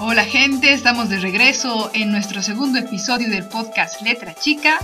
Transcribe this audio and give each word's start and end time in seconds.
Hola 0.00 0.24
gente, 0.24 0.72
estamos 0.72 1.08
de 1.08 1.18
regreso 1.18 1.90
en 1.92 2.12
nuestro 2.12 2.40
segundo 2.40 2.78
episodio 2.78 3.28
del 3.28 3.48
podcast 3.48 4.00
Letra 4.00 4.32
Chica, 4.32 4.78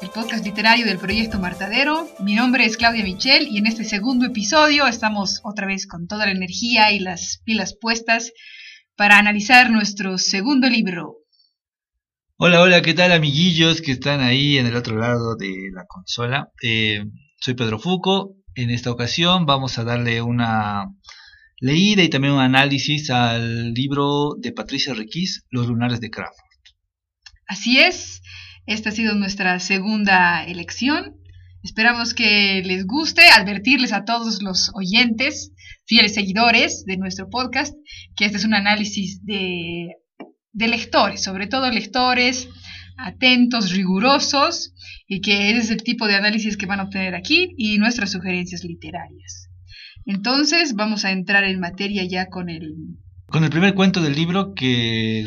el 0.00 0.10
podcast 0.10 0.44
literario 0.44 0.86
del 0.86 0.98
proyecto 0.98 1.40
Martadero. 1.40 2.08
Mi 2.20 2.36
nombre 2.36 2.64
es 2.64 2.76
Claudia 2.76 3.02
Michel 3.02 3.48
y 3.48 3.58
en 3.58 3.66
este 3.66 3.82
segundo 3.82 4.26
episodio 4.26 4.86
estamos 4.86 5.40
otra 5.42 5.66
vez 5.66 5.88
con 5.88 6.06
toda 6.06 6.26
la 6.26 6.32
energía 6.32 6.92
y 6.92 7.00
las 7.00 7.42
pilas 7.44 7.76
puestas 7.80 8.30
para 8.94 9.18
analizar 9.18 9.70
nuestro 9.70 10.18
segundo 10.18 10.68
libro. 10.68 11.16
Hola, 12.36 12.60
hola, 12.62 12.80
¿qué 12.80 12.94
tal 12.94 13.10
amiguillos 13.10 13.80
que 13.80 13.90
están 13.90 14.20
ahí 14.20 14.58
en 14.58 14.66
el 14.66 14.76
otro 14.76 14.96
lado 14.96 15.34
de 15.34 15.52
la 15.74 15.84
consola? 15.86 16.52
Eh, 16.62 17.04
soy 17.40 17.54
Pedro 17.54 17.80
Fuco. 17.80 18.36
En 18.54 18.70
esta 18.70 18.92
ocasión 18.92 19.46
vamos 19.46 19.78
a 19.78 19.84
darle 19.84 20.22
una 20.22 20.84
leída 21.64 22.02
y 22.02 22.10
también 22.10 22.34
un 22.34 22.40
análisis 22.40 23.08
al 23.08 23.72
libro 23.72 24.34
de 24.38 24.52
Patricia 24.52 24.92
Requís, 24.92 25.46
Los 25.48 25.66
lunares 25.66 25.98
de 25.98 26.10
Crawford. 26.10 26.44
Así 27.46 27.78
es, 27.78 28.20
esta 28.66 28.90
ha 28.90 28.92
sido 28.92 29.14
nuestra 29.14 29.58
segunda 29.60 30.44
elección. 30.44 31.16
Esperamos 31.62 32.12
que 32.12 32.62
les 32.66 32.84
guste, 32.84 33.22
advertirles 33.22 33.94
a 33.94 34.04
todos 34.04 34.42
los 34.42 34.72
oyentes, 34.74 35.52
fieles 35.86 36.12
seguidores 36.12 36.84
de 36.84 36.98
nuestro 36.98 37.30
podcast, 37.30 37.74
que 38.14 38.26
este 38.26 38.36
es 38.36 38.44
un 38.44 38.52
análisis 38.52 39.24
de, 39.24 39.88
de 40.52 40.68
lectores, 40.68 41.22
sobre 41.22 41.46
todo 41.46 41.70
lectores 41.70 42.46
atentos, 42.98 43.72
rigurosos, 43.72 44.74
y 45.08 45.22
que 45.22 45.50
ese 45.50 45.60
es 45.60 45.70
el 45.70 45.82
tipo 45.82 46.06
de 46.06 46.16
análisis 46.16 46.58
que 46.58 46.66
van 46.66 46.80
a 46.80 46.84
obtener 46.84 47.14
aquí 47.14 47.54
y 47.56 47.78
nuestras 47.78 48.12
sugerencias 48.12 48.64
literarias. 48.64 49.48
Entonces 50.06 50.74
vamos 50.74 51.04
a 51.04 51.12
entrar 51.12 51.44
en 51.44 51.60
materia 51.60 52.04
ya 52.04 52.28
con 52.28 52.48
el... 52.48 52.74
Con 53.26 53.42
el 53.42 53.50
primer 53.50 53.74
cuento 53.74 54.02
del 54.02 54.14
libro 54.14 54.54
que 54.54 55.24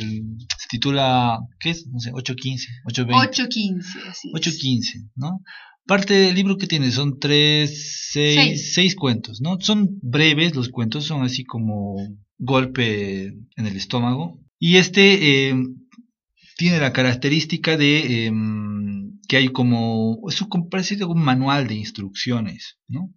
se 0.57 0.67
titula, 0.69 1.39
¿qué 1.59 1.71
es? 1.71 1.87
No 1.87 1.99
sé, 1.99 2.11
815, 2.13 2.67
820. 2.85 3.27
815, 3.29 4.09
así 4.09 4.31
815, 4.33 5.09
¿no? 5.15 5.41
Parte 5.85 6.13
del 6.13 6.35
libro 6.35 6.57
que 6.57 6.67
tiene 6.67 6.91
son 6.91 7.19
tres, 7.19 8.09
seis, 8.11 8.73
seis. 8.73 8.95
cuentos, 8.95 9.41
¿no? 9.41 9.59
Son 9.59 9.99
breves 10.01 10.55
los 10.55 10.69
cuentos, 10.69 11.05
son 11.05 11.23
así 11.23 11.43
como 11.43 11.95
golpe 12.37 13.27
en 13.55 13.65
el 13.65 13.75
estómago. 13.75 14.39
Y 14.59 14.77
este 14.77 15.49
eh, 15.49 15.55
tiene 16.57 16.79
la 16.79 16.93
característica 16.93 17.77
de 17.77 18.27
eh, 18.27 18.31
que 19.27 19.37
hay 19.37 19.49
como, 19.49 20.19
es 20.29 20.41
un, 20.41 20.69
parece 20.69 21.03
un 21.03 21.21
manual 21.21 21.67
de 21.67 21.75
instrucciones, 21.75 22.77
¿no? 22.87 23.13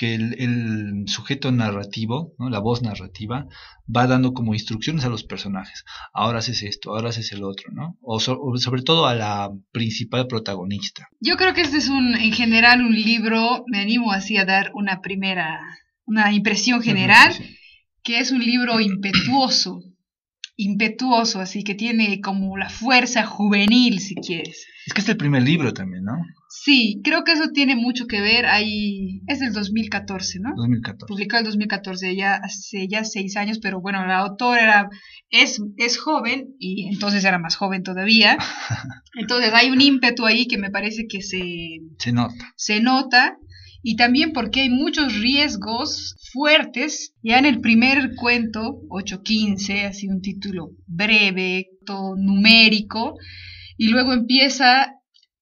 Que 0.00 0.14
el, 0.14 1.04
sujeto 1.08 1.52
narrativo, 1.52 2.32
¿no? 2.38 2.48
la 2.48 2.58
voz 2.58 2.80
narrativa, 2.80 3.46
va 3.94 4.06
dando 4.06 4.32
como 4.32 4.54
instrucciones 4.54 5.04
a 5.04 5.10
los 5.10 5.24
personajes. 5.24 5.84
Ahora 6.14 6.38
haces 6.38 6.62
esto, 6.62 6.94
ahora 6.94 7.10
haces 7.10 7.32
el 7.32 7.44
otro, 7.44 7.70
¿no? 7.70 7.98
O, 8.00 8.18
sobre 8.18 8.80
todo 8.80 9.06
a 9.06 9.14
la 9.14 9.50
principal 9.72 10.26
protagonista. 10.26 11.06
Yo 11.20 11.36
creo 11.36 11.52
que 11.52 11.60
este 11.60 11.76
es 11.76 11.90
un, 11.90 12.14
en 12.14 12.32
general, 12.32 12.80
un 12.80 12.94
libro, 12.94 13.62
me 13.66 13.80
animo 13.80 14.10
así 14.10 14.38
a 14.38 14.46
dar 14.46 14.70
una 14.72 15.02
primera, 15.02 15.60
una 16.06 16.32
impresión 16.32 16.80
general, 16.80 17.34
que 18.02 18.20
es 18.20 18.32
un 18.32 18.40
libro 18.40 18.80
impetuoso, 18.80 19.82
impetuoso, 20.60 21.40
así 21.40 21.64
que 21.64 21.74
tiene 21.74 22.20
como 22.20 22.56
la 22.58 22.68
fuerza 22.68 23.24
juvenil, 23.24 23.98
si 23.98 24.14
quieres. 24.14 24.66
Es 24.86 24.92
que 24.92 25.00
es 25.00 25.08
el 25.08 25.16
primer 25.16 25.42
libro 25.42 25.72
también, 25.72 26.04
¿no? 26.04 26.18
Sí, 26.48 27.00
creo 27.02 27.24
que 27.24 27.32
eso 27.32 27.48
tiene 27.54 27.76
mucho 27.76 28.06
que 28.06 28.20
ver. 28.20 28.44
Ahí 28.44 29.22
es 29.26 29.40
del 29.40 29.54
2014, 29.54 30.40
¿no? 30.40 30.50
2014. 30.56 31.06
Publicado 31.06 31.40
en 31.40 31.46
2014, 31.46 32.14
ya 32.14 32.34
hace 32.34 32.88
ya 32.88 33.04
seis 33.04 33.36
años, 33.36 33.58
pero 33.58 33.80
bueno, 33.80 34.06
la 34.06 34.18
autora 34.18 34.62
era, 34.62 34.90
es, 35.30 35.62
es 35.78 35.98
joven 35.98 36.54
y 36.58 36.88
entonces 36.92 37.24
era 37.24 37.38
más 37.38 37.56
joven 37.56 37.82
todavía. 37.82 38.36
Entonces 39.14 39.52
hay 39.54 39.70
un 39.70 39.80
ímpetu 39.80 40.26
ahí 40.26 40.46
que 40.46 40.58
me 40.58 40.70
parece 40.70 41.06
que 41.08 41.22
se, 41.22 41.40
se 41.98 42.12
nota. 42.12 42.52
Se 42.56 42.80
nota 42.80 43.38
y 43.82 43.96
también 43.96 44.32
porque 44.32 44.62
hay 44.62 44.70
muchos 44.70 45.18
riesgos 45.18 46.16
fuertes. 46.32 47.14
Ya 47.22 47.38
en 47.38 47.46
el 47.46 47.60
primer 47.60 48.14
cuento, 48.16 48.80
815, 48.88 49.86
así 49.86 50.08
un 50.08 50.20
título 50.20 50.70
breve, 50.86 51.68
todo 51.86 52.16
numérico, 52.16 53.14
y 53.76 53.88
luego 53.88 54.12
empieza 54.12 54.94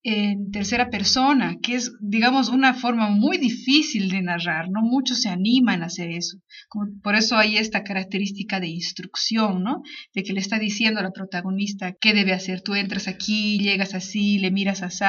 en 0.04 0.50
tercera 0.52 0.90
persona, 0.90 1.56
que 1.60 1.74
es, 1.74 1.92
digamos, 2.00 2.48
una 2.48 2.72
forma 2.72 3.10
muy 3.10 3.36
difícil 3.36 4.08
de 4.10 4.22
narrar, 4.22 4.70
¿no? 4.70 4.80
Muchos 4.80 5.20
se 5.20 5.28
animan 5.28 5.82
a 5.82 5.86
hacer 5.86 6.10
eso. 6.10 6.38
por 7.02 7.14
eso 7.14 7.36
hay 7.36 7.56
esta 7.56 7.82
característica 7.82 8.60
de 8.60 8.68
instrucción, 8.68 9.62
¿no? 9.62 9.82
De 10.14 10.22
que 10.22 10.32
le 10.32 10.40
está 10.40 10.58
diciendo 10.58 11.00
a 11.00 11.02
la 11.02 11.10
protagonista 11.10 11.94
qué 12.00 12.14
debe 12.14 12.32
hacer. 12.32 12.62
Tú 12.62 12.74
entras 12.74 13.08
aquí, 13.08 13.58
llegas 13.58 13.94
así, 13.94 14.38
le 14.38 14.50
miras 14.50 14.82
así. 14.82 15.04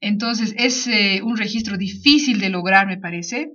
Entonces 0.00 0.54
es 0.56 0.86
eh, 0.86 1.20
un 1.22 1.36
registro 1.36 1.76
difícil 1.76 2.40
de 2.40 2.48
lograr, 2.48 2.86
me 2.86 2.98
parece, 2.98 3.52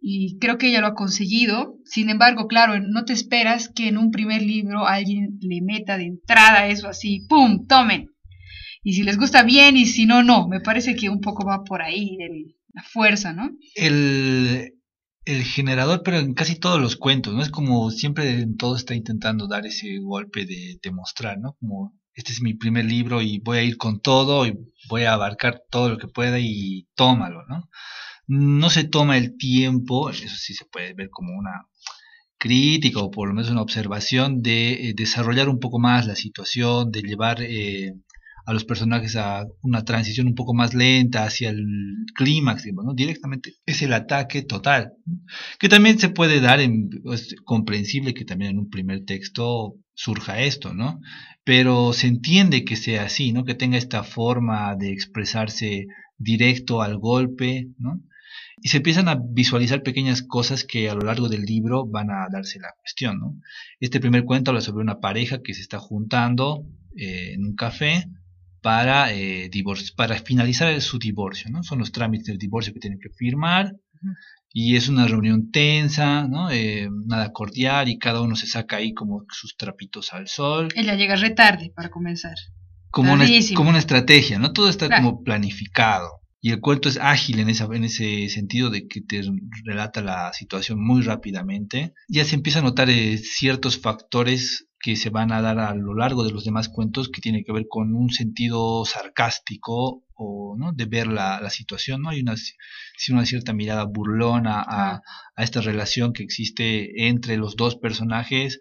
y 0.00 0.38
creo 0.38 0.58
que 0.58 0.68
ella 0.68 0.80
lo 0.80 0.88
ha 0.88 0.94
conseguido. 0.94 1.78
Sin 1.84 2.10
embargo, 2.10 2.48
claro, 2.48 2.80
no 2.80 3.04
te 3.04 3.12
esperas 3.12 3.68
que 3.68 3.88
en 3.88 3.98
un 3.98 4.10
primer 4.10 4.42
libro 4.42 4.86
alguien 4.86 5.38
le 5.40 5.60
meta 5.62 5.96
de 5.96 6.06
entrada 6.06 6.66
eso 6.66 6.88
así, 6.88 7.24
¡pum! 7.28 7.66
¡Tomen! 7.66 8.08
Y 8.82 8.94
si 8.94 9.04
les 9.04 9.16
gusta 9.16 9.44
bien 9.44 9.76
y 9.76 9.86
si 9.86 10.06
no, 10.06 10.24
no. 10.24 10.48
Me 10.48 10.60
parece 10.60 10.96
que 10.96 11.08
un 11.08 11.20
poco 11.20 11.46
va 11.46 11.62
por 11.62 11.82
ahí 11.82 12.16
la 12.74 12.82
fuerza, 12.82 13.32
¿no? 13.32 13.50
El, 13.76 14.72
el 15.24 15.42
generador, 15.44 16.02
pero 16.02 16.18
en 16.18 16.34
casi 16.34 16.56
todos 16.56 16.80
los 16.80 16.96
cuentos, 16.96 17.32
¿no? 17.34 17.42
Es 17.42 17.50
como 17.50 17.90
siempre 17.90 18.40
en 18.40 18.56
todo 18.56 18.74
está 18.74 18.94
intentando 18.94 19.46
dar 19.46 19.66
ese 19.66 19.98
golpe 19.98 20.46
de, 20.46 20.78
de 20.82 20.90
mostrar, 20.90 21.38
¿no? 21.38 21.54
Como 21.60 21.94
este 22.14 22.32
es 22.32 22.42
mi 22.42 22.54
primer 22.54 22.84
libro 22.84 23.22
y 23.22 23.38
voy 23.38 23.58
a 23.58 23.62
ir 23.62 23.76
con 23.76 24.00
todo 24.00 24.46
y 24.46 24.58
voy 24.88 25.04
a 25.04 25.14
abarcar 25.14 25.62
todo 25.70 25.88
lo 25.88 25.98
que 25.98 26.08
pueda 26.08 26.38
y 26.38 26.88
tómalo, 26.94 27.44
¿no? 27.46 27.68
No 28.26 28.70
se 28.70 28.84
toma 28.84 29.16
el 29.16 29.36
tiempo, 29.36 30.10
eso 30.10 30.36
sí 30.36 30.54
se 30.54 30.64
puede 30.66 30.94
ver 30.94 31.10
como 31.10 31.36
una 31.36 31.66
crítica 32.38 33.00
o 33.00 33.10
por 33.10 33.28
lo 33.28 33.34
menos 33.34 33.50
una 33.50 33.62
observación 33.62 34.42
de 34.42 34.90
eh, 34.90 34.94
desarrollar 34.96 35.48
un 35.48 35.60
poco 35.60 35.78
más 35.78 36.06
la 36.06 36.16
situación, 36.16 36.90
de 36.90 37.02
llevar 37.02 37.42
eh, 37.42 37.94
a 38.44 38.52
los 38.52 38.64
personajes 38.64 39.16
a 39.16 39.46
una 39.62 39.84
transición 39.84 40.26
un 40.26 40.34
poco 40.34 40.54
más 40.54 40.74
lenta 40.74 41.24
hacia 41.24 41.50
el 41.50 41.64
clímax, 42.14 42.66
¿no? 42.72 42.94
Directamente 42.94 43.54
es 43.66 43.82
el 43.82 43.92
ataque 43.92 44.42
total, 44.42 44.92
que 45.58 45.68
también 45.68 45.98
se 45.98 46.08
puede 46.08 46.40
dar, 46.40 46.60
es 46.60 47.34
comprensible 47.44 48.14
que 48.14 48.24
también 48.24 48.52
en 48.52 48.58
un 48.58 48.70
primer 48.70 49.04
texto 49.04 49.76
surja 49.94 50.40
esto, 50.40 50.74
¿no? 50.74 51.00
Pero 51.44 51.92
se 51.92 52.08
entiende 52.08 52.64
que 52.64 52.76
sea 52.76 53.04
así, 53.04 53.32
¿no? 53.32 53.44
Que 53.44 53.54
tenga 53.54 53.78
esta 53.78 54.02
forma 54.02 54.74
de 54.76 54.92
expresarse 54.92 55.86
directo 56.18 56.82
al 56.82 56.98
golpe, 56.98 57.68
¿no? 57.78 58.02
Y 58.60 58.68
se 58.68 58.78
empiezan 58.78 59.08
a 59.08 59.18
visualizar 59.20 59.82
pequeñas 59.82 60.22
cosas 60.22 60.64
que 60.64 60.88
a 60.88 60.94
lo 60.94 61.02
largo 61.02 61.28
del 61.28 61.42
libro 61.42 61.86
van 61.86 62.10
a 62.10 62.26
darse 62.30 62.60
la 62.60 62.72
cuestión, 62.80 63.18
¿no? 63.18 63.36
Este 63.80 64.00
primer 64.00 64.24
cuento 64.24 64.50
habla 64.50 64.60
sobre 64.60 64.82
una 64.82 65.00
pareja 65.00 65.42
que 65.42 65.54
se 65.54 65.62
está 65.62 65.78
juntando 65.78 66.64
eh, 66.96 67.32
en 67.34 67.44
un 67.44 67.54
café, 67.54 68.04
para, 68.62 69.12
eh, 69.12 69.50
para 69.96 70.16
finalizar 70.18 70.80
su 70.80 70.98
divorcio, 70.98 71.50
¿no? 71.50 71.62
Son 71.62 71.78
los 71.78 71.92
trámites 71.92 72.26
del 72.26 72.38
divorcio 72.38 72.72
que 72.72 72.80
tienen 72.80 73.00
que 73.00 73.10
firmar 73.10 73.74
y 74.52 74.76
es 74.76 74.88
una 74.88 75.06
reunión 75.06 75.50
tensa, 75.50 76.26
¿no? 76.28 76.50
Eh, 76.50 76.88
nada 77.06 77.32
cordial 77.32 77.88
y 77.88 77.98
cada 77.98 78.20
uno 78.20 78.36
se 78.36 78.46
saca 78.46 78.76
ahí 78.76 78.94
como 78.94 79.24
sus 79.30 79.56
trapitos 79.56 80.12
al 80.12 80.28
sol. 80.28 80.68
Ella 80.74 80.94
llega 80.94 81.16
retarde 81.16 81.70
para 81.74 81.90
comenzar. 81.90 82.34
Como 82.90 83.14
una, 83.14 83.26
como 83.54 83.70
una 83.70 83.78
estrategia, 83.78 84.38
¿no? 84.38 84.52
Todo 84.52 84.68
está 84.68 84.88
como 84.94 85.22
planificado. 85.22 86.20
Y 86.44 86.50
el 86.50 86.60
cuento 86.60 86.88
es 86.88 86.98
ágil 86.98 87.38
en, 87.38 87.48
esa, 87.48 87.68
en 87.72 87.84
ese 87.84 88.28
sentido 88.28 88.68
de 88.68 88.88
que 88.88 89.00
te 89.00 89.22
relata 89.64 90.02
la 90.02 90.32
situación 90.32 90.84
muy 90.84 91.00
rápidamente. 91.00 91.94
Ya 92.08 92.24
se 92.24 92.34
empieza 92.34 92.58
a 92.58 92.62
notar 92.62 92.90
eh, 92.90 93.16
ciertos 93.16 93.78
factores 93.78 94.66
que 94.82 94.96
se 94.96 95.10
van 95.10 95.32
a 95.32 95.40
dar 95.40 95.60
a 95.60 95.74
lo 95.74 95.94
largo 95.94 96.24
de 96.24 96.32
los 96.32 96.44
demás 96.44 96.68
cuentos 96.68 97.08
que 97.08 97.20
tiene 97.20 97.44
que 97.44 97.52
ver 97.52 97.66
con 97.68 97.94
un 97.94 98.10
sentido 98.10 98.84
sarcástico 98.84 100.04
o 100.14 100.56
¿no? 100.58 100.72
de 100.72 100.86
ver 100.86 101.06
la, 101.06 101.40
la 101.40 101.50
situación 101.50 102.02
no 102.02 102.10
hay 102.10 102.20
una, 102.20 102.34
una 103.10 103.24
cierta 103.24 103.52
mirada 103.52 103.84
burlona 103.84 104.60
a, 104.60 105.02
a, 105.36 105.42
esta 105.42 105.60
relación 105.60 106.12
que 106.12 106.24
existe 106.24 107.06
entre 107.08 107.36
los 107.36 107.54
dos 107.56 107.76
personajes 107.76 108.60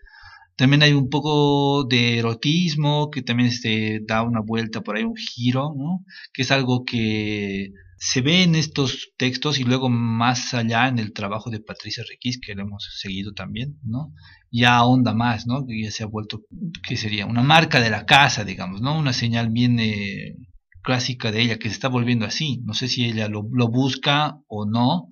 también 0.56 0.84
hay 0.84 0.94
un 0.94 1.10
poco 1.10 1.86
de 1.86 2.20
erotismo 2.20 3.10
que 3.10 3.22
también 3.22 3.52
se 3.52 4.02
da 4.06 4.24
una 4.24 4.42
vuelta 4.42 4.82
por 4.82 4.96
ahí 4.96 5.04
un 5.04 5.16
giro 5.16 5.74
no 5.78 6.06
que 6.34 6.44
es 6.44 6.52
algo 6.52 6.86
que 6.86 7.72
se 8.04 8.22
ve 8.22 8.42
en 8.42 8.56
estos 8.56 9.12
textos 9.16 9.60
y 9.60 9.64
luego 9.64 9.88
más 9.88 10.56
allá 10.56 10.88
en 10.88 10.98
el 10.98 11.14
trabajo 11.14 11.52
de 11.52 11.60
Patricia 11.60 12.04
Requís, 12.10 12.40
que 12.42 12.56
lo 12.56 12.64
hemos 12.64 12.90
seguido 13.00 13.34
también, 13.34 13.78
¿no? 13.84 14.12
Ya 14.50 14.78
ahonda 14.78 15.14
más, 15.14 15.46
¿no? 15.46 15.68
Que 15.68 15.84
ya 15.84 15.92
se 15.92 16.02
ha 16.02 16.08
vuelto, 16.08 16.42
¿qué 16.82 16.98
sería? 16.98 17.28
Una 17.28 17.44
marca 17.44 17.80
de 17.80 17.92
la 17.92 18.08
casa, 18.08 18.44
digamos, 18.44 18.82
¿no? 18.82 18.98
Una 18.98 19.14
señal 19.14 19.52
bien 19.52 19.80
eh, 19.80 20.36
clásica 20.82 21.32
de 21.32 21.44
ella, 21.44 21.60
que 21.60 21.70
se 21.70 21.76
está 21.76 21.90
volviendo 21.90 22.26
así. 22.26 22.64
No 22.66 22.74
sé 22.74 22.88
si 22.88 23.06
ella 23.06 23.28
lo, 23.28 23.44
lo 23.52 23.68
busca 23.68 24.40
o 24.48 24.66
no, 24.66 25.10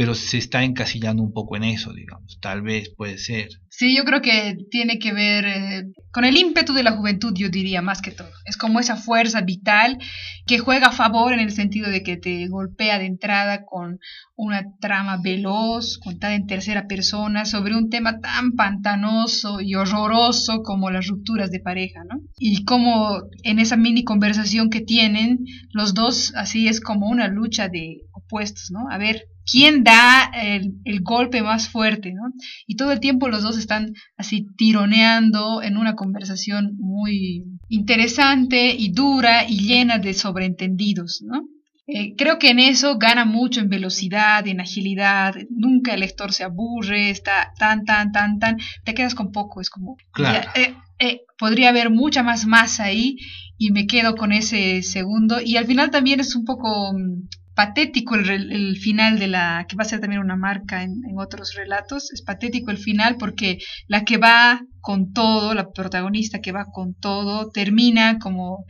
pero 0.00 0.14
se 0.14 0.38
está 0.38 0.64
encasillando 0.64 1.22
un 1.22 1.34
poco 1.34 1.56
en 1.56 1.64
eso, 1.64 1.92
digamos, 1.92 2.38
tal 2.40 2.62
vez 2.62 2.88
puede 2.96 3.18
ser. 3.18 3.50
Sí, 3.68 3.94
yo 3.94 4.04
creo 4.04 4.22
que 4.22 4.56
tiene 4.70 4.98
que 4.98 5.12
ver 5.12 5.44
eh, 5.44 5.84
con 6.10 6.24
el 6.24 6.38
ímpetu 6.38 6.72
de 6.72 6.82
la 6.82 6.92
juventud, 6.92 7.34
yo 7.36 7.50
diría 7.50 7.82
más 7.82 8.00
que 8.00 8.10
todo. 8.10 8.30
Es 8.46 8.56
como 8.56 8.80
esa 8.80 8.96
fuerza 8.96 9.42
vital 9.42 9.98
que 10.46 10.58
juega 10.58 10.86
a 10.86 10.92
favor 10.92 11.34
en 11.34 11.40
el 11.40 11.52
sentido 11.52 11.90
de 11.90 12.02
que 12.02 12.16
te 12.16 12.48
golpea 12.48 12.98
de 12.98 13.04
entrada 13.04 13.66
con 13.66 13.98
una 14.36 14.64
trama 14.80 15.18
veloz, 15.22 15.98
contada 15.98 16.34
en 16.34 16.46
tercera 16.46 16.86
persona, 16.86 17.44
sobre 17.44 17.76
un 17.76 17.90
tema 17.90 18.20
tan 18.20 18.52
pantanoso 18.52 19.60
y 19.60 19.74
horroroso 19.74 20.62
como 20.62 20.90
las 20.90 21.08
rupturas 21.08 21.50
de 21.50 21.60
pareja, 21.60 22.04
¿no? 22.04 22.22
Y 22.38 22.64
como 22.64 23.20
en 23.42 23.58
esa 23.58 23.76
mini 23.76 24.02
conversación 24.02 24.70
que 24.70 24.80
tienen, 24.80 25.44
los 25.72 25.92
dos, 25.92 26.32
así 26.36 26.68
es 26.68 26.80
como 26.80 27.06
una 27.06 27.28
lucha 27.28 27.68
de 27.68 27.98
opuestos, 28.12 28.70
¿no? 28.70 28.88
A 28.90 28.96
ver, 28.96 29.26
quién 29.44 29.84
da 29.84 30.30
el, 30.34 31.00
golpe 31.02 31.42
más 31.42 31.68
fuerte, 31.68 32.12
¿no? 32.12 32.32
Y 32.66 32.76
todo 32.76 32.92
el 32.92 33.00
tiempo 33.00 33.28
los 33.28 33.42
dos 33.42 33.58
están 33.58 33.94
así 34.16 34.46
tironeando 34.56 35.62
en 35.62 35.76
una 35.76 35.94
conversación 35.94 36.76
muy 36.78 37.44
interesante 37.68 38.74
y 38.76 38.92
dura 38.92 39.48
y 39.48 39.60
llena 39.60 39.98
de 39.98 40.14
sobreentendidos, 40.14 41.22
¿no? 41.24 41.44
Eh, 41.92 42.14
creo 42.16 42.38
que 42.38 42.50
en 42.50 42.60
eso 42.60 42.98
gana 42.98 43.24
mucho 43.24 43.60
en 43.60 43.68
velocidad, 43.68 44.46
en 44.46 44.60
agilidad, 44.60 45.34
nunca 45.50 45.94
el 45.94 46.00
lector 46.00 46.32
se 46.32 46.44
aburre, 46.44 47.10
está 47.10 47.52
tan, 47.58 47.84
tan, 47.84 48.12
tan, 48.12 48.38
tan, 48.38 48.58
te 48.84 48.94
quedas 48.94 49.16
con 49.16 49.32
poco, 49.32 49.60
es 49.60 49.70
como, 49.70 49.96
claro. 50.12 50.48
Eh, 50.54 50.74
eh, 51.00 51.22
podría 51.36 51.70
haber 51.70 51.90
mucha 51.90 52.22
más 52.22 52.46
masa 52.46 52.84
ahí 52.84 53.16
y 53.58 53.72
me 53.72 53.86
quedo 53.86 54.14
con 54.14 54.32
ese 54.32 54.82
segundo 54.82 55.40
y 55.40 55.56
al 55.56 55.66
final 55.66 55.90
también 55.90 56.20
es 56.20 56.36
un 56.36 56.44
poco 56.44 56.92
mm, 56.92 57.28
patético 57.60 58.14
el, 58.14 58.78
final 58.78 59.18
de 59.18 59.26
la, 59.26 59.66
que 59.68 59.76
va 59.76 59.82
a 59.82 59.84
ser 59.84 60.00
también 60.00 60.22
una 60.22 60.36
marca 60.36 60.82
en, 60.82 61.02
otros 61.18 61.52
relatos, 61.54 62.10
es 62.10 62.22
patético 62.22 62.70
el 62.70 62.78
final 62.78 63.16
porque 63.18 63.58
la 63.86 64.02
que 64.06 64.16
va 64.16 64.62
con 64.80 65.12
todo, 65.12 65.52
la 65.52 65.70
protagonista 65.70 66.40
que 66.40 66.52
va 66.52 66.64
con 66.72 66.94
todo, 66.94 67.50
termina 67.50 68.18
como 68.18 68.64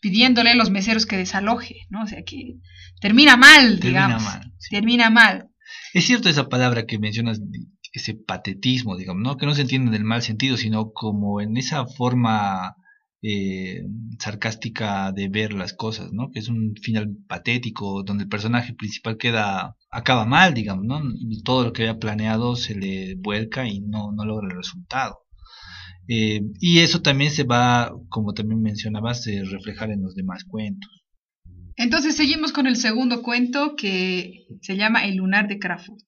pidiéndole 0.00 0.52
a 0.52 0.54
los 0.54 0.70
meseros 0.70 1.04
que 1.04 1.18
desaloje, 1.18 1.86
¿no? 1.90 2.04
O 2.04 2.06
sea 2.06 2.22
que 2.24 2.54
termina 2.98 3.36
mal, 3.36 3.78
digamos. 3.78 4.22
Termina 4.70 5.10
mal. 5.10 5.50
Es 5.92 6.06
cierto 6.06 6.30
esa 6.30 6.48
palabra 6.48 6.86
que 6.86 6.98
mencionas, 6.98 7.42
ese 7.92 8.14
patetismo, 8.14 8.96
digamos, 8.96 9.22
¿no? 9.22 9.36
Que 9.36 9.44
no 9.44 9.54
se 9.54 9.60
entiende 9.60 9.90
en 9.90 9.96
el 9.96 10.04
mal 10.04 10.22
sentido, 10.22 10.56
sino 10.56 10.92
como 10.92 11.42
en 11.42 11.58
esa 11.58 11.84
forma 11.84 12.76
eh, 13.26 13.86
sarcástica 14.18 15.10
de 15.10 15.30
ver 15.30 15.54
las 15.54 15.72
cosas, 15.72 16.12
¿no? 16.12 16.30
Que 16.30 16.40
es 16.40 16.48
un 16.48 16.74
final 16.76 17.16
patético 17.26 18.02
donde 18.02 18.24
el 18.24 18.28
personaje 18.28 18.74
principal 18.74 19.16
queda 19.16 19.76
acaba 19.90 20.26
mal, 20.26 20.52
digamos, 20.52 20.84
¿no? 20.84 21.00
Todo 21.42 21.64
lo 21.64 21.72
que 21.72 21.84
había 21.84 21.98
planeado 21.98 22.54
se 22.54 22.74
le 22.74 23.14
vuelca 23.14 23.66
y 23.66 23.80
no, 23.80 24.12
no 24.12 24.26
logra 24.26 24.48
el 24.50 24.56
resultado. 24.58 25.20
Eh, 26.06 26.42
y 26.60 26.80
eso 26.80 27.00
también 27.00 27.30
se 27.30 27.44
va, 27.44 27.94
como 28.10 28.34
también 28.34 28.60
mencionabas, 28.60 29.26
a 29.26 29.30
reflejar 29.50 29.90
en 29.90 30.02
los 30.02 30.14
demás 30.14 30.44
cuentos. 30.44 30.90
Entonces 31.76 32.16
seguimos 32.16 32.52
con 32.52 32.66
el 32.66 32.76
segundo 32.76 33.22
cuento 33.22 33.74
que 33.74 34.44
se 34.60 34.76
llama 34.76 35.06
El 35.06 35.16
lunar 35.16 35.48
de 35.48 35.58
Crawford. 35.58 35.98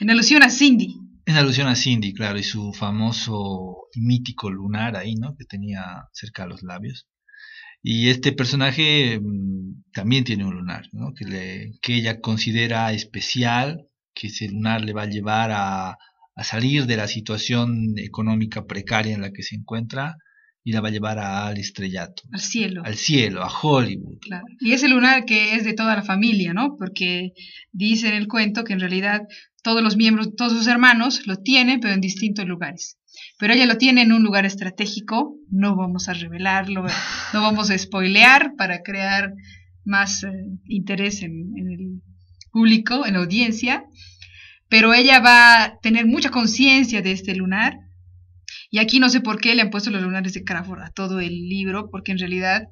En 0.00 0.10
alusión 0.10 0.42
a 0.42 0.50
Cindy, 0.50 0.96
en 1.28 1.36
alusión 1.36 1.68
a 1.68 1.76
Cindy, 1.76 2.14
claro, 2.14 2.38
y 2.38 2.42
su 2.42 2.72
famoso 2.72 3.88
y 3.92 4.00
mítico 4.00 4.50
lunar 4.50 4.96
ahí, 4.96 5.14
¿no? 5.14 5.36
Que 5.36 5.44
tenía 5.44 6.08
cerca 6.12 6.44
de 6.44 6.48
los 6.48 6.62
labios. 6.62 7.06
Y 7.82 8.08
este 8.08 8.32
personaje 8.32 9.20
mm, 9.20 9.92
también 9.92 10.24
tiene 10.24 10.46
un 10.46 10.54
lunar, 10.54 10.86
¿no? 10.92 11.12
Que, 11.14 11.72
ella 11.88 12.20
considera 12.22 12.92
especial, 12.92 13.88
que 14.14 14.28
ese 14.28 14.48
lunar 14.48 14.80
le 14.82 14.94
va 14.94 15.02
a 15.02 15.10
llevar 15.10 15.50
a 15.52 15.98
salir 16.42 16.86
de 16.86 16.96
la 16.96 17.08
situación 17.08 17.98
económica 17.98 18.64
precaria 18.64 19.14
en 19.14 19.20
la 19.20 19.32
que 19.32 19.42
se 19.42 19.56
encuentra 19.56 20.16
y 20.68 20.72
la 20.72 20.82
va 20.82 20.88
a 20.88 20.90
llevar 20.90 21.18
al 21.18 21.56
estrellato. 21.56 22.24
Al 22.30 22.40
cielo. 22.40 22.82
Al 22.84 22.94
cielo, 22.94 23.42
a 23.42 23.48
Hollywood. 23.48 24.18
Claro. 24.20 24.44
Y 24.60 24.72
ese 24.72 24.86
lunar 24.86 25.24
que 25.24 25.54
es 25.54 25.64
de 25.64 25.72
toda 25.72 25.96
la 25.96 26.02
familia, 26.02 26.52
¿no? 26.52 26.76
Porque 26.76 27.32
dice 27.72 28.08
en 28.08 28.14
el 28.14 28.28
cuento 28.28 28.64
que 28.64 28.74
en 28.74 28.80
realidad 28.80 29.22
todos 29.62 29.82
los 29.82 29.96
miembros, 29.96 30.36
todos 30.36 30.52
sus 30.52 30.66
hermanos 30.66 31.26
lo 31.26 31.36
tienen, 31.36 31.80
pero 31.80 31.94
en 31.94 32.02
distintos 32.02 32.44
lugares. 32.44 32.98
Pero 33.38 33.54
ella 33.54 33.64
lo 33.64 33.78
tiene 33.78 34.02
en 34.02 34.12
un 34.12 34.22
lugar 34.22 34.44
estratégico, 34.44 35.38
no 35.50 35.74
vamos 35.74 36.10
a 36.10 36.12
revelarlo, 36.12 36.84
no 37.32 37.40
vamos 37.40 37.70
a 37.70 37.78
spoilear 37.78 38.54
para 38.58 38.82
crear 38.82 39.32
más 39.86 40.22
eh, 40.22 40.28
interés 40.66 41.22
en, 41.22 41.54
el 41.56 42.02
público, 42.52 43.06
en 43.06 43.14
la 43.14 43.20
audiencia, 43.20 43.84
pero 44.68 44.92
ella 44.92 45.20
va 45.20 45.64
a 45.64 45.78
tener 45.78 46.04
mucha 46.04 46.28
conciencia 46.28 47.00
de 47.00 47.12
este 47.12 47.34
lunar. 47.34 47.87
Y 48.70 48.78
aquí 48.78 49.00
no 49.00 49.08
sé 49.08 49.20
por 49.20 49.40
qué 49.40 49.54
le 49.54 49.62
han 49.62 49.70
puesto 49.70 49.90
los 49.90 50.02
lunares 50.02 50.34
de 50.34 50.44
Crawford 50.44 50.82
a 50.82 50.90
todo 50.90 51.20
el 51.20 51.48
libro, 51.48 51.90
porque 51.90 52.12
en 52.12 52.18
realidad 52.18 52.68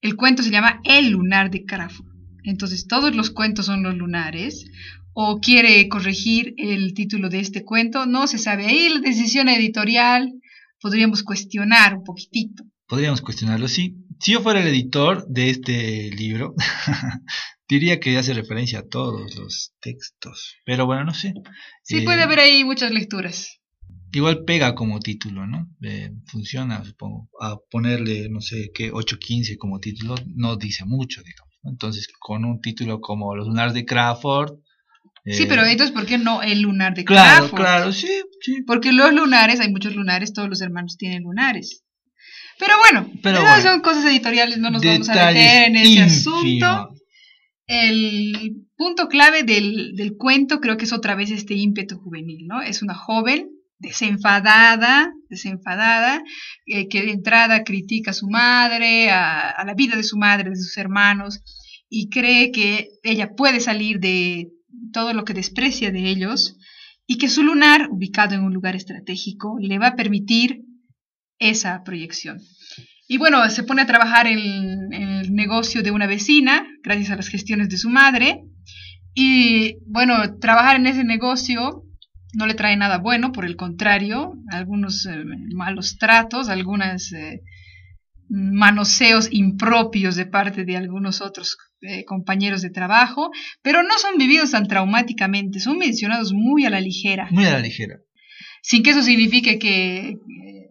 el 0.00 0.16
cuento 0.16 0.42
se 0.42 0.50
llama 0.50 0.80
El 0.84 1.10
lunar 1.10 1.50
de 1.50 1.64
Crawford. 1.64 2.14
Entonces 2.44 2.86
todos 2.86 3.16
los 3.16 3.30
cuentos 3.30 3.66
son 3.66 3.82
los 3.82 3.96
lunares 3.96 4.66
o 5.14 5.40
quiere 5.40 5.88
corregir 5.88 6.54
el 6.58 6.92
título 6.92 7.28
de 7.30 7.40
este 7.40 7.64
cuento, 7.64 8.04
no 8.04 8.26
se 8.26 8.38
sabe. 8.38 8.66
Ahí 8.66 8.88
la 8.88 9.00
decisión 9.00 9.48
editorial 9.48 10.32
podríamos 10.80 11.22
cuestionar 11.22 11.96
un 11.96 12.04
poquitito. 12.04 12.64
Podríamos 12.86 13.22
cuestionarlo, 13.22 13.68
sí. 13.68 13.96
Si 14.20 14.32
yo 14.32 14.42
fuera 14.42 14.60
el 14.60 14.68
editor 14.68 15.26
de 15.28 15.50
este 15.50 16.10
libro, 16.10 16.54
diría 17.68 17.98
que 17.98 18.18
hace 18.18 18.34
referencia 18.34 18.80
a 18.80 18.86
todos 18.86 19.34
los 19.36 19.72
textos. 19.80 20.56
Pero 20.66 20.84
bueno, 20.86 21.04
no 21.04 21.14
sé. 21.14 21.32
Sí, 21.82 22.02
puede 22.02 22.20
eh, 22.20 22.24
haber 22.24 22.40
ahí 22.40 22.64
muchas 22.64 22.90
lecturas. 22.90 23.60
Igual 24.14 24.44
pega 24.44 24.74
como 24.74 25.00
título, 25.00 25.46
¿no? 25.46 25.68
Eh, 25.82 26.10
funciona, 26.26 26.84
supongo. 26.84 27.28
A 27.40 27.56
ponerle, 27.70 28.28
no 28.28 28.40
sé, 28.40 28.70
qué 28.72 28.92
8.15 28.92 29.56
como 29.58 29.80
título 29.80 30.14
no 30.34 30.56
dice 30.56 30.84
mucho, 30.84 31.22
digamos. 31.22 31.54
Entonces, 31.64 32.08
con 32.18 32.44
un 32.44 32.60
título 32.60 33.00
como 33.00 33.34
Los 33.34 33.48
lunares 33.48 33.74
de 33.74 33.84
Crawford, 33.84 34.58
Sí, 35.26 35.46
pero 35.46 35.62
eh, 35.62 35.72
entonces, 35.72 35.94
¿por 35.94 36.04
qué 36.04 36.18
no 36.18 36.42
el 36.42 36.60
lunar 36.60 36.94
de 36.94 37.04
Claro, 37.04 37.50
claro, 37.50 37.92
sí, 37.92 38.10
sí. 38.42 38.62
Porque 38.66 38.92
los 38.92 39.12
lunares, 39.14 39.58
hay 39.60 39.70
muchos 39.70 39.96
lunares, 39.96 40.34
todos 40.34 40.50
los 40.50 40.60
hermanos 40.60 40.98
tienen 40.98 41.22
lunares. 41.22 41.82
Pero 42.58 42.74
bueno, 42.78 43.10
pero 43.22 43.40
son 43.62 43.80
cosas 43.80 44.04
editoriales, 44.04 44.58
no 44.58 44.70
nos 44.70 44.82
vamos 44.82 45.08
a 45.08 45.14
meter 45.14 45.68
en 45.68 45.76
ese 45.76 46.00
asunto. 46.02 46.90
El 47.66 48.66
punto 48.76 49.08
clave 49.08 49.42
del, 49.44 49.96
del, 49.96 50.16
cuento 50.18 50.60
creo 50.60 50.76
que 50.76 50.84
es 50.84 50.92
otra 50.92 51.14
vez 51.14 51.30
este 51.30 51.54
ímpetu 51.54 51.96
juvenil, 51.96 52.46
¿no? 52.46 52.60
Es 52.60 52.82
una 52.82 52.94
joven 52.94 53.53
desenfadada, 53.86 55.12
desenfadada, 55.28 56.22
eh, 56.66 56.88
que 56.88 57.02
de 57.02 57.12
entrada 57.12 57.64
critica 57.64 58.10
a 58.10 58.14
su 58.14 58.28
madre, 58.28 59.10
a, 59.10 59.50
a 59.50 59.64
la 59.64 59.74
vida 59.74 59.96
de 59.96 60.02
su 60.02 60.16
madre, 60.16 60.50
de 60.50 60.56
sus 60.56 60.76
hermanos, 60.76 61.40
y 61.88 62.08
cree 62.08 62.50
que 62.50 62.88
ella 63.02 63.34
puede 63.36 63.60
salir 63.60 64.00
de, 64.00 64.48
todo 64.92 65.12
lo 65.12 65.24
que 65.24 65.34
desprecia 65.34 65.90
de 65.90 66.08
ellos 66.08 66.56
y 67.06 67.18
que 67.18 67.28
su 67.28 67.42
lunar, 67.42 67.88
ubicado 67.90 68.34
en 68.34 68.44
un 68.44 68.54
lugar 68.54 68.76
estratégico, 68.76 69.58
le 69.60 69.78
va 69.78 69.88
a 69.88 69.96
permitir 69.96 70.62
esa 71.38 71.82
proyección. 71.84 72.40
Y 73.06 73.18
bueno, 73.18 73.48
se 73.50 73.64
pone 73.64 73.82
a 73.82 73.86
trabajar 73.86 74.26
en, 74.26 74.92
el 74.92 75.34
negocio 75.34 75.82
de 75.82 75.90
una 75.90 76.06
vecina, 76.06 76.66
gracias 76.82 77.10
a 77.10 77.16
las 77.16 77.28
gestiones 77.28 77.68
de 77.68 77.76
su 77.76 77.90
madre. 77.90 78.44
Y 79.14 79.76
bueno, 79.86 80.38
trabajar 80.38 80.76
en 80.76 80.86
ese 80.86 81.04
negocio 81.04 81.84
no 82.36 82.46
le 82.46 82.54
trae 82.54 82.76
nada 82.76 82.98
bueno, 82.98 83.32
por 83.32 83.44
el 83.44 83.56
contrario, 83.56 84.34
algunos 84.50 85.06
eh, 85.06 85.24
malos 85.54 85.98
tratos, 85.98 86.48
algunas 86.48 87.12
eh, 87.12 87.42
manoseos 88.28 89.28
impropios 89.30 90.16
de 90.16 90.26
parte 90.26 90.64
de 90.64 90.76
algunos 90.76 91.20
otros 91.20 91.56
eh, 91.82 92.04
compañeros 92.04 92.62
de 92.62 92.70
trabajo, 92.70 93.30
pero 93.62 93.82
no 93.82 93.98
son 93.98 94.18
vividos 94.18 94.52
tan 94.52 94.66
traumáticamente, 94.66 95.60
son 95.60 95.78
mencionados 95.78 96.32
muy 96.32 96.64
a 96.64 96.70
la 96.70 96.80
ligera. 96.80 97.28
Muy 97.30 97.44
a 97.44 97.52
la 97.52 97.60
ligera. 97.60 98.00
Sin 98.62 98.82
que 98.82 98.90
eso 98.90 99.02
signifique 99.02 99.58
que 99.58 100.16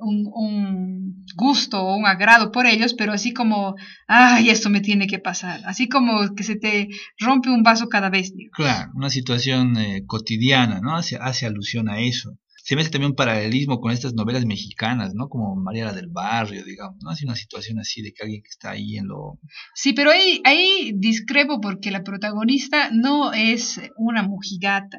un, 0.04 1.26
gusto 1.36 1.82
o 1.82 1.96
un 1.96 2.06
agrado 2.06 2.52
por 2.52 2.66
ellos, 2.66 2.94
pero 2.94 3.14
así 3.14 3.34
como, 3.34 3.76
ay, 4.08 4.50
esto 4.50 4.70
me 4.70 4.82
tiene 4.82 5.08
que 5.08 5.20
pasar, 5.20 5.62
así 5.66 5.88
como 5.88 6.36
que 6.36 6.44
se 6.44 6.56
te 6.56 6.90
rompe 7.18 7.50
un 7.50 7.64
vaso 7.64 7.88
cada 7.88 8.10
vez. 8.10 8.34
Claro, 8.52 8.92
una 8.96 9.10
situación 9.10 9.78
eh, 9.78 10.04
cotidiana, 10.06 10.80
¿no? 10.82 10.96
Hace, 10.96 11.18
hace 11.20 11.46
alusión 11.46 11.90
a 11.90 12.00
eso 12.00 12.38
se 12.64 12.76
me 12.76 12.82
hace 12.82 12.92
también 12.92 13.12
un 13.12 13.16
paralelismo 13.18 13.82
con 13.82 13.92
estas 13.92 14.14
novelas 14.14 14.46
mexicanas, 14.46 15.14
¿no? 15.14 15.28
Como 15.28 15.54
María 15.58 15.84
la 15.84 15.92
del 15.92 16.08
Barrio, 16.08 16.64
digamos, 16.64 16.96
¿no? 17.04 17.10
Hace 17.10 17.26
una 17.26 17.36
situación 17.36 17.78
así 17.78 18.02
de 18.02 18.14
que 18.14 18.24
alguien 18.24 18.42
que 18.42 18.48
está 18.50 18.72
ahí 18.72 18.96
en 18.96 19.08
lo... 19.08 19.38
Sí, 19.76 19.92
pero 19.92 20.12
ahí, 20.12 20.40
ahí 20.46 20.94
discrepo 20.96 21.60
porque 21.60 21.92
la 21.92 22.04
protagonista 22.04 22.90
no 22.94 23.34
es 23.34 23.82
una 23.98 24.24
mujigata. 24.24 24.98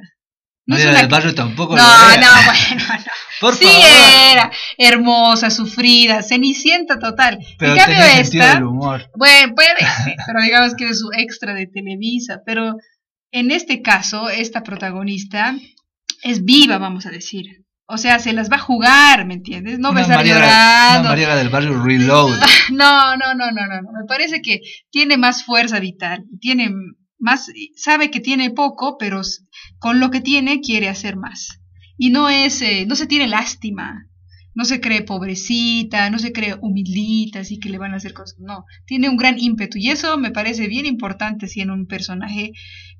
No 0.66 0.76
María 0.76 0.92
del 0.92 1.08
Barrio 1.08 1.34
tampoco 1.34 1.74
No, 1.74 1.82
no, 1.82 2.26
bueno, 2.46 2.84
no. 2.86 3.12
Por 3.44 3.54
sí 3.56 3.66
era 4.32 4.50
hermosa, 4.78 5.50
sufrida, 5.50 6.22
cenicienta 6.22 6.98
total. 6.98 7.38
Pero 7.58 7.72
en 7.72 7.78
cambio 7.78 7.98
esta, 8.18 8.58
humor. 8.66 9.10
bueno, 9.14 9.54
puede 9.54 9.68
ser, 9.78 10.16
pero 10.26 10.40
digamos 10.40 10.74
que 10.74 10.88
es 10.88 10.98
su 10.98 11.10
extra 11.12 11.52
de 11.52 11.66
Televisa, 11.66 12.40
pero 12.46 12.76
en 13.32 13.50
este 13.50 13.82
caso, 13.82 14.30
esta 14.30 14.62
protagonista 14.62 15.56
es 16.22 16.44
viva, 16.44 16.78
vamos 16.78 17.04
a 17.04 17.10
decir. 17.10 17.64
O 17.86 17.98
sea, 17.98 18.18
se 18.18 18.32
las 18.32 18.50
va 18.50 18.56
a 18.56 18.60
jugar, 18.60 19.26
¿me 19.26 19.34
entiendes? 19.34 19.78
No 19.78 19.92
va 19.92 19.98
a 19.98 20.02
estar 20.02 20.24
llorando. 20.24 21.12
Una 21.12 21.36
del 21.36 21.50
barrio 21.50 21.82
Reload. 21.82 22.38
No, 22.72 23.14
no, 23.16 23.34
no, 23.34 23.50
no, 23.50 23.66
no, 23.66 23.82
no. 23.82 23.92
Me 23.92 24.06
parece 24.08 24.40
que 24.40 24.60
tiene 24.90 25.18
más 25.18 25.44
fuerza 25.44 25.80
vital, 25.80 26.24
tiene 26.40 26.70
más, 27.18 27.50
sabe 27.76 28.10
que 28.10 28.20
tiene 28.20 28.50
poco, 28.50 28.96
pero 28.98 29.20
con 29.78 30.00
lo 30.00 30.10
que 30.10 30.20
tiene 30.20 30.60
quiere 30.60 30.88
hacer 30.88 31.16
más. 31.16 31.60
Y 31.96 32.10
no 32.10 32.28
es, 32.28 32.60
eh, 32.62 32.86
no 32.86 32.96
se 32.96 33.06
tiene 33.06 33.28
lástima, 33.28 34.08
no 34.54 34.64
se 34.64 34.80
cree 34.80 35.02
pobrecita, 35.02 36.08
no 36.10 36.18
se 36.18 36.32
cree 36.32 36.56
humildita, 36.60 37.40
así 37.40 37.58
que 37.58 37.68
le 37.68 37.78
van 37.78 37.92
a 37.92 37.96
hacer 37.96 38.14
cosas. 38.14 38.38
No, 38.38 38.64
tiene 38.86 39.08
un 39.08 39.16
gran 39.16 39.38
ímpetu 39.38 39.78
y 39.78 39.90
eso 39.90 40.16
me 40.16 40.30
parece 40.30 40.68
bien 40.68 40.86
importante 40.86 41.48
si 41.48 41.60
en 41.60 41.70
un 41.70 41.86
personaje 41.86 42.52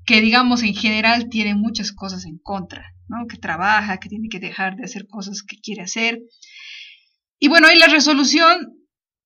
que 0.05 0.21
digamos 0.21 0.63
en 0.63 0.75
general 0.75 1.29
tiene 1.31 1.55
muchas 1.55 1.93
cosas 1.93 2.27
en 2.27 2.39
contra, 2.39 2.95
¿no? 3.09 3.27
Que 3.27 3.39
trabaja, 3.39 3.99
que 3.99 4.09
tiene 4.09 4.29
que 4.29 4.41
dejar 4.41 4.77
de 4.77 4.85
hacer 4.85 5.07
cosas 5.07 5.43
que 5.43 5.57
quiere 5.57 5.83
hacer. 5.83 6.21
Y 7.39 7.49
bueno, 7.49 7.69
ahí 7.69 7.79
la 7.79 7.87
resolución 7.87 8.75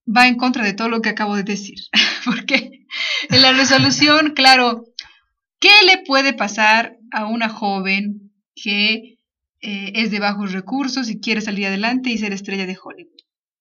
va 0.06 0.28
en 0.28 0.36
contra 0.36 0.64
de 0.64 0.74
todo 0.74 0.88
lo 0.88 1.00
que 1.00 1.10
acabo 1.10 1.36
de 1.36 1.42
decir, 1.42 1.78
porque 2.24 2.86
en 3.30 3.42
la 3.42 3.52
resolución, 3.52 4.32
claro, 4.34 4.84
¿qué 5.60 5.70
le 5.86 5.98
puede 5.98 6.32
pasar 6.32 6.96
a 7.12 7.26
una 7.26 7.48
joven 7.48 8.32
que 8.54 9.17
eh, 9.60 9.92
es 9.94 10.10
de 10.10 10.20
bajos 10.20 10.52
recursos 10.52 11.10
y 11.10 11.18
quiere 11.18 11.40
salir 11.40 11.66
adelante 11.66 12.10
y 12.10 12.18
ser 12.18 12.32
estrella 12.32 12.66
de 12.66 12.78
Hollywood. 12.82 13.12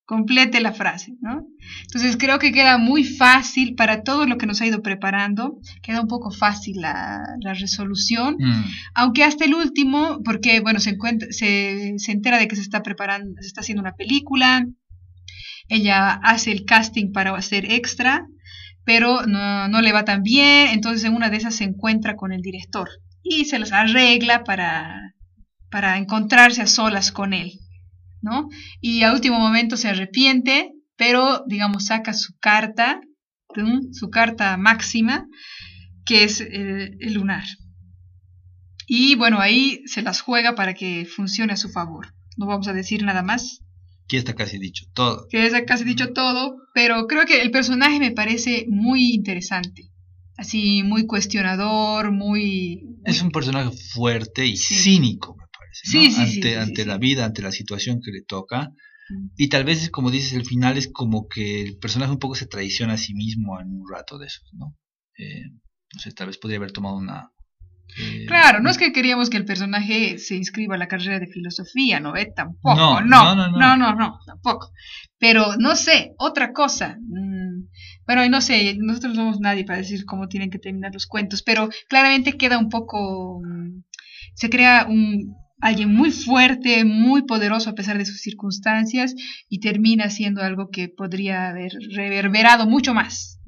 Complete 0.05 0.61
la 0.61 0.71
frase, 0.71 1.17
¿no? 1.21 1.47
Entonces 1.81 2.15
creo 2.17 2.39
que 2.39 2.53
queda 2.53 2.77
muy 2.77 3.03
fácil 3.03 3.75
para 3.75 4.03
todo 4.03 4.25
lo 4.25 4.37
que 4.37 4.45
nos 4.45 4.61
ha 4.61 4.67
ido 4.67 4.81
preparando, 4.81 5.59
queda 5.81 5.99
un 5.99 6.07
poco 6.07 6.31
fácil 6.31 6.81
la, 6.81 7.25
resolución, 7.41 8.37
mm. 8.39 8.63
aunque 8.95 9.23
hasta 9.23 9.43
el 9.43 9.55
último, 9.55 10.21
porque 10.23 10.61
bueno, 10.61 10.79
se, 10.79 10.91
encuentra, 10.91 11.27
se, 11.31 11.95
se 11.97 12.11
entera 12.11 12.37
de 12.37 12.47
que 12.47 12.55
se 12.55 12.61
está 12.61 12.83
preparando, 12.83 13.41
se 13.41 13.47
está 13.47 13.61
haciendo 13.61 13.81
una 13.81 13.95
película, 13.95 14.65
ella 15.67 16.13
hace 16.23 16.51
el 16.51 16.63
casting 16.63 17.11
para 17.11 17.35
hacer 17.35 17.69
extra, 17.71 18.27
pero 18.85 19.25
no, 19.25 19.67
no, 19.67 19.81
le 19.81 19.91
va 19.91 20.05
tan 20.05 20.23
bien, 20.23 20.69
entonces 20.69 21.03
en 21.03 21.15
una 21.15 21.29
de 21.29 21.37
esas 21.37 21.55
se 21.55 21.65
encuentra 21.65 22.15
con 22.15 22.31
el 22.31 22.41
director 22.41 22.87
y 23.23 23.45
se 23.45 23.59
las 23.59 23.73
arregla 23.73 24.45
para 24.45 25.15
para 25.69 25.97
encontrarse 25.97 26.61
a 26.61 26.67
solas 26.67 27.11
con 27.11 27.33
él, 27.33 27.59
¿no? 28.21 28.49
Y 28.81 29.03
a 29.03 29.13
último 29.13 29.39
momento 29.39 29.77
se 29.77 29.89
arrepiente, 29.89 30.71
pero, 30.95 31.43
digamos, 31.47 31.85
saca 31.85 32.13
su 32.13 32.37
carta, 32.39 33.01
su 33.91 34.09
carta 34.09 34.57
máxima, 34.57 35.27
que 36.05 36.23
es 36.23 36.41
el, 36.41 37.13
lunar. 37.13 37.45
Y 38.87 39.15
bueno, 39.15 39.39
ahí 39.39 39.81
se 39.85 40.01
las 40.01 40.21
juega 40.21 40.55
para 40.55 40.73
que 40.73 41.05
funcione 41.05 41.53
a 41.53 41.57
su 41.57 41.69
favor. 41.69 42.13
No 42.37 42.45
vamos 42.45 42.67
a 42.67 42.73
decir 42.73 43.03
nada 43.03 43.21
más. 43.21 43.59
Que 44.07 44.17
está 44.17 44.33
casi 44.33 44.57
dicho 44.57 44.85
todo. 44.93 45.27
Que 45.29 45.45
está 45.45 45.65
casi 45.65 45.83
dicho 45.83 46.13
todo, 46.13 46.55
pero 46.73 47.07
creo 47.07 47.25
que 47.25 47.41
el 47.41 47.51
personaje 47.51 47.99
me 47.99 48.11
parece 48.11 48.65
muy 48.69 49.13
interesante. 49.13 49.91
Así, 50.37 50.83
muy 50.83 51.05
cuestionador, 51.05 52.11
muy... 52.11 52.83
Es 53.03 53.21
un 53.21 53.31
personaje 53.31 53.75
fuerte 53.75 54.45
y 54.45 54.55
cínico, 54.55 55.35
sí, 55.71 56.13
ante, 56.17 56.57
ante 56.57 56.85
la 56.85 56.97
vida, 56.97 57.25
ante 57.25 57.41
la 57.41 57.51
situación 57.51 58.01
que 58.01 58.11
le 58.11 58.21
toca. 58.21 58.71
Y 59.37 59.47
tal 59.47 59.63
vez, 59.63 59.89
como 59.89 60.11
dices, 60.11 60.33
el 60.33 60.45
final 60.45 60.77
es 60.77 60.89
como 60.91 61.27
que 61.27 61.61
el 61.61 61.77
personaje 61.77 62.11
un 62.11 62.19
poco 62.19 62.35
se 62.35 62.45
traiciona 62.45 62.93
a 62.93 62.97
sí 62.97 63.13
mismo 63.13 63.59
en 63.59 63.69
un 63.69 63.89
rato 63.89 64.17
de 64.17 64.27
eso, 64.27 64.41
¿no? 64.53 64.75
Eh, 65.17 65.45
no 65.93 65.99
sé, 65.99 66.11
tal 66.11 66.27
vez 66.27 66.37
podría 66.37 66.57
haber 66.57 66.73
tomado 66.73 66.97
una... 66.97 67.31
Eh, 67.97 68.25
claro, 68.27 68.59
no 68.59 68.69
es 68.69 68.77
que 68.77 68.91
queríamos 68.91 69.29
que 69.29 69.37
el 69.37 69.45
personaje 69.45 70.17
se 70.17 70.35
inscriba 70.35 70.75
a 70.75 70.77
la 70.77 70.89
carrera 70.89 71.19
de 71.19 71.27
filosofía, 71.27 72.01
¿no? 72.01 72.17
Eh, 72.17 72.33
tampoco, 72.35 73.01
no 73.01 73.01
no 73.01 73.33
no, 73.33 73.57
no 73.57 73.77
no 73.77 73.95
no, 73.95 74.19
tampoco. 74.25 74.71
Pero 75.17 75.55
no 75.57 75.77
sé, 75.77 76.13
otra 76.17 76.51
cosa. 76.51 76.97
Mm, 76.99 77.69
bueno, 78.05 78.27
no 78.27 78.41
sé, 78.41 78.75
nosotros 78.77 79.15
no 79.15 79.21
somos 79.21 79.39
nadie 79.39 79.63
para 79.63 79.79
decir 79.79 80.03
cómo 80.05 80.27
tienen 80.27 80.49
que 80.49 80.59
terminar 80.59 80.93
los 80.93 81.07
cuentos, 81.07 81.43
pero 81.43 81.69
claramente 81.87 82.37
queda 82.37 82.57
un 82.57 82.69
poco... 82.69 83.39
Mm, 83.41 83.83
se 84.33 84.49
crea 84.49 84.85
un, 84.87 85.35
alguien 85.59 85.93
muy 85.93 86.11
fuerte, 86.11 86.85
muy 86.85 87.23
poderoso 87.23 87.69
a 87.69 87.75
pesar 87.75 87.97
de 87.97 88.05
sus 88.05 88.21
circunstancias 88.21 89.15
y 89.49 89.59
termina 89.59 90.09
siendo 90.09 90.41
algo 90.41 90.69
que 90.69 90.89
podría 90.89 91.49
haber 91.49 91.73
reverberado 91.95 92.67
mucho 92.67 92.93
más. 92.93 93.39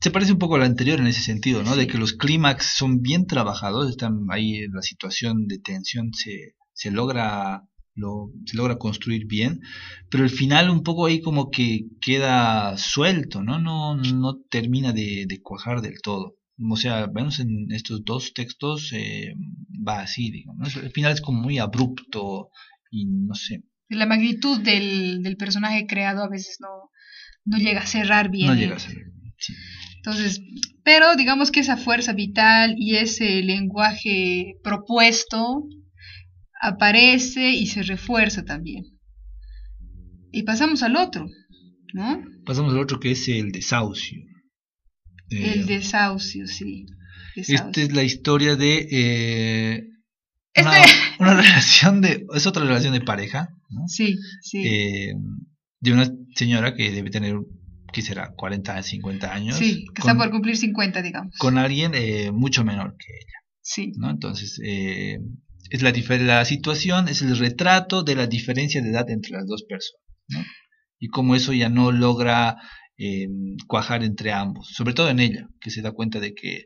Se 0.00 0.10
parece 0.10 0.32
un 0.32 0.38
poco 0.38 0.56
a 0.56 0.58
la 0.58 0.66
anterior 0.66 1.00
en 1.00 1.06
ese 1.06 1.22
sentido, 1.22 1.62
¿no? 1.62 1.74
De 1.74 1.86
que 1.86 1.98
los 1.98 2.12
clímax 2.12 2.76
son 2.76 3.00
bien 3.00 3.26
trabajados, 3.26 3.88
están 3.90 4.26
ahí 4.30 4.66
la 4.68 4.82
situación 4.82 5.46
de 5.46 5.58
tensión 5.58 6.12
se, 6.12 6.54
se 6.72 6.90
logra 6.90 7.62
lo, 7.94 8.30
se 8.44 8.56
logra 8.56 8.76
construir 8.76 9.26
bien, 9.26 9.62
pero 10.10 10.22
el 10.22 10.30
final 10.30 10.68
un 10.68 10.82
poco 10.82 11.06
ahí 11.06 11.22
como 11.22 11.50
que 11.50 11.86
queda 12.00 12.76
suelto, 12.76 13.42
¿no? 13.42 13.58
No, 13.58 13.96
no 13.96 14.36
termina 14.50 14.92
de, 14.92 15.24
de 15.26 15.40
cuajar 15.40 15.80
del 15.80 16.02
todo 16.02 16.36
o 16.58 16.76
sea, 16.76 17.06
vemos 17.06 17.38
en 17.38 17.70
estos 17.70 18.04
dos 18.04 18.32
textos, 18.32 18.92
eh, 18.92 19.34
va 19.86 20.00
así, 20.00 20.30
digamos. 20.30 20.76
El 20.76 20.90
final 20.90 21.12
es 21.12 21.20
como 21.20 21.40
muy 21.40 21.58
abrupto 21.58 22.50
y 22.90 23.06
no 23.06 23.34
sé. 23.34 23.62
La 23.88 24.06
magnitud 24.06 24.60
del, 24.60 25.22
del 25.22 25.36
personaje 25.36 25.86
creado 25.86 26.22
a 26.22 26.28
veces 26.28 26.58
no, 26.60 26.90
no 27.44 27.58
llega 27.58 27.80
a 27.80 27.86
cerrar 27.86 28.30
bien. 28.30 28.48
No 28.48 28.54
llega 28.54 28.76
a 28.76 28.80
cerrar 28.80 29.04
bien, 29.04 29.34
sí. 29.38 29.54
Entonces, 29.96 30.40
pero 30.84 31.16
digamos 31.16 31.50
que 31.50 31.60
esa 31.60 31.76
fuerza 31.76 32.12
vital 32.12 32.74
y 32.78 32.96
ese 32.96 33.42
lenguaje 33.42 34.54
propuesto 34.62 35.64
aparece 36.60 37.50
y 37.50 37.66
se 37.66 37.82
refuerza 37.82 38.44
también. 38.44 38.84
Y 40.32 40.42
pasamos 40.42 40.82
al 40.82 40.96
otro, 40.96 41.26
¿no? 41.92 42.22
Pasamos 42.44 42.72
al 42.72 42.80
otro 42.80 43.00
que 43.00 43.12
es 43.12 43.28
el 43.28 43.50
desahucio 43.50 44.20
el 45.30 45.60
eh, 45.60 45.64
desahucio, 45.64 46.46
sí. 46.46 46.86
Esta 47.36 47.80
es 47.80 47.92
la 47.92 48.02
historia 48.02 48.56
de 48.56 48.88
eh, 48.90 49.84
este 50.54 50.70
una, 51.20 51.34
relación 51.34 52.00
de... 52.00 52.26
Es 52.34 52.46
otra 52.46 52.64
relación 52.64 52.92
de 52.92 53.00
pareja, 53.00 53.50
¿no? 53.70 53.86
Sí, 53.88 54.16
sí. 54.42 54.66
Eh, 54.66 55.14
de 55.80 55.92
una 55.92 56.10
señora 56.34 56.74
que 56.74 56.90
debe 56.90 57.10
tener, 57.10 57.36
¿qué 57.92 58.02
será? 58.02 58.32
40, 58.34 58.82
50 58.82 59.32
años. 59.32 59.56
Sí, 59.56 59.84
que 59.94 60.00
está 60.00 60.16
por 60.16 60.30
cumplir 60.30 60.56
50, 60.56 61.02
digamos. 61.02 61.36
Con 61.38 61.58
alguien 61.58 61.92
mucho 62.34 62.64
menor 62.64 62.96
que 62.98 63.12
ella. 63.12 63.38
Sí. 63.60 63.92
¿no? 63.96 64.10
Entonces, 64.10 64.58
es 64.62 65.82
la, 65.82 65.92
la 66.18 66.44
situación, 66.44 67.08
es 67.08 67.22
el 67.22 67.36
retrato 67.36 68.02
de 68.02 68.14
la 68.14 68.26
diferencia 68.26 68.80
de 68.82 68.90
edad 68.90 69.10
entre 69.10 69.32
las 69.32 69.46
dos 69.46 69.64
personas, 69.64 70.02
¿no? 70.28 70.44
Y 70.98 71.08
cómo 71.08 71.34
eso 71.34 71.52
ya 71.52 71.68
no 71.68 71.92
logra 71.92 72.56
eh, 72.98 73.28
cuajar 73.66 74.02
entre 74.02 74.32
ambos, 74.32 74.68
sobre 74.68 74.94
todo 74.94 75.10
en 75.10 75.20
ella, 75.20 75.48
que 75.60 75.70
se 75.70 75.82
da 75.82 75.92
cuenta 75.92 76.18
de 76.18 76.34
que 76.34 76.64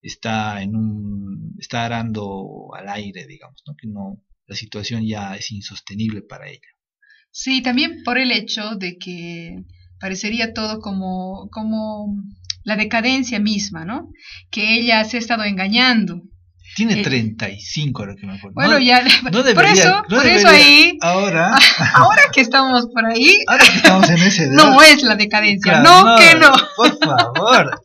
está 0.00 0.62
en 0.62 0.76
un 0.76 1.54
está 1.58 1.84
arando 1.84 2.70
al 2.76 2.88
aire, 2.88 3.26
digamos, 3.26 3.62
¿no? 3.66 3.74
que 3.76 3.88
no 3.88 4.22
la 4.46 4.56
situación 4.56 5.06
ya 5.06 5.34
es 5.36 5.50
insostenible 5.52 6.22
para 6.22 6.48
ella. 6.48 6.68
Sí, 7.30 7.62
también 7.62 8.02
por 8.04 8.18
el 8.18 8.32
hecho 8.32 8.76
de 8.76 8.96
que 8.96 9.56
parecería 10.00 10.54
todo 10.54 10.80
como 10.80 11.48
como 11.50 12.16
la 12.64 12.76
decadencia 12.76 13.38
misma, 13.38 13.84
¿no? 13.84 14.10
Que 14.50 14.74
ella 14.74 15.04
se 15.04 15.16
ha 15.16 15.20
estado 15.20 15.44
engañando 15.44 16.22
tiene 16.78 17.02
35, 17.02 18.02
eh, 18.02 18.04
ahora 18.04 18.14
que 18.14 18.26
me 18.26 18.36
acuerdo. 18.36 18.54
Bueno, 18.54 18.78
ya. 18.78 19.02
por 19.32 19.64
eso, 19.64 20.04
por 20.08 20.26
eso 20.26 20.48
ahí. 20.48 20.96
Ahora. 21.00 21.50
ahora 21.94 22.22
que 22.32 22.40
estamos 22.40 22.86
por 22.94 23.04
ahí. 23.04 23.36
Ahora 23.48 23.64
que 23.64 23.76
estamos 23.76 24.08
en 24.08 24.18
ese. 24.18 24.48
No 24.50 24.80
es 24.82 25.02
la 25.02 25.16
decadencia. 25.16 25.80
no, 25.80 26.16
que 26.16 26.38
no. 26.38 26.52
Por 26.76 26.98
favor. 26.98 27.82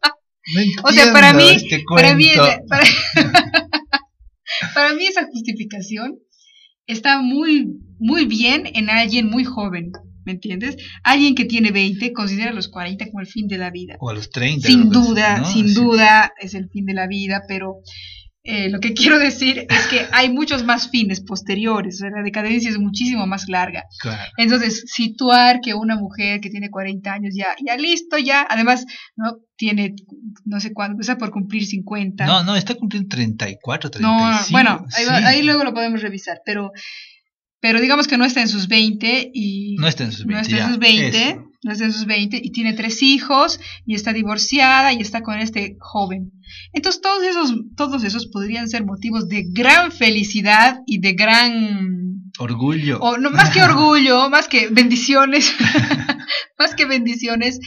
O 0.83 0.91
sea, 0.91 1.13
para 1.13 1.33
mí. 1.33 1.49
Este 1.49 1.83
para, 1.87 2.15
mí 2.15 2.27
para, 2.67 2.83
para 4.73 4.93
mí 4.93 5.05
esa 5.05 5.25
justificación 5.25 6.19
está 6.85 7.21
muy, 7.21 7.79
muy 7.99 8.25
bien 8.25 8.69
en 8.73 8.89
alguien 8.89 9.29
muy 9.29 9.43
joven. 9.43 9.91
¿Me 10.25 10.31
entiendes? 10.31 10.77
Alguien 11.03 11.35
que 11.35 11.43
tiene 11.43 11.71
20 11.71 12.13
considera 12.13 12.51
a 12.51 12.53
los 12.53 12.69
40 12.69 13.07
como 13.07 13.19
el 13.19 13.27
fin 13.27 13.47
de 13.47 13.57
la 13.57 13.71
vida. 13.71 13.97
O 13.99 14.09
a 14.09 14.13
los 14.13 14.29
30. 14.29 14.65
Sin 14.65 14.89
duda, 14.89 15.43
sin 15.43 15.73
duda 15.73 16.31
es 16.39 16.53
el 16.53 16.69
fin 16.69 16.85
de 16.85 16.93
la 16.93 17.07
vida, 17.07 17.43
pero 17.47 17.81
eh, 18.43 18.69
lo 18.69 18.79
que 18.79 18.93
quiero 18.93 19.19
decir 19.19 19.65
es 19.69 19.87
que 19.87 20.05
hay 20.11 20.29
muchos 20.29 20.63
más 20.65 20.89
fines 20.89 21.21
posteriores, 21.21 22.01
la 22.01 22.21
decadencia 22.23 22.69
es 22.69 22.77
muchísimo 22.77 23.25
más 23.25 23.47
larga. 23.47 23.85
Entonces, 24.37 24.83
situar 24.87 25.61
que 25.61 25.73
una 25.73 25.95
mujer 25.95 26.41
que 26.41 26.49
tiene 26.49 26.69
40 26.69 27.11
años 27.11 27.33
ya, 27.35 27.55
ya 27.65 27.77
listo, 27.77 28.17
ya, 28.17 28.45
además, 28.49 28.85
no 29.15 29.37
tiene, 29.55 29.95
no 30.45 30.59
sé 30.59 30.73
cuándo, 30.73 30.99
está 30.99 31.17
por 31.17 31.31
cumplir 31.31 31.65
50. 31.65 32.25
No, 32.25 32.43
no, 32.43 32.55
está 32.55 32.75
cumpliendo 32.75 33.09
34, 33.09 33.89
35. 33.91 34.03
No, 34.03 34.37
bueno, 34.51 34.85
ahí, 35.25 35.41
luego 35.43 35.63
lo 35.63 35.73
podemos 35.73 36.01
revisar, 36.01 36.41
pero, 36.45 36.71
pero 37.61 37.79
digamos 37.79 38.07
que 38.07 38.17
no 38.17 38.25
está 38.25 38.41
en 38.41 38.49
sus 38.49 38.67
20 38.67 39.31
y... 39.33 39.75
No 39.77 39.87
está 39.87 40.03
en 40.03 40.11
sus 40.11 40.25
20. 40.25 40.33
No 40.33 40.41
está 40.41 40.65
en 40.65 40.69
sus 40.69 40.79
20. 40.79 41.52
Desde 41.63 41.91
sus 41.91 42.05
20 42.05 42.39
y 42.43 42.51
tiene 42.51 42.73
tres 42.73 43.01
hijos 43.01 43.59
y 43.85 43.95
está 43.95 44.13
divorciada 44.13 44.93
y 44.93 45.01
está 45.01 45.21
con 45.21 45.39
este 45.39 45.77
joven. 45.79 46.31
Entonces 46.73 47.01
todos 47.01 47.23
esos, 47.23 47.53
todos 47.75 48.03
esos 48.03 48.27
podrían 48.27 48.67
ser 48.69 48.85
motivos 48.85 49.27
de 49.29 49.45
gran 49.47 49.91
felicidad 49.91 50.81
y 50.85 50.99
de 50.99 51.13
gran 51.13 52.31
orgullo. 52.39 52.99
O 52.99 53.17
no 53.17 53.31
más 53.31 53.49
que 53.51 53.61
orgullo, 53.63 54.29
más 54.29 54.47
que 54.47 54.67
bendiciones, 54.67 55.55
más 56.59 56.75
que 56.75 56.85
bendiciones, 56.85 57.59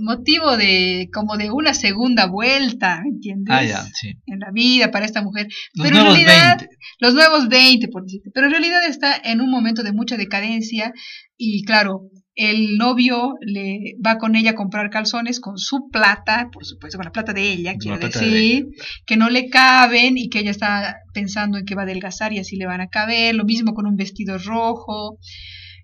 motivo 0.00 0.56
de 0.56 1.08
como 1.12 1.36
de 1.36 1.50
una 1.50 1.72
segunda 1.72 2.26
vuelta, 2.26 3.00
¿me 3.02 3.10
entiendes? 3.10 3.54
Ah, 3.54 3.64
ya, 3.64 3.82
sí. 3.94 4.14
En 4.26 4.40
la 4.40 4.50
vida 4.52 4.90
para 4.90 5.06
esta 5.06 5.22
mujer. 5.22 5.48
Los 5.74 5.86
Pero 5.86 6.00
en 6.00 6.04
realidad, 6.04 6.58
20. 6.58 6.76
los 6.98 7.14
nuevos 7.14 7.48
20, 7.48 7.88
por 7.88 8.02
decirte. 8.04 8.30
Pero 8.34 8.46
en 8.46 8.52
realidad 8.52 8.84
está 8.86 9.16
en 9.16 9.40
un 9.40 9.50
momento 9.50 9.82
de 9.82 9.92
mucha 9.92 10.16
decadencia 10.16 10.92
y 11.36 11.64
claro, 11.64 12.10
el 12.34 12.78
novio 12.78 13.34
le 13.40 13.96
va 14.04 14.18
con 14.18 14.36
ella 14.36 14.52
a 14.52 14.54
comprar 14.54 14.90
calzones 14.90 15.38
con 15.38 15.58
su 15.58 15.88
plata, 15.90 16.48
por 16.52 16.64
supuesto, 16.64 16.96
con 16.96 17.04
la 17.04 17.12
plata 17.12 17.32
de 17.32 17.52
ella, 17.52 17.74
quiero 17.78 17.98
de 17.98 18.06
decir, 18.06 18.68
que 19.06 19.16
no 19.16 19.28
le 19.28 19.50
caben 19.50 20.16
y 20.16 20.30
que 20.30 20.40
ella 20.40 20.50
está 20.50 20.96
pensando 21.12 21.58
en 21.58 21.66
que 21.66 21.74
va 21.74 21.82
a 21.82 21.84
adelgazar 21.84 22.32
y 22.32 22.38
así 22.38 22.56
le 22.56 22.66
van 22.66 22.80
a 22.80 22.88
caber, 22.88 23.34
lo 23.34 23.44
mismo 23.44 23.74
con 23.74 23.86
un 23.86 23.96
vestido 23.96 24.38
rojo. 24.38 25.18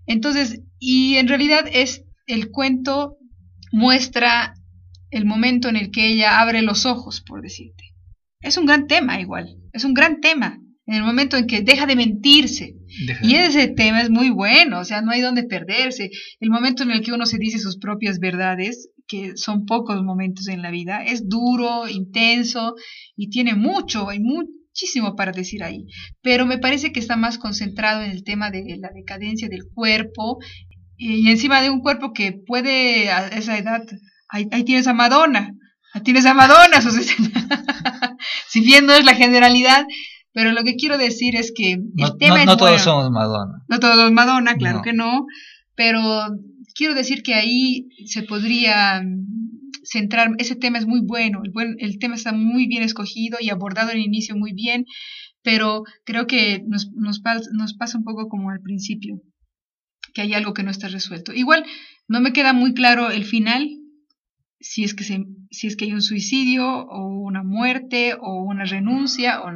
Entonces, 0.06 0.62
y 0.78 1.16
en 1.16 1.28
realidad 1.28 1.68
es 1.70 2.04
el 2.26 2.50
cuento 2.50 3.18
muestra 3.70 4.54
el 5.10 5.26
momento 5.26 5.68
en 5.68 5.76
el 5.76 5.90
que 5.90 6.08
ella 6.08 6.40
abre 6.40 6.62
los 6.62 6.86
ojos, 6.86 7.20
por 7.20 7.42
decirte. 7.42 7.84
Es 8.40 8.56
un 8.56 8.66
gran 8.66 8.86
tema 8.86 9.20
igual, 9.20 9.56
es 9.72 9.84
un 9.84 9.94
gran 9.94 10.20
tema, 10.20 10.58
en 10.86 10.94
el 10.94 11.02
momento 11.02 11.36
en 11.36 11.46
que 11.46 11.60
deja 11.60 11.86
de 11.86 11.96
mentirse, 11.96 12.76
Y 13.22 13.34
ese 13.34 13.68
tema 13.68 14.00
es 14.00 14.10
muy 14.10 14.30
bueno, 14.30 14.80
o 14.80 14.84
sea, 14.84 15.02
no 15.02 15.10
hay 15.10 15.20
donde 15.20 15.44
perderse. 15.44 16.10
El 16.40 16.50
momento 16.50 16.82
en 16.82 16.90
el 16.90 17.02
que 17.02 17.12
uno 17.12 17.26
se 17.26 17.38
dice 17.38 17.58
sus 17.58 17.78
propias 17.78 18.18
verdades, 18.18 18.90
que 19.06 19.36
son 19.36 19.64
pocos 19.64 20.02
momentos 20.02 20.48
en 20.48 20.62
la 20.62 20.70
vida, 20.70 21.02
es 21.04 21.28
duro, 21.28 21.88
intenso 21.88 22.74
y 23.16 23.30
tiene 23.30 23.54
mucho, 23.54 24.08
hay 24.08 24.20
muchísimo 24.20 25.16
para 25.16 25.32
decir 25.32 25.62
ahí. 25.62 25.86
Pero 26.22 26.46
me 26.46 26.58
parece 26.58 26.92
que 26.92 27.00
está 27.00 27.16
más 27.16 27.38
concentrado 27.38 28.02
en 28.02 28.10
el 28.10 28.24
tema 28.24 28.50
de 28.50 28.76
la 28.78 28.90
decadencia 28.94 29.48
del 29.48 29.64
cuerpo 29.74 30.38
y 30.96 31.30
encima 31.30 31.62
de 31.62 31.70
un 31.70 31.80
cuerpo 31.80 32.12
que 32.12 32.32
puede 32.32 33.10
a 33.10 33.28
esa 33.28 33.56
edad, 33.56 33.82
ahí, 34.28 34.46
ahí 34.50 34.64
tienes 34.64 34.86
a 34.88 34.94
Madonna, 34.94 35.54
ahí 35.94 36.02
tienes 36.02 36.26
a 36.26 36.34
Madonna, 36.34 36.78
a 36.78 36.82
sus 36.82 36.94
60. 36.94 37.48
si 38.48 38.60
bien 38.60 38.86
no 38.86 38.94
es 38.94 39.04
la 39.04 39.14
generalidad, 39.14 39.86
pero 40.32 40.52
lo 40.52 40.62
que 40.64 40.76
quiero 40.76 40.98
decir 40.98 41.34
es 41.36 41.52
que 41.54 41.72
el 41.72 41.90
No, 41.94 42.16
tema 42.16 42.34
no- 42.36 42.40
es 42.40 42.46
no 42.46 42.56
todos 42.56 42.80
somos 42.82 43.10
Madonna. 43.10 43.64
No 43.68 43.80
todos 43.80 43.96
los 43.96 44.12
Madonna, 44.12 44.54
claro 44.56 44.78
No. 44.78 44.82
que 44.82 44.92
no, 44.92 45.26
pero 45.74 46.00
quiero 46.74 46.94
decir 46.94 47.22
que 47.22 47.34
ahí 47.34 47.88
se 48.06 48.22
podría 48.22 49.02
mm, 49.02 49.26
centrar, 49.84 50.30
ese 50.38 50.54
tema 50.56 50.78
es 50.78 50.86
muy 50.86 51.00
bueno, 51.04 51.40
el, 51.44 51.50
buen, 51.50 51.76
el 51.78 51.98
tema 51.98 52.14
está 52.14 52.32
muy 52.32 52.66
bien 52.66 52.82
escogido 52.82 53.38
y 53.40 53.50
abordado 53.50 53.90
en 53.90 53.98
inicio 54.00 54.36
muy 54.36 54.52
bien, 54.52 54.84
pero 55.42 55.82
creo 56.04 56.26
que 56.26 56.62
nos, 56.66 56.90
nos, 56.94 57.20
nos 57.52 57.74
pasa 57.74 57.96
un 57.98 58.04
poco 58.04 58.28
como 58.28 58.50
al 58.50 58.60
principio, 58.60 59.20
que 60.14 60.20
hay 60.22 60.34
algo 60.34 60.52
que 60.52 60.62
no 60.62 60.70
está 60.70 60.88
resuelto. 60.88 61.32
Igual 61.32 61.64
no 62.06 62.20
me 62.20 62.32
queda 62.32 62.52
muy 62.52 62.74
claro 62.74 63.10
el 63.10 63.24
final, 63.24 63.68
si 64.60 64.82
es 64.84 64.94
que, 64.94 65.04
se, 65.04 65.24
si 65.50 65.68
es 65.68 65.76
que 65.76 65.84
hay 65.86 65.92
un 65.92 66.02
suicidio 66.02 66.66
o 66.68 67.06
una 67.20 67.42
muerte 67.44 68.14
o 68.20 68.42
una 68.42 68.64
renuncia, 68.64 69.40
o, 69.42 69.48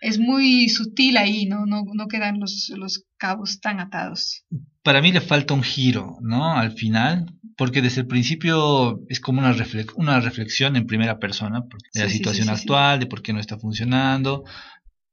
es 0.00 0.18
muy 0.18 0.68
sutil 0.68 1.16
ahí, 1.16 1.46
no, 1.46 1.66
no, 1.66 1.84
no 1.92 2.08
quedan 2.08 2.40
los, 2.40 2.70
los 2.76 3.04
cabos 3.18 3.60
tan 3.60 3.80
atados. 3.80 4.44
Para 4.82 5.02
mí 5.02 5.12
le 5.12 5.20
falta 5.20 5.54
un 5.54 5.62
giro, 5.62 6.16
¿no? 6.22 6.56
Al 6.56 6.72
final, 6.72 7.26
porque 7.56 7.82
desde 7.82 8.00
el 8.02 8.06
principio 8.06 9.00
es 9.08 9.20
como 9.20 9.40
una, 9.40 9.52
reflex- 9.52 9.92
una 9.96 10.20
reflexión 10.20 10.74
en 10.76 10.86
primera 10.86 11.18
persona 11.18 11.60
de 11.94 12.00
la 12.00 12.08
sí, 12.08 12.16
situación 12.16 12.48
sí, 12.48 12.54
sí, 12.54 12.56
sí. 12.56 12.62
actual, 12.62 12.98
de 13.00 13.06
por 13.06 13.20
qué 13.22 13.32
no 13.34 13.40
está 13.40 13.58
funcionando, 13.58 14.44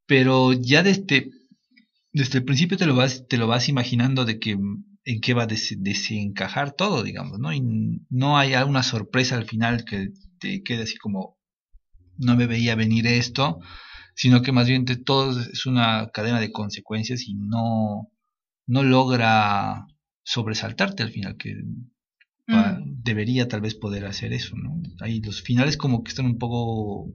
pero 0.06 0.52
ya 0.54 0.82
desde, 0.82 1.30
desde 2.12 2.38
el 2.38 2.44
principio 2.44 2.78
te 2.78 2.86
lo 2.86 2.96
vas, 2.96 3.26
te 3.28 3.38
lo 3.38 3.46
vas 3.48 3.68
imaginando 3.68 4.24
de 4.24 4.38
que 4.40 4.52
en 4.52 5.20
qué 5.22 5.34
va 5.34 5.44
a 5.44 5.46
des- 5.46 5.76
desencajar 5.78 6.72
todo, 6.72 7.02
digamos, 7.02 7.38
¿no? 7.38 7.52
Y 7.52 7.62
no 8.10 8.38
hay 8.38 8.54
alguna 8.54 8.82
sorpresa 8.82 9.36
al 9.36 9.46
final 9.46 9.84
que 9.84 10.10
te 10.40 10.62
quede 10.62 10.84
así 10.84 10.96
como 10.98 11.36
no 12.18 12.36
me 12.36 12.46
veía 12.46 12.74
venir 12.74 13.06
esto, 13.06 13.60
sino 14.18 14.42
que 14.42 14.50
más 14.50 14.66
bien 14.66 14.84
de 14.84 14.96
todo 14.96 15.40
es 15.40 15.64
una 15.64 16.10
cadena 16.12 16.40
de 16.40 16.50
consecuencias 16.50 17.22
y 17.28 17.34
no, 17.34 18.10
no 18.66 18.82
logra 18.82 19.86
sobresaltarte 20.24 21.04
al 21.04 21.10
final, 21.10 21.36
que 21.36 21.54
Mm. 22.48 23.02
debería 23.04 23.46
tal 23.46 23.60
vez 23.60 23.74
poder 23.74 24.06
hacer 24.06 24.32
eso, 24.32 24.56
¿no? 24.56 24.80
Ahí 25.00 25.20
los 25.20 25.42
finales 25.42 25.76
como 25.76 26.02
que 26.02 26.08
están 26.08 26.24
un 26.24 26.38
poco 26.38 27.12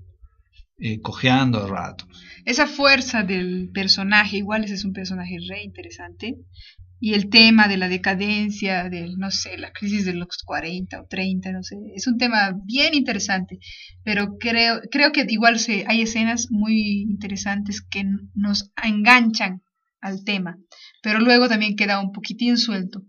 eh, 0.77 1.01
cojeando 1.01 1.63
a 1.63 1.67
ratos. 1.67 2.07
Esa 2.45 2.67
fuerza 2.67 3.23
del 3.23 3.69
personaje, 3.73 4.37
igual 4.37 4.63
ese 4.63 4.75
es 4.75 4.85
un 4.85 4.93
personaje 4.93 5.37
re 5.49 5.63
interesante. 5.63 6.35
Y 7.05 7.15
el 7.15 7.29
tema 7.29 7.67
de 7.67 7.75
la 7.75 7.89
decadencia, 7.89 8.89
del, 8.89 9.17
no 9.17 9.29
sé, 9.29 9.57
la 9.57 9.73
crisis 9.73 10.05
de 10.05 10.13
los 10.13 10.37
40 10.45 11.01
o 11.01 11.05
30, 11.05 11.51
no 11.51 11.61
sé, 11.61 11.75
es 11.93 12.07
un 12.07 12.17
tema 12.17 12.57
bien 12.63 12.93
interesante. 12.93 13.59
Pero 14.05 14.37
creo, 14.39 14.79
creo 14.89 15.11
que 15.11 15.25
igual 15.27 15.59
se, 15.59 15.83
hay 15.85 16.03
escenas 16.03 16.47
muy 16.49 17.01
interesantes 17.01 17.81
que 17.81 18.05
nos 18.35 18.71
enganchan 18.81 19.63
al 19.99 20.23
tema. 20.23 20.57
Pero 21.01 21.19
luego 21.19 21.49
también 21.49 21.75
queda 21.75 21.99
un 21.99 22.13
poquitín 22.13 22.57
suelto. 22.57 23.03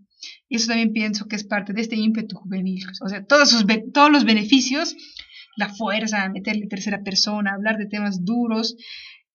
Y 0.49 0.57
eso 0.57 0.67
también 0.67 0.91
pienso 0.91 1.29
que 1.29 1.37
es 1.37 1.45
parte 1.45 1.71
de 1.71 1.79
este 1.79 1.95
ímpetu 1.95 2.35
juvenil. 2.35 2.83
O 3.01 3.07
sea, 3.07 3.25
todos, 3.25 3.49
sus, 3.49 3.65
todos 3.93 4.11
los 4.11 4.25
beneficios, 4.25 4.93
la 5.55 5.73
fuerza, 5.73 6.27
meterle 6.27 6.67
tercera 6.67 7.01
persona, 7.01 7.53
hablar 7.53 7.77
de 7.77 7.87
temas 7.87 8.25
duros, 8.25 8.75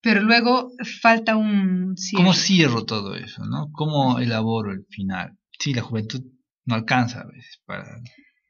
pero 0.01 0.23
luego 0.23 0.73
falta 1.01 1.37
un 1.37 1.97
cierre. 1.97 2.23
¿Cómo 2.23 2.35
cierro 2.35 2.85
todo 2.85 3.15
eso, 3.17 3.45
no? 3.45 3.69
¿Cómo 3.73 4.19
elaboro 4.19 4.73
el 4.73 4.87
final? 4.91 5.37
Sí, 5.59 5.75
la 5.75 5.83
juventud 5.83 6.23
no 6.65 6.75
alcanza 6.75 7.21
a 7.21 7.27
veces 7.27 7.61
para, 7.67 8.01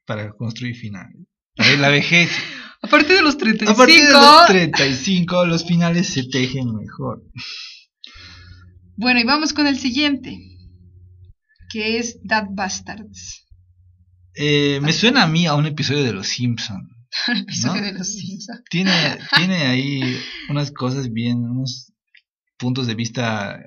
para 0.07 0.33
construir 0.33 0.77
finales. 0.77 1.17
La, 1.57 1.77
la 1.77 1.89
vejez, 1.89 2.31
A 2.83 2.89
partir 2.89 3.17
de 3.17 3.23
los 3.23 3.37
35, 3.37 3.73
a 3.73 3.77
partir 3.77 4.07
de 4.07 4.13
los 4.13 4.47
35, 4.47 5.45
los 5.45 5.67
finales 5.67 6.09
se 6.09 6.25
tejen 6.25 6.75
mejor. 6.75 7.23
bueno, 8.97 9.21
y 9.21 9.25
vamos 9.25 9.53
con 9.53 9.67
el 9.67 9.79
siguiente, 9.79 10.39
que 11.71 11.99
es 11.99 12.19
That 12.27 12.47
Bastards, 12.53 13.47
Eh, 14.35 14.81
me 14.81 14.93
suena 14.93 15.25
a 15.25 15.27
mí 15.27 15.47
a 15.47 15.55
un 15.57 15.67
episodio 15.67 16.05
de 16.05 16.13
Los 16.15 16.29
Simpson. 16.29 16.89
el 17.29 17.41
episodio 17.41 17.81
¿No? 17.81 17.87
de 17.87 17.93
los 17.93 18.09
Simpsons. 18.09 18.63
Tiene, 18.71 18.93
tiene 19.37 19.67
ahí 19.67 20.17
unas 20.49 20.71
cosas 20.73 21.13
bien, 21.13 21.39
unos 21.39 21.93
puntos 22.57 22.87
de 22.87 22.95
vista 22.95 23.61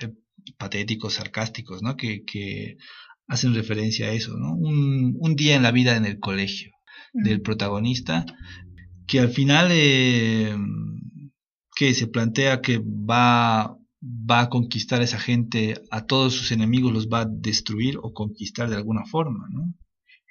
eh, 0.00 0.12
patéticos, 0.56 1.14
sarcásticos, 1.14 1.82
¿no? 1.82 1.96
Que, 1.96 2.24
que 2.24 2.76
hacen 3.26 3.54
referencia 3.54 4.06
a 4.06 4.12
eso, 4.12 4.36
¿no? 4.36 4.54
Un, 4.54 5.16
un 5.18 5.36
día 5.36 5.56
en 5.56 5.62
la 5.62 5.72
vida 5.72 5.96
en 5.96 6.06
el 6.06 6.18
colegio 6.18 6.72
del 7.12 7.40
protagonista, 7.40 8.26
que 9.06 9.20
al 9.20 9.30
final 9.30 9.68
eh, 9.70 10.54
que 11.74 11.94
se 11.94 12.06
plantea 12.06 12.60
que 12.60 12.78
va, 12.78 13.76
va 14.02 14.40
a 14.40 14.48
conquistar 14.48 15.00
a 15.00 15.04
esa 15.04 15.18
gente, 15.18 15.80
a 15.90 16.06
todos 16.06 16.34
sus 16.34 16.52
enemigos 16.52 16.92
los 16.92 17.08
va 17.08 17.20
a 17.20 17.28
destruir 17.30 17.98
o 18.02 18.12
conquistar 18.12 18.68
de 18.68 18.76
alguna 18.76 19.04
forma, 19.06 19.46
¿no? 19.50 19.74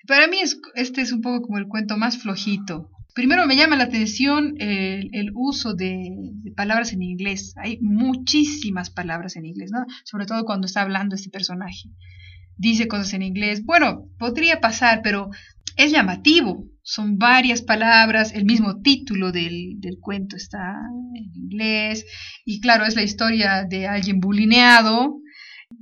Para 0.06 0.28
mí 0.28 0.40
es, 0.40 0.60
este 0.76 1.02
es 1.02 1.12
un 1.12 1.22
poco 1.22 1.42
como 1.42 1.58
el 1.58 1.68
cuento 1.68 1.98
más 1.98 2.18
flojito. 2.18 2.90
Primero 3.14 3.48
me 3.48 3.56
llama 3.56 3.76
la 3.76 3.86
atención 3.86 4.56
el, 4.60 5.10
el 5.12 5.32
uso 5.34 5.74
de, 5.74 6.08
de 6.44 6.52
palabras 6.52 6.94
en 6.94 7.02
inglés. 7.02 7.54
Hay 7.58 7.80
muchísimas 7.82 8.90
palabras 8.92 9.36
en 9.36 9.46
inglés, 9.46 9.72
¿no? 9.72 9.86
Sobre 10.04 10.26
todo 10.28 10.46
cuando 10.46 10.68
está 10.68 10.82
hablando 10.82 11.16
este 11.16 11.30
personaje. 11.32 11.90
Dice 12.58 12.88
cosas 12.88 13.14
en 13.14 13.24
inglés. 13.24 13.64
Bueno, 13.66 14.06
podría 14.20 14.62
pasar, 14.62 15.02
pero 15.04 15.30
es 15.78 15.92
llamativo. 15.92 16.66
Son 16.84 17.18
varias 17.18 17.62
palabras, 17.62 18.34
el 18.34 18.46
mismo 18.46 18.82
título 18.82 19.32
del, 19.32 19.80
del 19.80 19.98
cuento 20.00 20.36
está 20.36 20.76
en 21.16 21.36
inglés. 21.36 22.06
Y 22.46 22.62
claro, 22.62 22.86
es 22.86 22.96
la 22.96 23.04
historia 23.04 23.66
de 23.68 23.88
alguien 23.88 24.20
bulineado, 24.20 25.18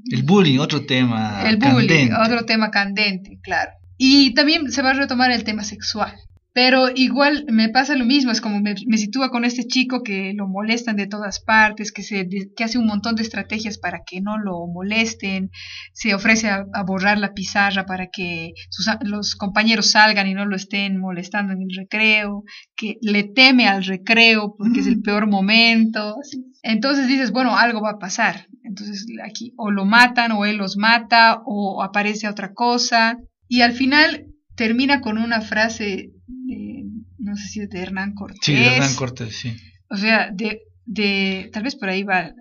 El 0.09 0.23
bullying, 0.23 0.57
otro 0.59 0.85
tema. 0.85 1.43
el 1.47 1.57
bullying, 1.57 2.09
candente. 2.09 2.15
otro 2.15 2.45
tema 2.45 2.71
candente, 2.71 3.39
claro. 3.43 3.71
Y 3.97 4.33
también 4.33 4.71
se 4.71 4.81
va 4.81 4.91
a 4.91 4.93
retomar 4.93 5.31
el 5.31 5.43
tema 5.43 5.63
sexual. 5.63 6.13
Pero 6.55 6.87
igual 6.95 7.43
me 7.49 7.67
pasa 7.67 7.97
lo 7.97 8.05
mismo, 8.05 8.31
es 8.31 8.39
como 8.39 8.61
me, 8.61 8.75
me 8.87 8.97
sitúa 8.97 9.29
con 9.29 9.43
este 9.43 9.67
chico 9.67 10.03
que 10.03 10.31
lo 10.33 10.47
molestan 10.47 10.95
de 10.95 11.05
todas 11.05 11.41
partes, 11.41 11.91
que, 11.91 12.01
se, 12.01 12.29
que 12.55 12.63
hace 12.63 12.77
un 12.77 12.85
montón 12.85 13.15
de 13.15 13.23
estrategias 13.23 13.77
para 13.77 14.03
que 14.05 14.21
no 14.21 14.37
lo 14.37 14.65
molesten, 14.65 15.51
se 15.91 16.15
ofrece 16.15 16.47
a, 16.47 16.65
a 16.73 16.83
borrar 16.83 17.17
la 17.17 17.33
pizarra 17.33 17.85
para 17.85 18.07
que 18.07 18.53
sus 18.69 18.87
los 19.01 19.35
compañeros 19.35 19.91
salgan 19.91 20.27
y 20.27 20.33
no 20.33 20.45
lo 20.45 20.55
estén 20.55 20.97
molestando 20.97 21.51
en 21.51 21.61
el 21.61 21.75
recreo, 21.75 22.45
que 22.77 22.99
le 23.01 23.25
teme 23.25 23.67
al 23.67 23.83
recreo 23.83 24.55
porque 24.57 24.79
es 24.79 24.87
el 24.87 25.01
peor 25.03 25.27
momento. 25.27 26.15
así. 26.21 26.45
Entonces 26.63 27.09
dices, 27.09 27.31
bueno, 27.31 27.57
algo 27.57 27.81
va 27.81 27.91
a 27.91 27.99
pasar. 27.99 28.47
Entonces 28.63 29.05
aquí 29.25 29.51
o 29.57 29.71
lo 29.71 29.83
matan 29.83 30.31
o 30.31 30.45
él 30.45 30.55
los 30.55 30.77
mata 30.77 31.41
o 31.45 31.83
aparece 31.83 32.29
otra 32.29 32.53
cosa. 32.53 33.17
Y 33.47 33.61
al 33.61 33.73
final 33.73 34.27
termina 34.55 35.01
con 35.01 35.17
una 35.17 35.41
frase, 35.41 36.11
de, 36.27 36.83
no 37.17 37.35
sé 37.35 37.47
si 37.47 37.61
es 37.61 37.69
de 37.69 37.79
Hernán 37.79 38.13
Cortés. 38.13 38.39
Sí, 38.41 38.53
de 38.53 38.67
Hernán 38.67 38.95
Cortés, 38.95 39.35
sí. 39.35 39.55
O 39.89 39.97
sea, 39.97 40.31
de, 40.31 40.61
de, 40.85 41.49
tal 41.53 41.63
vez 41.63 41.75
por 41.75 41.89
ahí 41.89 42.03
va, 42.03 42.33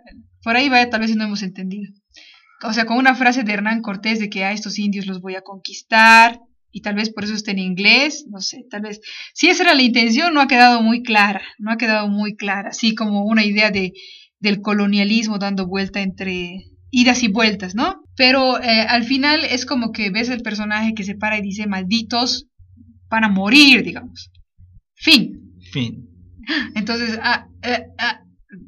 por 0.42 0.56
ahí 0.56 0.68
va, 0.68 0.88
tal 0.88 1.00
vez 1.00 1.14
no 1.16 1.24
hemos 1.24 1.42
entendido. 1.42 1.92
O 2.62 2.72
sea, 2.72 2.86
con 2.86 2.96
una 2.96 3.14
frase 3.14 3.42
de 3.42 3.52
Hernán 3.52 3.82
Cortés 3.82 4.18
de 4.18 4.30
que 4.30 4.44
a 4.44 4.52
estos 4.52 4.78
indios 4.78 5.06
los 5.06 5.20
voy 5.20 5.34
a 5.34 5.42
conquistar, 5.42 6.40
y 6.74 6.80
tal 6.80 6.96
vez 6.96 7.10
por 7.10 7.22
eso 7.22 7.34
está 7.34 7.52
en 7.52 7.60
inglés, 7.60 8.26
no 8.28 8.40
sé, 8.40 8.66
tal 8.68 8.82
vez. 8.82 9.00
Si 9.32 9.48
esa 9.48 9.62
era 9.62 9.74
la 9.74 9.82
intención, 9.82 10.34
no 10.34 10.40
ha 10.40 10.48
quedado 10.48 10.82
muy 10.82 11.04
clara, 11.04 11.42
no 11.58 11.70
ha 11.70 11.76
quedado 11.76 12.08
muy 12.08 12.34
clara, 12.34 12.70
así 12.70 12.96
como 12.96 13.24
una 13.24 13.44
idea 13.44 13.70
de, 13.70 13.92
del 14.40 14.60
colonialismo 14.60 15.38
dando 15.38 15.68
vuelta 15.68 16.00
entre 16.00 16.64
idas 16.90 17.22
y 17.22 17.28
vueltas, 17.28 17.76
¿no? 17.76 18.02
Pero 18.16 18.62
eh, 18.62 18.82
al 18.88 19.04
final 19.04 19.40
es 19.44 19.66
como 19.66 19.92
que 19.92 20.10
ves 20.10 20.28
el 20.28 20.42
personaje 20.42 20.94
que 20.94 21.04
se 21.04 21.16
para 21.16 21.38
y 21.38 21.42
dice, 21.42 21.66
malditos 21.66 22.46
van 23.08 23.24
a 23.24 23.28
morir, 23.28 23.82
digamos. 23.82 24.30
Fin. 24.94 25.54
Fin. 25.72 26.08
Entonces, 26.74 27.18
ah, 27.22 27.48
eh, 27.62 27.86
ah, 27.98 28.22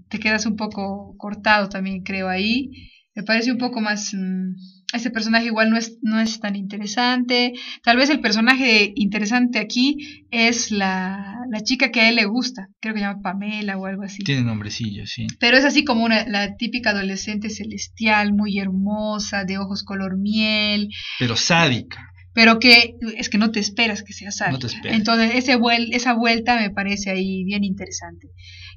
te 0.09 0.19
quedas 0.19 0.47
un 0.47 0.57
poco 0.57 1.17
cortado 1.17 1.69
también, 1.69 2.03
creo, 2.03 2.29
ahí. 2.29 2.71
Me 3.15 3.23
parece 3.23 3.53
un 3.53 3.59
poco 3.59 3.81
más... 3.81 4.13
Mm, 4.15 4.55
ese 4.93 5.11
personaje 5.11 5.47
igual 5.47 5.71
no 5.71 5.77
es, 5.77 5.99
no 6.03 6.21
es 6.21 6.41
tan 6.41 6.57
interesante. 6.57 7.55
Tal 7.83 7.97
vez 7.97 8.11
el 8.11 8.21
personaje 8.21 8.93
interesante 8.95 9.59
aquí 9.59 10.25
es 10.31 10.71
la, 10.71 11.41
la, 11.51 11.61
chica 11.61 11.91
que 11.91 12.01
a 12.01 12.09
él 12.09 12.17
le 12.17 12.25
gusta. 12.25 12.69
Creo 12.81 12.95
que 12.95 13.01
se 13.01 13.07
llama 13.07 13.23
Pamela 13.23 13.77
o 13.77 13.87
algo 13.87 14.03
así. 14.03 14.23
Tiene 14.23 14.43
nombrecillo, 14.43 15.07
sí. 15.07 15.27
Pero 15.41 15.57
es 15.57 15.65
así 15.65 15.85
como 15.85 16.05
una, 16.05 16.27
la 16.27 16.57
típica 16.57 16.91
adolescente 16.91 17.51
celestial, 17.51 18.33
muy 18.33 18.59
hermosa, 18.59 19.45
de 19.45 19.59
ojos 19.59 19.83
color 19.83 20.17
miel. 20.19 20.89
Pero 21.19 21.37
sádica. 21.37 22.13
Pero 22.37 22.59
que 22.59 22.97
es 23.17 23.31
que 23.31 23.39
no 23.39 23.51
te 23.51 23.61
esperas 23.61 24.03
que 24.03 24.13
sea 24.13 24.31
sádica. 24.31 24.53
No 24.53 24.59
te 24.59 24.67
esperas. 24.67 24.99
Entonces 24.99 25.31
ese 25.35 25.59
esa 25.91 26.13
vuelta 26.13 26.61
me 26.61 26.71
parece 26.71 27.11
ahí 27.11 27.43
bien 27.45 27.65
interesante 27.65 28.29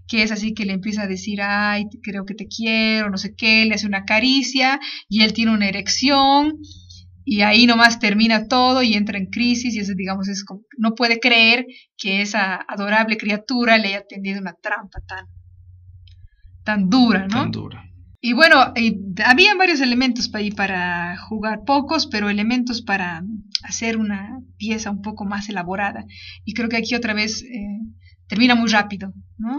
que 0.07 0.23
es 0.23 0.31
así 0.31 0.55
que 0.55 0.65
le 0.65 0.73
empieza 0.73 1.03
a 1.03 1.07
decir, 1.07 1.39
ay, 1.43 1.85
creo 2.01 2.25
que 2.25 2.33
te 2.33 2.47
quiero, 2.47 3.11
no 3.11 3.17
sé 3.17 3.35
qué, 3.35 3.65
le 3.65 3.75
hace 3.75 3.85
una 3.85 4.05
caricia 4.05 4.79
y 5.07 5.21
él 5.21 5.33
tiene 5.33 5.53
una 5.53 5.67
erección 5.67 6.57
y 7.23 7.41
ahí 7.41 7.67
nomás 7.67 7.99
termina 7.99 8.47
todo 8.47 8.81
y 8.81 8.95
entra 8.95 9.19
en 9.19 9.27
crisis 9.27 9.75
y 9.75 9.79
eso, 9.79 9.93
digamos, 9.95 10.27
es 10.27 10.43
como, 10.43 10.61
no 10.79 10.95
puede 10.95 11.19
creer 11.19 11.67
que 11.95 12.23
esa 12.23 12.55
adorable 12.55 13.17
criatura 13.17 13.77
le 13.77 13.89
haya 13.89 14.03
tendido 14.07 14.41
una 14.41 14.55
trampa 14.59 14.99
tan, 15.07 15.27
tan 16.63 16.89
dura, 16.89 17.27
¿no? 17.27 17.41
Tan 17.43 17.51
dura. 17.51 17.85
Y 18.21 18.33
bueno, 18.33 18.57
había 19.25 19.55
varios 19.55 19.79
elementos 19.79 20.27
para, 20.27 21.17
jugar, 21.17 21.63
pocos, 21.65 22.07
pero 22.07 22.29
elementos 22.29 22.81
para 22.81 23.23
hacer 23.63 23.97
una 23.97 24.41
pieza 24.57 24.91
un 24.91 25.01
poco 25.01 25.25
más 25.25 25.47
elaborada. 25.49 26.05
Y 26.43 26.53
creo 26.53 26.67
que 26.67 26.77
aquí 26.77 26.95
otra 26.95 27.13
vez 27.13 27.43
eh, 27.43 27.79
termina 28.27 28.55
muy 28.55 28.69
rápido, 28.69 29.13
¿no? 29.37 29.57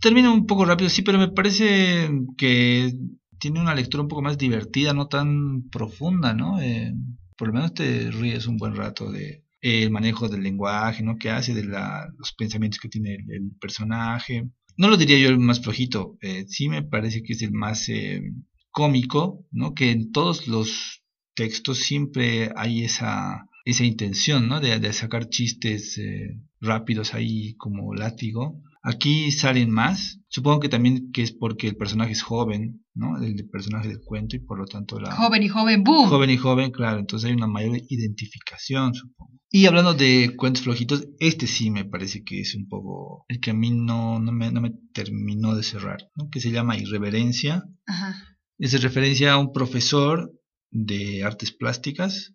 termina 0.00 0.32
un 0.32 0.46
poco 0.46 0.64
rápido, 0.64 0.90
sí, 0.90 1.02
pero 1.02 1.18
me 1.18 1.28
parece 1.28 2.10
que 2.36 2.92
tiene 3.38 3.60
una 3.60 3.74
lectura 3.74 4.02
un 4.02 4.08
poco 4.08 4.22
más 4.22 4.38
divertida, 4.38 4.92
no 4.92 5.08
tan 5.08 5.68
profunda, 5.70 6.34
¿no? 6.34 6.60
Eh, 6.60 6.92
por 7.36 7.48
lo 7.48 7.54
menos 7.54 7.74
te 7.74 8.10
ríes 8.10 8.46
un 8.46 8.56
buen 8.56 8.74
rato 8.74 9.10
de 9.10 9.44
el 9.60 9.90
manejo 9.90 10.28
del 10.28 10.42
lenguaje, 10.42 11.02
¿no? 11.02 11.16
Que 11.16 11.30
hace 11.30 11.54
de 11.54 11.64
los 11.64 12.32
pensamientos 12.36 12.80
que 12.80 12.88
tiene 12.88 13.14
el, 13.14 13.52
personaje. 13.60 14.48
No 14.78 14.88
lo 14.88 14.96
diría 14.96 15.18
yo 15.18 15.28
el 15.28 15.38
más 15.38 15.60
flojito, 15.60 16.16
eh, 16.22 16.46
sí 16.48 16.70
me 16.70 16.82
parece 16.82 17.22
que 17.22 17.34
es 17.34 17.42
el 17.42 17.52
más 17.52 17.88
eh, 17.90 18.22
cómico, 18.70 19.44
¿no? 19.50 19.74
Que 19.74 19.90
en 19.90 20.10
todos 20.10 20.48
los 20.48 21.02
textos 21.34 21.80
siempre 21.80 22.50
hay 22.56 22.84
esa, 22.84 23.46
esa 23.66 23.84
intención, 23.84 24.48
¿no? 24.48 24.60
De, 24.60 24.78
de 24.78 24.92
sacar 24.94 25.28
chistes 25.28 26.00
rápidos 26.60 27.12
ahí 27.12 27.54
como 27.56 27.94
látigo 27.94 28.62
Aquí 28.82 29.32
salen 29.32 29.70
más. 29.70 30.20
Supongo 30.28 30.60
que 30.60 30.68
también 30.68 31.10
que 31.12 31.22
es 31.22 31.32
porque 31.32 31.68
el 31.68 31.76
personaje 31.76 32.12
es 32.12 32.22
joven, 32.22 32.84
¿no? 32.94 33.20
El, 33.20 33.48
personaje 33.50 33.88
del 33.88 34.00
cuento 34.00 34.36
y 34.36 34.38
por 34.38 34.58
lo 34.58 34.66
tanto 34.66 34.98
la... 35.00 35.14
Joven 35.14 35.42
y 35.42 35.48
joven, 35.48 35.84
¡boom! 35.84 36.08
Joven 36.08 36.30
y 36.30 36.36
joven, 36.36 36.70
claro. 36.70 36.98
Entonces 37.00 37.28
hay 37.28 37.36
una 37.36 37.46
mayor 37.46 37.76
identificación, 37.88 38.94
supongo. 38.94 39.37
Y 39.50 39.66
hablando 39.66 39.94
de 39.94 40.34
cuentos 40.36 40.62
flojitos, 40.62 41.08
este 41.20 41.46
sí 41.46 41.70
me 41.70 41.84
parece 41.84 42.22
que 42.22 42.40
es 42.40 42.54
un 42.54 42.68
poco 42.68 43.24
el 43.28 43.40
que 43.40 43.50
a 43.50 43.54
mí 43.54 43.70
no, 43.70 44.20
no, 44.20 44.30
me, 44.30 44.50
no 44.52 44.60
me 44.60 44.74
terminó 44.92 45.54
de 45.54 45.62
cerrar, 45.62 46.10
¿no? 46.16 46.28
Que 46.30 46.40
se 46.40 46.50
llama 46.50 46.76
Irreverencia. 46.76 47.64
Ajá. 47.86 48.14
Es 48.58 48.72
de 48.72 48.78
referencia 48.78 49.32
a 49.32 49.38
un 49.38 49.52
profesor 49.52 50.32
de 50.70 51.24
artes 51.24 51.52
plásticas 51.52 52.34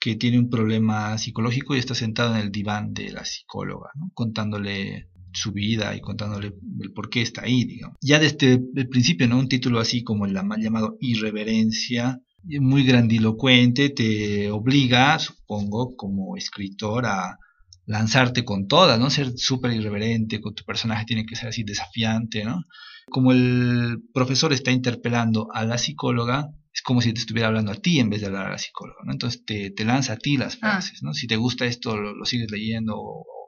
que 0.00 0.14
tiene 0.14 0.38
un 0.38 0.48
problema 0.48 1.18
psicológico 1.18 1.74
y 1.74 1.78
está 1.78 1.94
sentado 1.94 2.34
en 2.34 2.40
el 2.40 2.52
diván 2.52 2.94
de 2.94 3.10
la 3.10 3.24
psicóloga, 3.24 3.90
¿no? 3.94 4.10
contándole 4.14 5.10
su 5.32 5.52
vida 5.52 5.94
y 5.94 6.00
contándole 6.00 6.54
el 6.80 6.92
por 6.92 7.10
qué 7.10 7.22
está 7.22 7.42
ahí, 7.42 7.64
digamos. 7.64 7.96
Ya 8.00 8.18
desde 8.18 8.54
el 8.74 8.88
principio, 8.88 9.28
¿no? 9.28 9.38
Un 9.38 9.48
título 9.48 9.80
así 9.80 10.02
como 10.02 10.24
el 10.24 10.32
mal 10.32 10.60
llamado 10.62 10.96
Irreverencia, 11.00 12.22
muy 12.60 12.84
grandilocuente, 12.84 13.90
te 13.90 14.50
obliga, 14.50 15.18
supongo, 15.18 15.96
como 15.96 16.36
escritor 16.36 17.06
a 17.06 17.38
lanzarte 17.86 18.44
con 18.44 18.66
toda, 18.66 18.98
¿no? 18.98 19.10
Ser 19.10 19.32
súper 19.36 19.72
irreverente, 19.72 20.40
con 20.40 20.54
tu 20.54 20.64
personaje 20.64 21.04
tiene 21.04 21.24
que 21.24 21.36
ser 21.36 21.48
así 21.48 21.62
desafiante, 21.62 22.44
¿no? 22.44 22.64
Como 23.08 23.32
el 23.32 24.02
profesor 24.12 24.52
está 24.52 24.70
interpelando 24.70 25.48
a 25.52 25.64
la 25.64 25.78
psicóloga, 25.78 26.50
es 26.72 26.82
como 26.82 27.00
si 27.00 27.12
te 27.12 27.20
estuviera 27.20 27.48
hablando 27.48 27.72
a 27.72 27.76
ti 27.76 28.00
en 28.00 28.10
vez 28.10 28.20
de 28.20 28.26
hablar 28.26 28.48
a 28.48 28.52
la 28.52 28.58
psicóloga, 28.58 29.00
¿no? 29.04 29.12
Entonces 29.12 29.44
te, 29.44 29.70
te 29.70 29.84
lanza 29.84 30.14
a 30.14 30.18
ti 30.18 30.36
las 30.36 30.54
ah. 30.56 30.58
frases, 30.58 31.02
¿no? 31.02 31.14
Si 31.14 31.26
te 31.26 31.36
gusta 31.36 31.66
esto, 31.66 31.96
lo, 31.96 32.14
lo 32.14 32.24
sigues 32.24 32.50
leyendo 32.50 32.96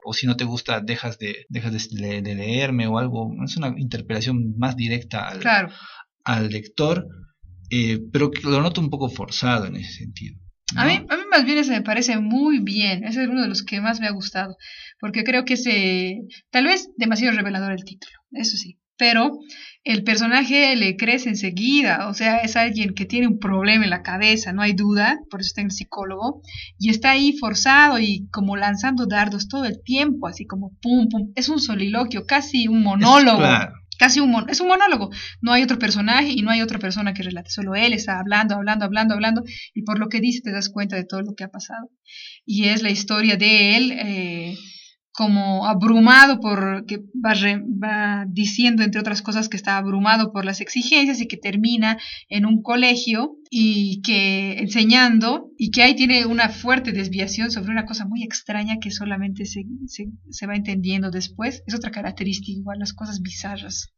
o 0.09 0.13
si 0.13 0.25
no 0.25 0.35
te 0.35 0.43
gusta 0.43 0.81
dejas 0.81 1.19
de, 1.19 1.45
dejas 1.49 1.89
de, 1.91 2.21
leerme 2.21 2.87
o 2.87 2.97
algo. 2.97 3.31
Es 3.43 3.57
una 3.57 3.73
interpelación 3.77 4.57
más 4.57 4.75
directa 4.75 5.27
al, 5.27 5.41
al 6.23 6.49
lector, 6.49 7.07
eh, 7.69 7.99
pero 8.11 8.31
que 8.31 8.41
lo 8.41 8.61
noto 8.61 8.81
un 8.81 8.89
poco 8.89 9.09
forzado 9.09 9.65
en 9.65 9.77
ese 9.77 9.93
sentido. 9.93 10.35
A, 10.75 10.85
mí, 10.85 11.03
a 11.09 11.17
mí 11.17 11.23
más 11.31 11.45
bien 11.45 11.57
ese 11.57 11.71
me 11.71 11.81
parece 11.81 12.19
muy 12.19 12.59
bien, 12.59 13.03
ese 13.03 13.23
es 13.23 13.27
uno 13.27 13.41
de 13.41 13.47
los 13.47 13.63
que 13.63 13.81
más 13.81 13.99
me 13.99 14.07
ha 14.07 14.11
gustado, 14.11 14.55
porque 14.99 15.23
creo 15.23 15.43
que 15.43 15.55
es 15.55 15.63
tal 16.51 16.65
vez 16.65 16.91
demasiado 16.95 17.35
revelador 17.35 17.71
el 17.71 17.83
título, 17.83 18.13
eso 18.33 18.55
sí, 18.55 18.77
pero 18.95 19.39
el 19.85 20.03
personaje 20.03 20.75
le 20.75 20.97
crece 20.97 21.29
enseguida, 21.29 22.09
o 22.09 22.13
sea, 22.13 22.37
es 22.39 22.57
alguien 22.57 22.93
que 22.93 23.05
tiene 23.05 23.27
un 23.27 23.39
problema 23.39 23.85
en 23.85 23.89
la 23.89 24.03
cabeza, 24.03 24.51
no 24.51 24.61
hay 24.61 24.73
duda, 24.73 25.19
por 25.31 25.39
eso 25.39 25.47
está 25.47 25.61
en 25.61 25.67
el 25.67 25.71
psicólogo, 25.71 26.41
y 26.77 26.89
está 26.89 27.11
ahí 27.11 27.35
forzado 27.37 27.97
y 27.97 28.27
como 28.29 28.57
lanzando 28.57 29.07
dardos 29.07 29.47
todo 29.47 29.63
el 29.63 29.81
tiempo, 29.81 30.27
así 30.27 30.45
como 30.45 30.77
pum, 30.81 31.07
pum, 31.09 31.31
es 31.35 31.47
un 31.47 31.59
soliloquio, 31.59 32.25
casi 32.25 32.67
un 32.67 32.83
monólogo. 32.83 33.41
Casi 33.99 34.21
un 34.21 34.49
es 34.49 34.61
un 34.61 34.69
monólogo. 34.69 35.09
No 35.41 35.51
hay 35.51 35.61
otro 35.61 35.77
personaje 35.77 36.31
y 36.31 36.41
no 36.41 36.51
hay 36.51 36.61
otra 36.61 36.79
persona 36.79 37.13
que 37.13 37.21
relate. 37.21 37.49
Solo 37.49 37.75
él 37.75 37.91
está 37.91 38.17
hablando, 38.17 38.55
hablando, 38.55 38.85
hablando, 38.85 39.13
hablando. 39.13 39.43
Y 39.73 39.83
por 39.83 39.99
lo 39.99 40.07
que 40.07 40.21
dice 40.21 40.41
te 40.41 40.53
das 40.53 40.69
cuenta 40.69 40.95
de 40.95 41.03
todo 41.03 41.21
lo 41.21 41.35
que 41.35 41.43
ha 41.43 41.49
pasado. 41.49 41.89
Y 42.45 42.69
es 42.69 42.81
la 42.81 42.91
historia 42.91 43.35
de 43.35 43.75
él 43.75 43.91
eh, 43.91 44.57
como 45.19 45.67
abrumado 45.67 46.39
por, 46.39 46.85
que 46.85 46.99
va, 47.21 48.23
diciendo 48.29 48.83
entre 48.83 49.01
otras 49.01 49.21
cosas 49.21 49.49
que 49.49 49.57
está 49.57 49.75
abrumado 49.75 50.31
por 50.31 50.45
las 50.45 50.61
exigencias 50.61 51.19
y 51.19 51.27
que 51.27 51.35
termina 51.35 51.97
en 52.29 52.45
un 52.45 52.61
colegio 52.63 53.35
y 53.49 54.01
que 54.01 54.59
enseñando 54.59 55.51
y 55.57 55.71
que 55.71 55.83
ahí 55.83 55.93
tiene 55.93 56.25
una 56.25 56.47
fuerte 56.47 56.93
desviación 56.93 57.51
sobre 57.51 57.71
una 57.71 57.85
cosa 57.85 58.05
muy 58.05 58.23
extraña 58.23 58.77
que 58.79 58.91
solamente 58.91 59.43
se, 59.45 59.65
se, 59.87 60.47
va 60.47 60.55
entendiendo 60.55 61.11
después. 61.11 61.63
Es 61.67 61.75
otra 61.75 61.91
característica 61.91 62.57
igual, 62.57 62.79
las 62.79 62.93
cosas 62.93 63.21
bizarras, 63.21 63.93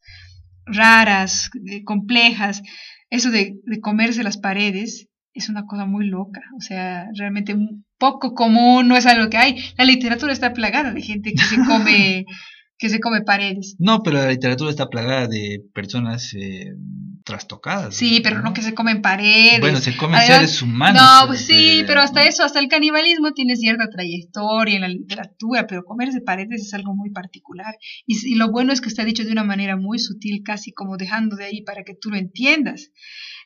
raras, 0.65 1.51
complejas, 1.85 2.63
eso 3.11 3.29
de, 3.29 3.59
de 3.63 3.79
comerse 3.79 4.23
las 4.23 4.39
paredes 4.39 5.07
es 5.35 5.49
una 5.49 5.67
cosa 5.67 5.85
muy 5.85 6.07
loca, 6.07 6.41
o 6.57 6.61
sea, 6.61 7.09
realmente 7.15 7.55
poco 8.01 8.33
común, 8.33 8.87
no 8.87 8.97
es 8.97 9.05
algo 9.05 9.29
que 9.29 9.37
hay. 9.37 9.63
La 9.77 9.85
literatura 9.85 10.33
está 10.33 10.53
plagada 10.53 10.91
de 10.91 11.03
gente 11.03 11.33
que 11.33 11.43
se 11.43 11.57
come 11.57 12.25
que 12.81 12.89
se 12.89 12.99
come 12.99 13.21
paredes. 13.21 13.75
No, 13.77 14.01
pero 14.01 14.17
la 14.17 14.29
literatura 14.29 14.71
está 14.71 14.89
plagada 14.89 15.27
de 15.27 15.63
personas 15.71 16.33
eh, 16.33 16.73
trastocadas. 17.23 17.95
Sí, 17.95 18.21
pero 18.23 18.41
no 18.41 18.53
que 18.53 18.63
se 18.63 18.73
comen 18.73 19.03
paredes. 19.03 19.59
Bueno, 19.59 19.77
se 19.77 19.95
comen 19.95 20.19
seres 20.21 20.63
humanos. 20.63 20.99
No, 20.99 21.27
pues 21.27 21.45
sí, 21.45 21.83
pero 21.85 22.01
hasta 22.01 22.25
eso, 22.25 22.43
hasta 22.43 22.59
el 22.59 22.69
canibalismo 22.69 23.33
tiene 23.33 23.55
cierta 23.55 23.87
trayectoria 23.87 24.77
en 24.77 24.81
la 24.81 24.87
literatura, 24.87 25.67
pero 25.67 25.83
comerse 25.83 26.21
paredes 26.21 26.63
es 26.63 26.73
algo 26.73 26.95
muy 26.95 27.11
particular. 27.11 27.75
Y, 28.07 28.15
y 28.27 28.33
lo 28.33 28.49
bueno 28.49 28.73
es 28.73 28.81
que 28.81 28.89
está 28.89 29.05
dicho 29.05 29.23
de 29.23 29.31
una 29.31 29.43
manera 29.43 29.77
muy 29.77 29.99
sutil, 29.99 30.41
casi 30.43 30.71
como 30.71 30.97
dejando 30.97 31.35
de 31.35 31.45
ahí 31.45 31.61
para 31.61 31.83
que 31.83 31.93
tú 31.93 32.09
lo 32.09 32.17
entiendas. 32.17 32.89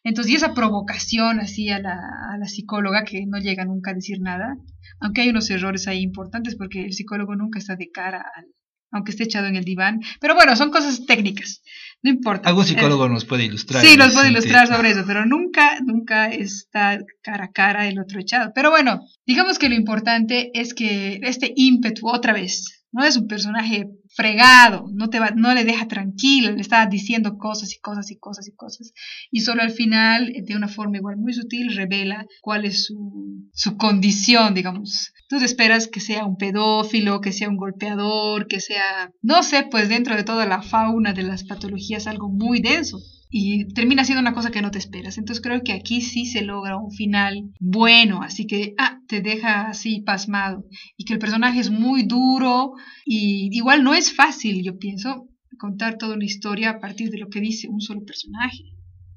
Entonces, 0.06 0.32
y 0.32 0.36
esa 0.38 0.54
provocación 0.54 1.41
así 1.41 1.67
a 1.67 1.80
la, 1.80 1.98
a 2.32 2.38
la 2.38 2.48
psicóloga 2.48 3.04
que 3.04 3.26
no 3.26 3.39
llega 3.39 3.65
nunca 3.65 3.91
a 3.91 3.95
decir 3.95 4.21
nada, 4.21 4.56
aunque 5.02 5.21
hay 5.21 5.30
unos 5.30 5.50
errores 5.50 5.89
ahí 5.89 6.02
importantes 6.02 6.56
porque 6.56 6.86
el 6.86 6.93
psicólogo 6.93 7.36
nunca 7.36 7.60
está 7.60 7.76
de 7.76 7.91
cara 7.91 8.24
al, 8.34 8.45
aunque 8.91 9.12
esté 9.12 9.24
echado 9.24 9.48
en 9.48 9.56
el 9.56 9.65
diván. 9.65 10.02
Pero 10.19 10.36
bueno, 10.36 10.56
son 10.56 10.71
cosas 10.71 11.06
técnicas, 11.06 11.62
no 12.02 12.10
importa. 12.10 12.50
Algún 12.50 12.65
psicólogo 12.65 13.10
nos 13.10 13.26
puede 13.26 13.45
ilustrar. 13.45 13.84
Sí, 13.84 13.98
nos 13.98 14.13
puede 14.13 14.30
ilustrar 14.30 14.67
sobre 14.67 14.91
eso, 14.91 15.04
pero 15.06 15.26
nunca, 15.26 15.80
nunca 15.86 16.28
está 16.28 17.00
cara 17.21 17.45
a 17.45 17.52
cara 17.52 17.88
el 17.88 18.00
otro 18.00 18.19
echado. 18.19 18.52
Pero 18.54 18.69
bueno, 18.69 19.02
digamos 19.26 19.60
que 19.60 19.69
lo 19.69 19.76
importante 19.76 20.52
es 20.54 20.74
que 20.74 21.19
este 21.24 21.54
ímpetu, 21.56 22.08
otra 22.08 22.34
vez, 22.34 22.86
no 22.91 23.04
es 23.04 23.17
un 23.17 23.28
personaje 23.28 23.89
fregado, 24.15 24.88
no, 24.93 25.10
te 25.10 25.19
va, 25.19 25.32
no 25.32 25.54
le 25.54 25.65
deja 25.65 25.88
tranquilo, 25.88 26.51
le 26.51 26.62
está 26.62 26.86
diciendo 26.86 27.38
cosas 27.38 27.73
y 27.73 27.80
cosas 27.80 28.10
y 28.12 28.17
cosas 28.17 28.47
y 28.47 28.56
cosas. 28.56 28.93
Y 29.30 29.41
solo 29.41 29.62
al 29.62 29.71
final, 29.71 30.32
de 30.34 30.56
una 30.56 30.69
forma 30.69 30.97
igual 30.97 31.17
muy 31.17 31.34
sutil, 31.34 31.75
revela 31.75 32.25
cuál 32.41 32.63
es 32.65 32.86
su, 32.86 33.49
su 33.54 33.75
condición, 33.75 34.54
digamos. 34.54 35.12
Tú 35.28 35.39
te 35.39 35.45
esperas 35.45 35.88
que 35.88 35.99
sea 35.99 36.25
un 36.25 36.38
pedófilo, 36.38 37.19
que 37.19 37.34
sea 37.34 37.49
un 37.49 37.58
golpeador, 37.58 38.47
que 38.47 38.62
sea, 38.62 39.12
no 39.21 39.43
sé, 39.43 39.67
pues 39.69 39.89
dentro 39.89 40.15
de 40.15 40.23
toda 40.23 40.45
la 40.45 40.62
fauna 40.62 41.12
de 41.12 41.23
las 41.23 41.43
patologías 41.43 42.08
algo 42.08 42.30
muy 42.30 42.62
denso 42.62 42.99
y 43.30 43.68
termina 43.74 44.06
siendo 44.06 44.22
una 44.22 44.34
cosa 44.34 44.52
que 44.52 44.62
no 44.62 44.72
te 44.72 44.78
esperas. 44.78 45.18
Entonces 45.18 45.44
creo 45.44 45.62
que 45.64 45.74
aquí 45.74 46.02
sí 46.02 46.26
se 46.26 46.42
logra 46.42 46.78
un 46.78 46.92
final 46.92 47.52
bueno, 47.60 48.22
así 48.22 48.48
que 48.48 48.74
ah, 48.78 49.00
te 49.08 49.22
deja 49.22 49.68
así 49.68 50.02
pasmado 50.02 50.66
y 50.98 51.06
que 51.06 51.14
el 51.14 51.20
personaje 51.20 51.60
es 51.60 51.70
muy 51.70 52.04
duro 52.04 52.74
y 53.06 53.50
igual 53.52 53.84
no 53.84 53.94
es 53.94 54.14
fácil, 54.14 54.64
yo 54.64 54.78
pienso, 54.78 55.28
contar 55.58 55.98
toda 55.98 56.16
una 56.16 56.26
historia 56.26 56.70
a 56.72 56.80
partir 56.80 57.10
de 57.10 57.18
lo 57.18 57.30
que 57.30 57.42
dice 57.42 57.68
un 57.68 57.82
solo 57.82 58.04
personaje. 58.04 58.64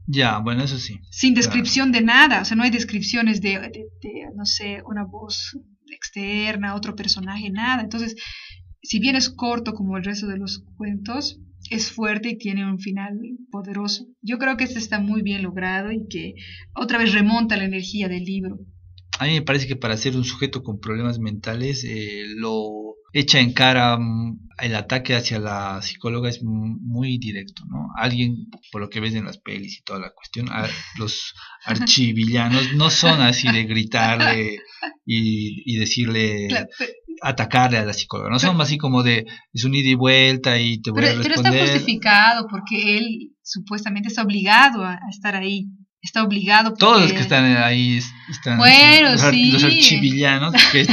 Ya, 0.06 0.38
bueno, 0.38 0.62
eso 0.62 0.78
sí. 0.78 0.98
Sin 1.10 1.34
descripción 1.34 1.92
de 1.92 2.00
nada, 2.00 2.40
o 2.40 2.44
sea, 2.44 2.56
no 2.56 2.62
hay 2.62 2.70
descripciones 2.70 3.42
de, 3.42 3.60
no 4.34 4.46
sé, 4.46 4.82
una 4.86 5.04
voz 5.04 5.58
externa, 5.86 6.74
otro 6.74 6.96
personaje, 6.96 7.50
nada. 7.50 7.82
Entonces, 7.82 8.16
si 8.82 9.00
bien 9.00 9.16
es 9.16 9.28
corto 9.28 9.74
como 9.74 9.98
el 9.98 10.04
resto 10.04 10.26
de 10.26 10.38
los 10.38 10.64
cuentos, 10.78 11.38
es 11.70 11.92
fuerte 11.92 12.30
y 12.30 12.38
tiene 12.38 12.70
un 12.70 12.78
final 12.78 13.18
poderoso. 13.50 14.06
Yo 14.22 14.38
creo 14.38 14.56
que 14.56 14.64
este 14.64 14.78
está 14.78 15.00
muy 15.00 15.22
bien 15.22 15.42
logrado 15.42 15.92
y 15.92 16.06
que 16.08 16.34
otra 16.74 16.98
vez 16.98 17.12
remonta 17.12 17.56
la 17.56 17.64
energía 17.64 18.08
del 18.08 18.24
libro. 18.24 18.58
A 19.18 19.26
mí 19.26 19.32
me 19.32 19.42
parece 19.42 19.66
que 19.66 19.76
para 19.76 19.96
ser 19.96 20.16
un 20.16 20.24
sujeto 20.24 20.62
con 20.62 20.80
problemas 20.80 21.18
mentales 21.18 21.84
eh, 21.84 22.24
lo 22.36 22.94
echa 23.12 23.40
en 23.40 23.52
cara 23.52 23.98
mm, 23.98 24.48
el 24.60 24.74
ataque 24.74 25.14
hacia 25.14 25.38
la 25.38 25.80
psicóloga 25.82 26.28
es 26.28 26.42
muy 26.42 27.18
directo, 27.18 27.62
¿no? 27.66 27.88
Alguien, 27.96 28.48
por 28.72 28.80
lo 28.80 28.90
que 28.90 29.00
ves 29.00 29.14
en 29.14 29.24
las 29.24 29.38
pelis 29.38 29.78
y 29.78 29.82
toda 29.82 30.00
la 30.00 30.10
cuestión, 30.10 30.48
los 30.98 31.34
archivillanos 31.64 32.74
no 32.74 32.90
son 32.90 33.20
así 33.20 33.50
de 33.50 33.64
gritarle 33.64 34.58
y, 35.06 35.76
decirle, 35.78 36.48
atacarle 37.22 37.78
a 37.78 37.84
la 37.84 37.92
psicóloga, 37.92 38.30
no 38.30 38.38
son 38.38 38.60
así 38.60 38.78
como 38.78 39.02
de, 39.02 39.26
es 39.52 39.64
un 39.64 39.74
ida 39.74 39.88
y 39.88 39.94
vuelta 39.94 40.58
y 40.58 40.80
te 40.80 40.90
voy 40.90 41.04
a 41.04 41.14
responder. 41.14 41.36
Pero 41.42 41.48
está 41.48 41.72
justificado 41.72 42.46
porque 42.50 42.98
él 42.98 43.32
supuestamente 43.42 44.08
está 44.08 44.22
obligado 44.22 44.84
a, 44.84 44.98
estar 45.10 45.36
ahí. 45.36 45.66
Está 46.00 46.22
obligado. 46.22 46.74
Todos 46.74 47.02
los 47.02 47.12
que 47.12 47.20
están 47.20 47.44
ahí 47.56 48.00
están 48.30 48.56
bueno, 48.58 49.10
los, 49.10 49.20
sí. 49.20 49.50
los 49.50 49.64
archivillanos 49.64 50.54
que, 50.70 50.86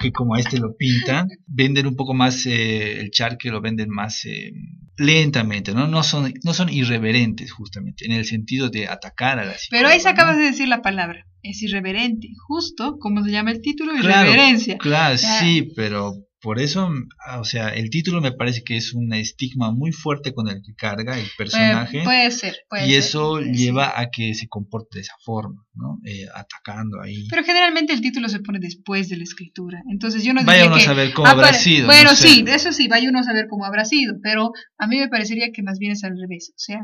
que 0.00 0.12
como 0.12 0.34
a 0.34 0.40
este 0.40 0.58
lo 0.58 0.74
pintan, 0.76 1.28
venden 1.46 1.86
un 1.86 1.96
poco 1.96 2.14
más 2.14 2.46
eh, 2.46 3.00
el 3.00 3.10
charque, 3.10 3.50
lo 3.50 3.60
venden 3.60 3.90
más 3.90 4.24
eh, 4.24 4.52
lentamente, 4.96 5.72
¿no? 5.74 5.86
No 5.86 6.02
son, 6.02 6.32
no 6.42 6.54
son 6.54 6.68
irreverentes 6.68 7.52
justamente, 7.52 8.06
en 8.06 8.12
el 8.12 8.24
sentido 8.24 8.70
de 8.70 8.88
atacar 8.88 9.38
a 9.38 9.44
la 9.44 9.54
Pero 9.70 9.88
ahí 9.88 10.00
se 10.00 10.08
acabas 10.08 10.36
de 10.36 10.44
decir 10.44 10.68
la 10.68 10.82
palabra, 10.82 11.26
es 11.42 11.62
irreverente, 11.62 12.28
justo 12.46 12.98
como 12.98 13.24
se 13.24 13.30
llama 13.30 13.52
el 13.52 13.60
título, 13.60 13.96
irreverencia. 13.96 14.78
Claro, 14.78 15.18
sí, 15.18 15.70
pero 15.74 16.14
por 16.40 16.60
eso, 16.60 16.88
o 17.36 17.44
sea, 17.44 17.70
el 17.70 17.90
título 17.90 18.20
me 18.20 18.30
parece 18.30 18.62
que 18.62 18.76
es 18.76 18.94
un 18.94 19.12
estigma 19.12 19.72
muy 19.72 19.90
fuerte 19.90 20.32
con 20.32 20.48
el 20.48 20.62
que 20.62 20.72
carga 20.74 21.18
el 21.18 21.26
personaje. 21.36 22.02
puede 22.04 22.30
ser, 22.30 22.56
puede 22.68 22.88
Y 22.88 22.94
eso 22.94 23.40
lleva 23.40 24.00
a 24.00 24.08
que 24.10 24.34
se 24.34 24.46
comporte 24.46 24.98
de 24.98 25.00
esa 25.00 25.14
forma, 25.24 25.66
¿no? 25.74 25.98
Eh, 26.04 26.26
atacando 26.32 27.00
ahí. 27.02 27.26
Pero 27.28 27.42
generalmente 27.42 27.92
el 27.92 28.00
título 28.00 28.28
se 28.28 28.38
pone 28.38 28.60
después 28.60 29.08
de 29.08 29.16
la 29.16 29.24
escritura. 29.24 29.82
Entonces 29.90 30.22
yo 30.22 30.32
no 30.32 30.44
Vaya 30.44 30.66
uno 30.66 30.76
a 30.76 30.80
saber 30.80 31.12
cómo 31.12 31.26
habrá 31.26 31.52
sido. 31.52 31.86
Bueno, 31.86 32.14
sí, 32.14 32.44
eso 32.46 32.72
sí, 32.72 32.86
vaya 32.86 33.08
uno 33.08 33.18
a 33.18 33.24
saber 33.24 33.46
cómo 33.50 33.64
habrá 33.64 33.84
sido. 33.84 34.14
Pero 34.22 34.52
a 34.78 34.86
mí 34.86 34.98
me 34.98 35.08
parecería 35.08 35.50
que 35.52 35.64
más 35.64 35.80
bien 35.80 35.92
es 35.92 36.04
al 36.04 36.16
revés. 36.16 36.50
O 36.50 36.58
sea, 36.58 36.82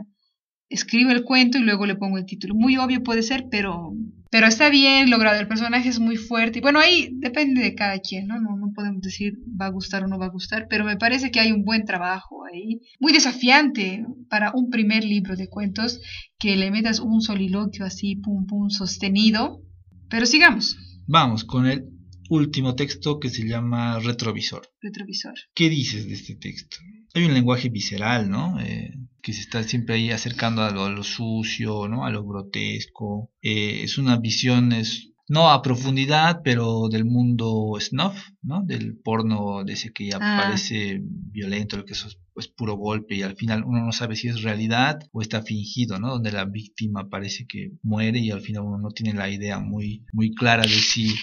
escribo 0.69 1.11
el 1.11 1.25
cuento 1.25 1.59
y 1.59 1.62
luego 1.62 1.87
le 1.87 1.95
pongo 1.97 2.19
el 2.19 2.27
título. 2.27 2.55
Muy 2.55 2.77
obvio 2.77 3.03
puede 3.03 3.23
ser, 3.23 3.47
pero, 3.51 3.93
pero 4.35 4.49
está 4.49 4.68
bien 4.68 5.11
logrado. 5.11 5.38
El 5.38 5.47
personaje 5.47 5.88
es 5.88 6.01
muy 6.01 6.16
fuerte. 6.16 6.59
Y 6.59 6.61
bueno, 6.61 6.81
ahí 6.81 7.09
depende 7.20 7.62
de 7.62 7.77
cada 7.77 8.01
quien, 8.01 8.27
¿no? 8.27 8.40
¿no? 8.40 8.57
No 8.57 8.73
podemos 8.75 9.01
decir 9.01 9.35
va 9.49 9.66
a 9.66 9.70
gustar 9.70 10.03
o 10.03 10.09
no 10.09 10.18
va 10.18 10.27
a 10.27 10.31
gustar, 10.31 10.66
pero 10.68 10.85
me 10.85 10.97
parece 10.97 11.31
que 11.31 11.38
hay 11.38 11.53
un 11.53 11.62
buen 11.62 11.85
trabajo 11.85 12.44
ahí. 12.44 12.81
Muy 12.99 13.12
desafiante 13.12 14.05
para 14.29 14.51
un 14.53 14.70
primer 14.70 15.05
libro 15.05 15.37
de 15.37 15.49
cuentos 15.49 16.01
que 16.37 16.57
le 16.57 16.73
metas 16.73 16.99
un 16.99 17.20
soliloquio 17.20 17.85
así, 17.85 18.16
pum, 18.16 18.44
pum, 18.47 18.70
sostenido. 18.70 19.62
Pero 20.11 20.27
sigamos. 20.27 20.77
Vamos 21.07 21.44
con 21.44 21.68
el 21.68 21.85
último 22.29 22.75
texto 22.75 23.20
que 23.20 23.31
se 23.31 23.47
llama 23.47 24.01
Retrovisor. 24.01 24.66
Retrovisor. 24.83 25.35
¿Qué 25.55 25.70
dices 25.70 26.09
de 26.09 26.14
este 26.14 26.35
texto? 26.35 26.79
Hay 27.14 27.25
un 27.25 27.35
lenguaje 27.35 27.68
visceral, 27.68 28.29
¿no? 28.29 28.59
Eh, 28.59 28.94
que 29.24 29.32
se 29.32 29.40
está 29.40 29.62
siempre 29.62 29.94
ahí 29.94 30.10
acercando 30.10 30.62
a 30.62 30.70
lo, 30.70 31.02
sucio, 31.02 31.88
¿no? 31.88 32.04
A 32.04 32.10
lo 32.10 32.24
grotesco. 32.26 33.32
Eh, 33.40 33.82
es 33.82 33.96
una 33.96 34.18
visión, 34.18 34.72
es, 34.72 35.14
no 35.28 35.50
a 35.50 35.62
profundidad, 35.62 36.42
pero 36.44 36.90
del 36.90 37.06
mundo 37.06 37.72
snuff, 37.80 38.18
¿no? 38.42 38.62
Del 38.66 38.98
porno 38.98 39.64
de 39.64 39.72
ese 39.72 39.94
que 39.94 40.08
ya 40.08 40.18
ah. 40.20 40.42
parece 40.42 41.00
violento, 41.02 41.78
lo 41.78 41.87
que 41.87 41.94
es, 41.94 42.18
es 42.37 42.48
puro 42.48 42.76
golpe 42.76 43.14
y 43.14 43.22
al 43.22 43.34
final 43.34 43.64
uno 43.64 43.82
no 43.87 43.92
sabe 43.92 44.14
si 44.14 44.28
es 44.28 44.42
realidad 44.42 44.98
o 45.10 45.22
está 45.22 45.40
fingido, 45.40 45.98
¿no? 45.98 46.10
Donde 46.10 46.30
la 46.30 46.44
víctima 46.44 47.08
parece 47.08 47.46
que 47.46 47.70
muere 47.82 48.18
y 48.18 48.30
al 48.30 48.42
final 48.42 48.64
uno 48.64 48.78
no 48.78 48.90
tiene 48.90 49.14
la 49.14 49.30
idea 49.30 49.58
muy, 49.58 50.04
muy 50.12 50.34
clara 50.34 50.64
de 50.64 50.68
si 50.68 51.14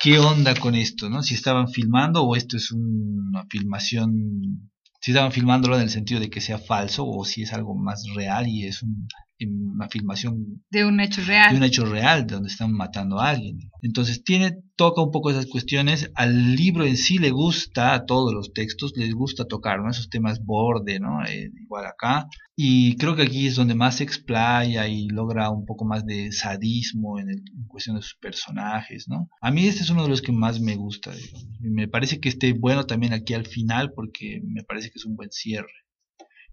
qué 0.00 0.18
onda 0.18 0.54
con 0.54 0.74
esto, 0.74 1.10
¿no? 1.10 1.22
Si 1.22 1.34
estaban 1.34 1.68
filmando 1.68 2.24
o 2.24 2.34
esto 2.34 2.56
es 2.56 2.72
una 2.72 3.44
filmación 3.50 4.71
si 5.02 5.10
estaban 5.10 5.32
filmándolo 5.32 5.74
en 5.76 5.82
el 5.82 5.90
sentido 5.90 6.20
de 6.20 6.30
que 6.30 6.40
sea 6.40 6.58
falso 6.58 7.04
o 7.04 7.24
si 7.24 7.42
es 7.42 7.52
algo 7.52 7.74
más 7.74 8.04
real 8.14 8.46
y 8.46 8.66
es 8.66 8.84
un, 8.84 9.08
una 9.46 9.88
filmación 9.88 10.62
de 10.70 10.84
un 10.84 11.00
hecho 11.00 11.22
real. 11.22 11.50
De 11.50 11.56
un 11.56 11.64
hecho 11.64 11.84
real, 11.84 12.26
de 12.26 12.34
donde 12.34 12.48
están 12.48 12.72
matando 12.72 13.20
a 13.20 13.30
alguien. 13.30 13.58
Entonces 13.82 14.22
tiene, 14.22 14.58
toca 14.76 15.02
un 15.02 15.10
poco 15.10 15.30
esas 15.30 15.46
cuestiones. 15.46 16.10
Al 16.14 16.54
libro 16.54 16.84
en 16.84 16.96
sí 16.96 17.18
le 17.18 17.30
gusta, 17.30 17.94
a 17.94 18.04
todos 18.04 18.32
los 18.32 18.52
textos, 18.52 18.92
les 18.96 19.12
gusta 19.12 19.44
tocar 19.44 19.80
¿no? 19.80 19.90
esos 19.90 20.08
temas 20.08 20.44
borde, 20.44 21.00
¿no? 21.00 21.24
Eh, 21.24 21.50
igual 21.62 21.86
acá. 21.86 22.28
Y 22.54 22.96
creo 22.96 23.16
que 23.16 23.22
aquí 23.22 23.46
es 23.46 23.56
donde 23.56 23.74
más 23.74 23.96
se 23.96 24.04
explaya 24.04 24.86
y 24.86 25.08
logra 25.08 25.50
un 25.50 25.64
poco 25.64 25.84
más 25.84 26.04
de 26.04 26.30
sadismo 26.32 27.18
en, 27.18 27.30
en 27.30 27.66
cuestión 27.66 27.96
de 27.96 28.02
sus 28.02 28.16
personajes, 28.16 29.08
¿no? 29.08 29.28
A 29.40 29.50
mí 29.50 29.66
este 29.66 29.82
es 29.82 29.90
uno 29.90 30.02
de 30.04 30.10
los 30.10 30.22
que 30.22 30.32
más 30.32 30.60
me 30.60 30.76
gusta. 30.76 31.12
Me 31.60 31.88
parece 31.88 32.20
que 32.20 32.28
esté 32.28 32.52
bueno 32.52 32.84
también 32.84 33.12
aquí 33.14 33.34
al 33.34 33.46
final 33.46 33.92
porque 33.94 34.40
me 34.44 34.62
parece 34.62 34.90
que 34.90 34.98
es 34.98 35.06
un 35.06 35.16
buen 35.16 35.30
cierre. 35.30 35.81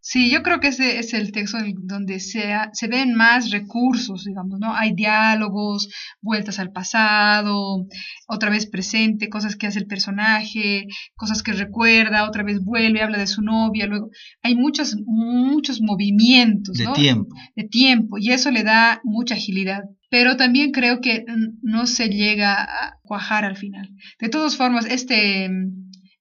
Sí, 0.01 0.29
yo 0.29 0.43
creo 0.43 0.59
que 0.59 0.69
ese 0.69 0.99
es 0.99 1.13
el 1.13 1.31
texto 1.31 1.57
donde 1.83 2.19
se, 2.19 2.53
se 2.73 2.87
ven 2.87 3.13
más 3.13 3.51
recursos, 3.51 4.23
digamos, 4.23 4.59
¿no? 4.59 4.73
Hay 4.73 4.93
diálogos, 4.93 5.89
vueltas 6.21 6.59
al 6.59 6.71
pasado, 6.71 7.85
otra 8.27 8.49
vez 8.49 8.65
presente, 8.65 9.29
cosas 9.29 9.55
que 9.55 9.67
hace 9.67 9.79
el 9.79 9.87
personaje, 9.87 10.85
cosas 11.15 11.43
que 11.43 11.51
recuerda, 11.51 12.27
otra 12.27 12.43
vez 12.43 12.63
vuelve, 12.63 13.01
habla 13.01 13.17
de 13.17 13.27
su 13.27 13.41
novia, 13.41 13.87
luego 13.87 14.09
hay 14.41 14.55
muchos, 14.55 14.95
muchos 15.05 15.81
movimientos, 15.81 16.77
De 16.77 16.87
tiempo. 16.93 17.35
De 17.55 17.63
tiempo, 17.65 18.17
y 18.17 18.31
eso 18.31 18.51
le 18.51 18.63
da 18.63 19.01
mucha 19.03 19.35
agilidad. 19.35 19.83
Pero 20.09 20.37
también 20.37 20.71
creo 20.71 21.01
que 21.01 21.23
no 21.61 21.85
se 21.85 22.09
llega 22.09 22.63
a 22.63 22.97
cuajar 23.03 23.45
al 23.45 23.57
final. 23.57 23.89
De 24.19 24.29
todas 24.29 24.55
formas, 24.55 24.85
este 24.85 25.49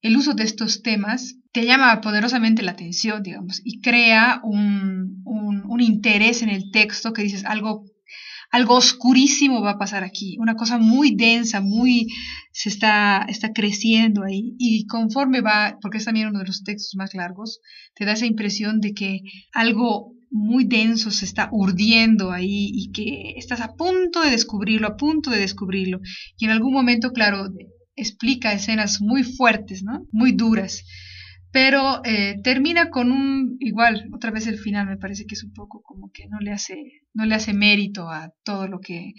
el 0.00 0.16
uso 0.16 0.34
de 0.34 0.44
estos 0.44 0.82
temas 0.82 1.36
te 1.52 1.64
llama 1.64 2.00
poderosamente 2.00 2.62
la 2.62 2.72
atención, 2.72 3.22
digamos, 3.22 3.60
y 3.64 3.80
crea 3.80 4.40
un, 4.44 5.22
un, 5.24 5.80
interés 5.80 6.42
en 6.42 6.48
el 6.48 6.70
texto 6.72 7.12
que 7.12 7.22
dices 7.22 7.44
algo, 7.44 7.84
algo 8.50 8.74
oscurísimo 8.74 9.62
va 9.62 9.72
a 9.72 9.78
pasar 9.78 10.02
aquí, 10.02 10.36
una 10.40 10.56
cosa 10.56 10.78
muy 10.78 11.14
densa, 11.14 11.60
muy 11.60 12.08
se 12.52 12.68
está, 12.68 13.24
está 13.28 13.52
creciendo 13.52 14.24
ahí, 14.24 14.56
y 14.58 14.86
conforme 14.86 15.40
va, 15.40 15.78
porque 15.80 15.98
es 15.98 16.04
también 16.04 16.28
uno 16.28 16.40
de 16.40 16.46
los 16.46 16.64
textos 16.64 16.94
más 16.96 17.14
largos, 17.14 17.60
te 17.94 18.04
da 18.04 18.12
esa 18.12 18.26
impresión 18.26 18.80
de 18.80 18.92
que 18.92 19.20
algo 19.52 20.12
muy 20.30 20.64
denso 20.64 21.10
se 21.10 21.24
está 21.24 21.48
urdiendo 21.52 22.32
ahí 22.32 22.70
y 22.72 22.90
que 22.90 23.34
estás 23.36 23.60
a 23.60 23.74
punto 23.74 24.20
de 24.22 24.30
descubrirlo, 24.30 24.88
a 24.88 24.96
punto 24.96 25.30
de 25.30 25.38
descubrirlo. 25.38 26.00
Y 26.36 26.44
en 26.44 26.50
algún 26.50 26.72
momento, 26.72 27.12
claro, 27.12 27.48
explica 27.96 28.52
escenas 28.52 29.00
muy 29.00 29.22
fuertes, 29.22 29.82
¿no? 29.82 30.06
Muy 30.12 30.32
duras. 30.32 30.84
Pero 31.50 32.04
eh, 32.04 32.36
termina 32.42 32.90
con 32.90 33.10
un 33.10 33.56
igual 33.60 34.08
otra 34.12 34.30
vez 34.30 34.46
el 34.46 34.58
final 34.58 34.86
me 34.86 34.98
parece 34.98 35.24
que 35.26 35.34
es 35.34 35.44
un 35.44 35.52
poco 35.52 35.82
como 35.82 36.10
que 36.12 36.26
no 36.28 36.38
le 36.40 36.52
hace 36.52 36.76
no 37.14 37.24
le 37.24 37.34
hace 37.34 37.52
mérito 37.52 38.08
a 38.08 38.32
todo 38.44 38.68
lo 38.68 38.78
que 38.78 39.12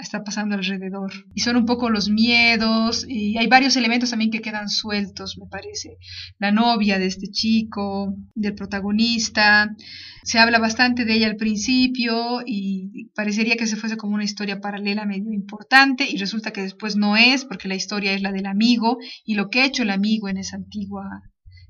está 0.00 0.24
pasando 0.24 0.54
alrededor. 0.54 1.12
Y 1.34 1.40
son 1.40 1.56
un 1.56 1.66
poco 1.66 1.90
los 1.90 2.08
miedos 2.08 3.04
y 3.06 3.36
hay 3.36 3.46
varios 3.48 3.76
elementos 3.76 4.10
también 4.10 4.30
que 4.30 4.40
quedan 4.40 4.70
sueltos 4.70 5.36
me 5.38 5.46
parece. 5.46 5.98
La 6.38 6.52
novia 6.52 6.98
de 6.98 7.06
este 7.06 7.26
chico 7.28 8.14
del 8.34 8.54
protagonista 8.54 9.74
se 10.22 10.38
habla 10.38 10.58
bastante 10.58 11.04
de 11.04 11.14
ella 11.14 11.26
al 11.26 11.36
principio 11.36 12.40
y 12.46 13.10
parecería 13.14 13.56
que 13.56 13.66
se 13.66 13.76
fuese 13.76 13.96
como 13.96 14.14
una 14.14 14.24
historia 14.24 14.60
paralela 14.60 15.04
medio 15.04 15.32
importante 15.32 16.06
y 16.08 16.16
resulta 16.16 16.52
que 16.52 16.62
después 16.62 16.96
no 16.96 17.16
es 17.16 17.44
porque 17.44 17.68
la 17.68 17.74
historia 17.74 18.12
es 18.12 18.22
la 18.22 18.32
del 18.32 18.46
amigo 18.46 18.96
y 19.24 19.34
lo 19.34 19.50
que 19.50 19.60
ha 19.60 19.66
hecho 19.66 19.82
el 19.82 19.90
amigo 19.90 20.28
en 20.28 20.38
esa 20.38 20.56
antigua 20.56 21.22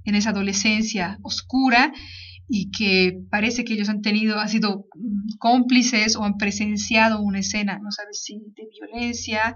en 0.05 0.15
esa 0.15 0.31
adolescencia 0.31 1.19
oscura 1.23 1.93
y 2.49 2.71
que 2.71 3.21
parece 3.31 3.65
que 3.65 3.75
ellos 3.75 3.91
han 3.91 4.01
tenido, 4.01 4.41
han 4.41 4.49
sido 4.49 4.87
cómplices 5.39 6.17
o 6.17 6.25
han 6.25 6.39
presenciado 6.39 7.21
una 7.21 7.41
escena, 7.41 7.79
no 7.79 7.91
sabes 7.91 8.23
si 8.23 8.39
de 8.57 8.67
violencia 8.73 9.55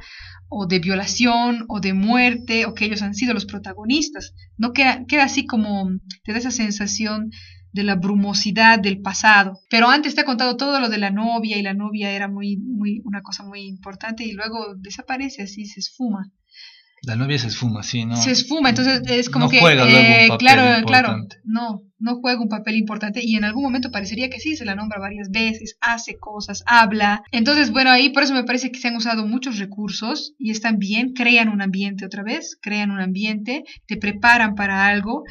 o 0.48 0.66
de 0.66 0.78
violación 0.78 1.64
o 1.68 1.80
de 1.80 1.94
muerte 1.94 2.66
o 2.66 2.74
que 2.74 2.84
ellos 2.84 3.00
han 3.00 3.14
sido 3.14 3.32
los 3.32 3.46
protagonistas. 3.46 4.34
No 4.58 4.72
queda, 4.72 5.06
queda 5.06 5.24
así 5.24 5.46
como, 5.46 5.90
te 6.22 6.32
da 6.32 6.38
esa 6.38 6.50
sensación 6.50 7.30
de 7.72 7.84
la 7.84 7.94
brumosidad 7.94 8.78
del 8.78 9.00
pasado. 9.00 9.58
Pero 9.70 9.88
antes 9.88 10.14
te 10.14 10.20
ha 10.20 10.26
contado 10.26 10.58
todo 10.58 10.78
lo 10.78 10.90
de 10.90 10.98
la 10.98 11.10
novia 11.10 11.56
y 11.56 11.62
la 11.62 11.72
novia 11.72 12.12
era 12.12 12.28
muy, 12.28 12.58
muy, 12.58 13.00
una 13.04 13.22
cosa 13.22 13.42
muy 13.42 13.62
importante 13.62 14.24
y 14.24 14.32
luego 14.32 14.74
desaparece 14.76 15.42
así, 15.42 15.64
se 15.64 15.80
esfuma. 15.80 16.30
La 17.04 17.16
novia 17.16 17.36
se 17.36 17.48
esfuma, 17.48 17.82
sí, 17.82 18.04
¿no? 18.04 18.16
Se 18.16 18.30
esfuma, 18.30 18.68
entonces 18.68 19.02
es 19.08 19.28
como 19.28 19.46
no 19.46 19.50
que... 19.50 19.58
Juega 19.58 19.84
un 19.84 19.90
eh, 19.90 20.26
papel 20.28 20.38
claro, 20.38 20.86
claro, 20.86 21.16
no, 21.42 21.82
no 21.98 22.16
juega 22.20 22.40
un 22.40 22.48
papel 22.48 22.76
importante 22.76 23.20
y 23.24 23.34
en 23.36 23.44
algún 23.44 23.64
momento 23.64 23.90
parecería 23.90 24.30
que 24.30 24.38
sí, 24.38 24.54
se 24.54 24.64
la 24.64 24.76
nombra 24.76 25.00
varias 25.00 25.30
veces, 25.30 25.76
hace 25.80 26.16
cosas, 26.18 26.62
habla. 26.64 27.24
Entonces, 27.32 27.72
bueno, 27.72 27.90
ahí 27.90 28.10
por 28.10 28.22
eso 28.22 28.34
me 28.34 28.44
parece 28.44 28.70
que 28.70 28.78
se 28.78 28.86
han 28.86 28.96
usado 28.96 29.26
muchos 29.26 29.58
recursos 29.58 30.34
y 30.38 30.52
están 30.52 30.78
bien, 30.78 31.12
crean 31.12 31.48
un 31.48 31.60
ambiente 31.60 32.06
otra 32.06 32.22
vez, 32.22 32.56
crean 32.62 32.92
un 32.92 33.00
ambiente, 33.00 33.64
te 33.86 33.96
preparan 33.96 34.54
para 34.54 34.86
algo 34.86 35.24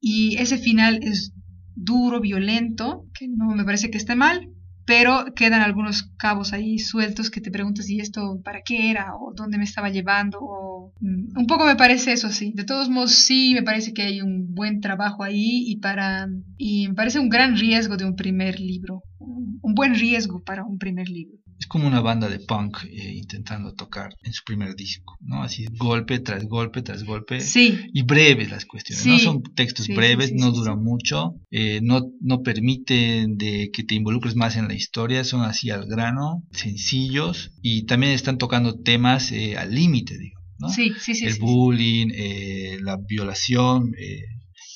y 0.00 0.36
ese 0.36 0.58
final 0.58 1.00
es 1.02 1.32
duro, 1.74 2.20
violento, 2.20 3.06
que 3.18 3.28
no 3.28 3.46
me 3.54 3.64
parece 3.64 3.90
que 3.90 3.98
esté 3.98 4.14
mal, 4.14 4.50
pero 4.86 5.26
quedan 5.34 5.62
algunos 5.62 6.10
cabos 6.18 6.52
ahí 6.52 6.78
sueltos 6.78 7.30
que 7.30 7.40
te 7.40 7.50
preguntas 7.50 7.86
si 7.86 8.00
esto 8.00 8.40
para 8.44 8.62
qué 8.62 8.90
era 8.90 9.14
o 9.16 9.32
dónde 9.34 9.58
me 9.58 9.64
estaba 9.64 9.90
llevando 9.90 10.38
o 10.40 10.92
mm, 11.00 11.38
un 11.38 11.46
poco 11.46 11.64
me 11.64 11.76
parece 11.76 12.12
eso 12.12 12.30
sí. 12.30 12.52
De 12.54 12.64
todos 12.64 12.88
modos 12.88 13.12
sí 13.12 13.52
me 13.54 13.62
parece 13.62 13.92
que 13.92 14.02
hay 14.02 14.20
un 14.20 14.54
buen 14.54 14.80
trabajo 14.80 15.22
ahí 15.22 15.64
y 15.66 15.76
para 15.78 16.28
y 16.56 16.88
me 16.88 16.94
parece 16.94 17.18
un 17.18 17.28
gran 17.28 17.56
riesgo 17.56 17.96
de 17.96 18.04
un 18.04 18.16
primer 18.16 18.60
libro 18.60 19.02
un 19.18 19.44
un 19.64 19.74
buen 19.74 19.94
riesgo 19.94 20.42
para 20.42 20.64
un 20.64 20.78
primer 20.78 21.08
libro 21.08 21.38
Es 21.64 21.68
como 21.68 21.86
una 21.88 22.02
banda 22.02 22.28
de 22.28 22.40
punk 22.40 22.84
eh, 22.84 23.14
intentando 23.14 23.72
tocar 23.72 24.14
en 24.22 24.34
su 24.34 24.44
primer 24.44 24.76
disco, 24.76 25.16
¿no? 25.22 25.42
Así 25.42 25.64
golpe 25.78 26.18
tras 26.18 26.44
golpe 26.44 26.82
tras 26.82 27.04
golpe. 27.04 27.40
sí 27.40 27.86
Y 27.94 28.02
breves 28.02 28.50
las 28.50 28.66
cuestiones, 28.66 29.02
Sí. 29.02 29.08
¿no? 29.08 29.18
Son 29.18 29.42
textos 29.54 29.86
Sí, 29.86 29.94
breves, 29.94 30.28
sí, 30.28 30.34
no 30.36 30.50
duran 30.50 30.84
mucho, 30.84 31.36
eh, 31.50 31.80
no, 31.82 32.02
no 32.20 32.42
permiten 32.42 33.38
de 33.38 33.70
que 33.72 33.82
te 33.82 33.94
involucres 33.94 34.36
más 34.36 34.56
en 34.56 34.68
la 34.68 34.74
historia, 34.74 35.24
son 35.24 35.40
así 35.40 35.70
al 35.70 35.86
grano, 35.86 36.42
sencillos, 36.52 37.52
y 37.62 37.86
también 37.86 38.12
están 38.12 38.36
tocando 38.36 38.78
temas 38.82 39.32
eh, 39.32 39.56
al 39.56 39.74
límite, 39.74 40.18
digo, 40.18 40.40
¿no? 40.58 40.68
sí 40.68 40.92
sí 41.00 41.14
sí, 41.14 41.24
el 41.24 41.38
bullying, 41.38 42.08
eh, 42.14 42.76
la 42.82 42.98
violación, 42.98 43.94
eh, 43.98 44.20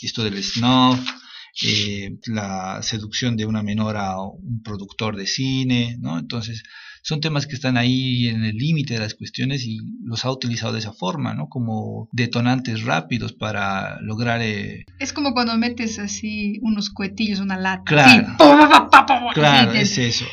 esto 0.01 0.25
del 0.25 0.43
snuff, 0.43 1.01
eh, 1.65 2.19
la 2.27 2.81
seducción 2.83 3.37
de 3.37 3.47
una 3.47 3.63
menor 3.63 3.97
a 3.97 4.21
un 4.21 4.63
productor 4.63 5.17
de 5.17 5.27
cine, 5.27 5.97
¿no? 6.01 6.19
Entonces, 6.19 6.63
son 7.03 7.21
temas 7.21 7.47
que 7.47 7.55
están 7.55 7.77
ahí 7.77 8.29
en 8.29 8.45
el 8.45 8.57
límite 8.57 8.95
de 8.95 9.01
las 9.01 9.15
cuestiones 9.15 9.65
y 9.65 9.79
los 10.05 10.25
ha 10.25 10.31
utilizado 10.31 10.73
de 10.73 10.81
esa 10.81 10.93
forma, 10.93 11.33
¿no? 11.35 11.49
Como 11.49 12.09
detonantes 12.13 12.83
rápidos 12.85 13.33
para 13.33 14.01
lograr... 14.03 14.41
eh, 14.43 14.85
es 14.99 15.13
como 15.13 15.33
cuando 15.33 15.57
metes 15.57 15.99
así 15.99 16.59
unos 16.63 16.91
cohetillos 16.91 17.41
una 17.41 17.57
lata 17.57 17.83
Claro. 17.87 18.27
así, 18.39 19.35
claro, 19.35 19.71
así, 19.71 19.79
es 19.81 19.99
eso. 19.99 20.25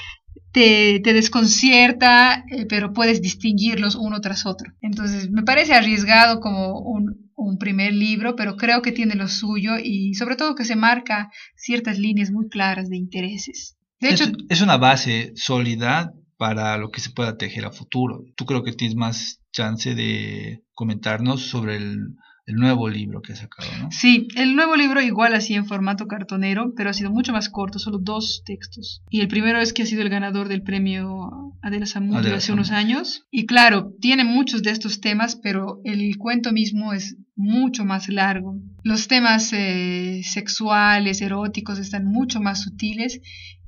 te, 0.51 0.99
te 1.03 1.13
desconcierta, 1.13 2.43
eh, 2.51 2.65
pero 2.67 2.93
puedes 2.93 3.21
distinguirlos 3.21 3.95
uno 3.95 4.19
tras 4.21 4.45
otro. 4.45 4.71
Entonces, 4.81 5.29
me 5.29 5.43
parece 5.43 5.73
arriesgado 5.73 6.39
como 6.39 6.79
un, 6.79 7.24
un 7.35 7.57
primer 7.57 7.93
libro, 7.93 8.35
pero 8.35 8.55
creo 8.55 8.81
que 8.81 8.91
tiene 8.91 9.15
lo 9.15 9.27
suyo 9.27 9.73
y 9.81 10.13
sobre 10.13 10.35
todo 10.35 10.55
que 10.55 10.65
se 10.65 10.75
marca 10.75 11.31
ciertas 11.55 11.99
líneas 11.99 12.31
muy 12.31 12.49
claras 12.49 12.89
de 12.89 12.97
intereses. 12.97 13.77
De 13.99 14.09
hecho, 14.09 14.25
es, 14.49 14.61
una 14.61 14.77
base 14.77 15.33
sólida 15.35 16.13
para 16.37 16.77
lo 16.77 16.89
que 16.91 17.01
se 17.01 17.11
pueda 17.11 17.37
tejer 17.37 17.65
a 17.65 17.71
futuro. 17.71 18.23
Tú 18.35 18.45
creo 18.45 18.63
que 18.63 18.73
tienes 18.73 18.95
más 18.95 19.41
chance 19.51 19.95
de 19.95 20.63
comentarnos 20.73 21.43
sobre 21.43 21.77
el, 21.77 22.15
el 22.45 22.55
nuevo 22.55 22.89
libro 22.89 23.21
que 23.21 23.33
has 23.33 23.39
sacado, 23.39 23.67
¿no? 23.81 23.91
sí, 23.91 24.27
el 24.35 24.55
nuevo 24.55 24.75
libro 24.75 25.01
igual 25.01 25.33
así 25.33 25.55
en 25.55 25.65
formato 25.65 26.07
cartonero, 26.07 26.73
pero 26.75 26.89
ha 26.89 26.93
sido 26.93 27.09
mucho 27.09 27.33
más 27.33 27.49
corto, 27.49 27.79
solo 27.79 27.97
dos 27.97 28.43
textos. 28.45 29.01
Y 29.09 29.21
el 29.21 29.27
primero 29.27 29.59
es 29.59 29.73
que 29.73 29.83
ha 29.83 29.85
sido 29.85 30.03
el 30.03 30.09
ganador 30.09 30.47
del 30.47 30.61
premio 30.61 31.55
Adela 31.61 31.87
Zamudio 31.87 32.19
Adela 32.19 32.37
hace 32.37 32.53
unos 32.53 32.71
años. 32.71 33.25
Y 33.31 33.47
claro, 33.47 33.93
tiene 33.99 34.23
muchos 34.23 34.61
de 34.61 34.71
estos 34.71 35.01
temas, 35.01 35.35
pero 35.35 35.81
el 35.83 36.17
cuento 36.17 36.51
mismo 36.51 36.93
es 36.93 37.17
mucho 37.35 37.83
más 37.83 38.09
largo. 38.09 38.59
Los 38.83 39.07
temas 39.07 39.51
eh, 39.53 40.21
sexuales, 40.23 41.21
eróticos 41.21 41.79
están 41.79 42.05
mucho 42.05 42.39
más 42.39 42.61
sutiles 42.61 43.21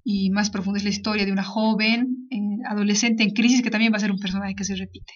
y 0.03 0.29
más 0.29 0.51
profundos. 0.51 0.81
Es 0.81 0.83
la 0.83 0.91
historia 0.91 1.25
de 1.25 1.31
una 1.31 1.43
joven 1.43 2.27
eh, 2.29 2.37
adolescente 2.69 3.23
en 3.23 3.31
crisis, 3.31 3.61
que 3.61 3.71
también 3.71 3.91
va 3.91 3.97
a 3.97 4.01
ser 4.01 4.11
un 4.11 4.19
personaje 4.19 4.55
que 4.55 4.63
se 4.63 4.75
repite. 4.75 5.13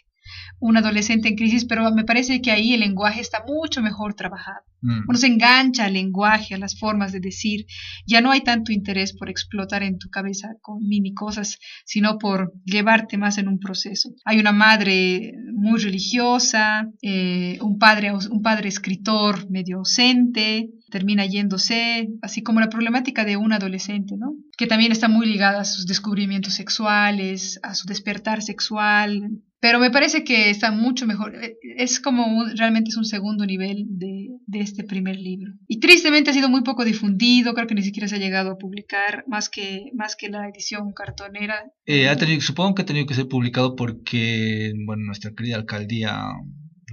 Un 0.60 0.78
adolescente 0.78 1.28
en 1.28 1.36
crisis, 1.36 1.66
pero 1.66 1.92
me 1.92 2.04
parece 2.04 2.42
que 2.42 2.52
ahí 2.52 2.74
el 2.74 2.82
lenguaje 2.82 3.22
está 3.22 3.44
mucho 3.48 3.82
mejor 3.82 4.14
trabajado. 4.14 4.62
Mm. 4.82 5.02
Uno 5.08 5.18
se 5.18 5.28
engancha 5.28 5.86
al 5.86 5.94
lenguaje, 5.94 6.56
a 6.56 6.58
las 6.58 6.78
formas 6.78 7.12
de 7.12 7.20
decir. 7.20 7.66
Ya 8.06 8.22
no 8.22 8.32
hay 8.32 8.42
tanto 8.42 8.72
interés 8.72 9.14
por 9.14 9.30
explotar 9.30 9.84
en 9.84 9.98
tu 9.98 10.10
cabeza 10.10 10.50
con 10.62 10.88
mini 10.88 11.14
cosas, 11.14 11.60
sino 11.86 12.18
por 12.18 12.54
llevarte 12.66 13.18
más 13.18 13.38
en 13.38 13.48
un 13.48 13.60
proceso. 13.60 14.10
Hay 14.26 14.40
una 14.40 14.52
madre 14.52 15.34
muy 15.54 15.80
religiosa, 15.80 16.90
eh, 17.02 17.58
un, 17.62 17.78
padre, 17.78 18.12
un 18.14 18.42
padre 18.42 18.70
escritor 18.70 19.50
medio 19.50 19.78
ausente, 19.78 20.70
termina 20.90 21.26
yéndose, 21.26 22.10
así 22.22 22.44
como 22.44 22.60
la 22.60 22.70
problemática 22.70 23.24
de 23.24 23.38
un 23.38 23.54
adolescente, 23.54 24.16
¿no? 24.18 24.36
Que 24.58 24.68
también 24.68 24.92
está 24.92 25.08
muy 25.08 25.26
ligada 25.26 25.62
a 25.62 25.66
sus 25.66 25.86
descubrimientos 25.86 26.54
sexuales, 26.54 27.60
a 27.64 27.76
su 27.76 27.88
despertar 27.88 28.42
sexual, 28.42 29.42
pero 29.62 29.80
me 29.80 29.92
parece 29.92 30.24
que 30.26 30.50
está 30.50 30.72
mucho 30.72 31.06
mejor. 31.08 31.36
Eh, 31.42 31.56
Es 31.78 32.00
como 32.02 32.26
un- 32.28 32.58
realmente 32.58 32.90
es 32.90 32.98
un 32.98 33.06
segundo 33.06 33.46
nivel 33.46 33.86
de, 33.88 34.28
de 34.46 34.60
este 34.60 34.84
primer 34.84 35.16
libro. 35.16 35.54
Y 35.68 35.80
tristemente 35.80 36.30
ha 36.32 36.34
sido 36.34 36.50
muy 36.50 36.64
poco 36.64 36.84
difundido, 36.84 37.54
creo 37.54 37.68
que 37.68 37.76
ni 37.76 37.84
siquiera 37.84 38.08
se 38.10 38.16
ha 38.16 38.20
llegado 38.20 38.52
a 38.52 38.58
publicar, 38.58 39.24
más 39.28 39.50
que, 39.50 39.86
más 39.96 40.16
que 40.18 40.28
la 40.30 40.50
edición 40.50 40.92
cartonera. 40.94 41.56
Eh, 41.86 42.10
ha 42.10 42.18
tenido, 42.18 42.42
supongo 42.42 42.76
que 42.76 42.82
ha 42.82 42.86
tenido 42.86 43.06
que 43.06 43.14
ser 43.14 43.28
publicado 43.30 43.76
porque, 43.78 44.74
bueno, 44.86 45.04
nuestra 45.06 45.32
querida 45.36 45.56
alcaldía 45.56 46.24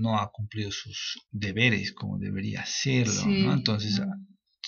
no 0.00 0.16
ha 0.18 0.31
cumplido 0.31 0.70
sus 0.70 1.18
deberes 1.33 1.92
como 1.92 2.18
debería 2.18 2.61
hacerlo, 2.61 3.12
Sí, 3.24 3.42
¿no? 3.44 3.52
Entonces, 3.52 3.98
no. 3.98 4.07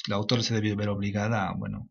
la 0.08 0.16
autora 0.16 0.42
se 0.42 0.54
debió 0.54 0.74
ver 0.74 0.88
obligada 0.88 1.48
a, 1.48 1.54
bueno, 1.54 1.88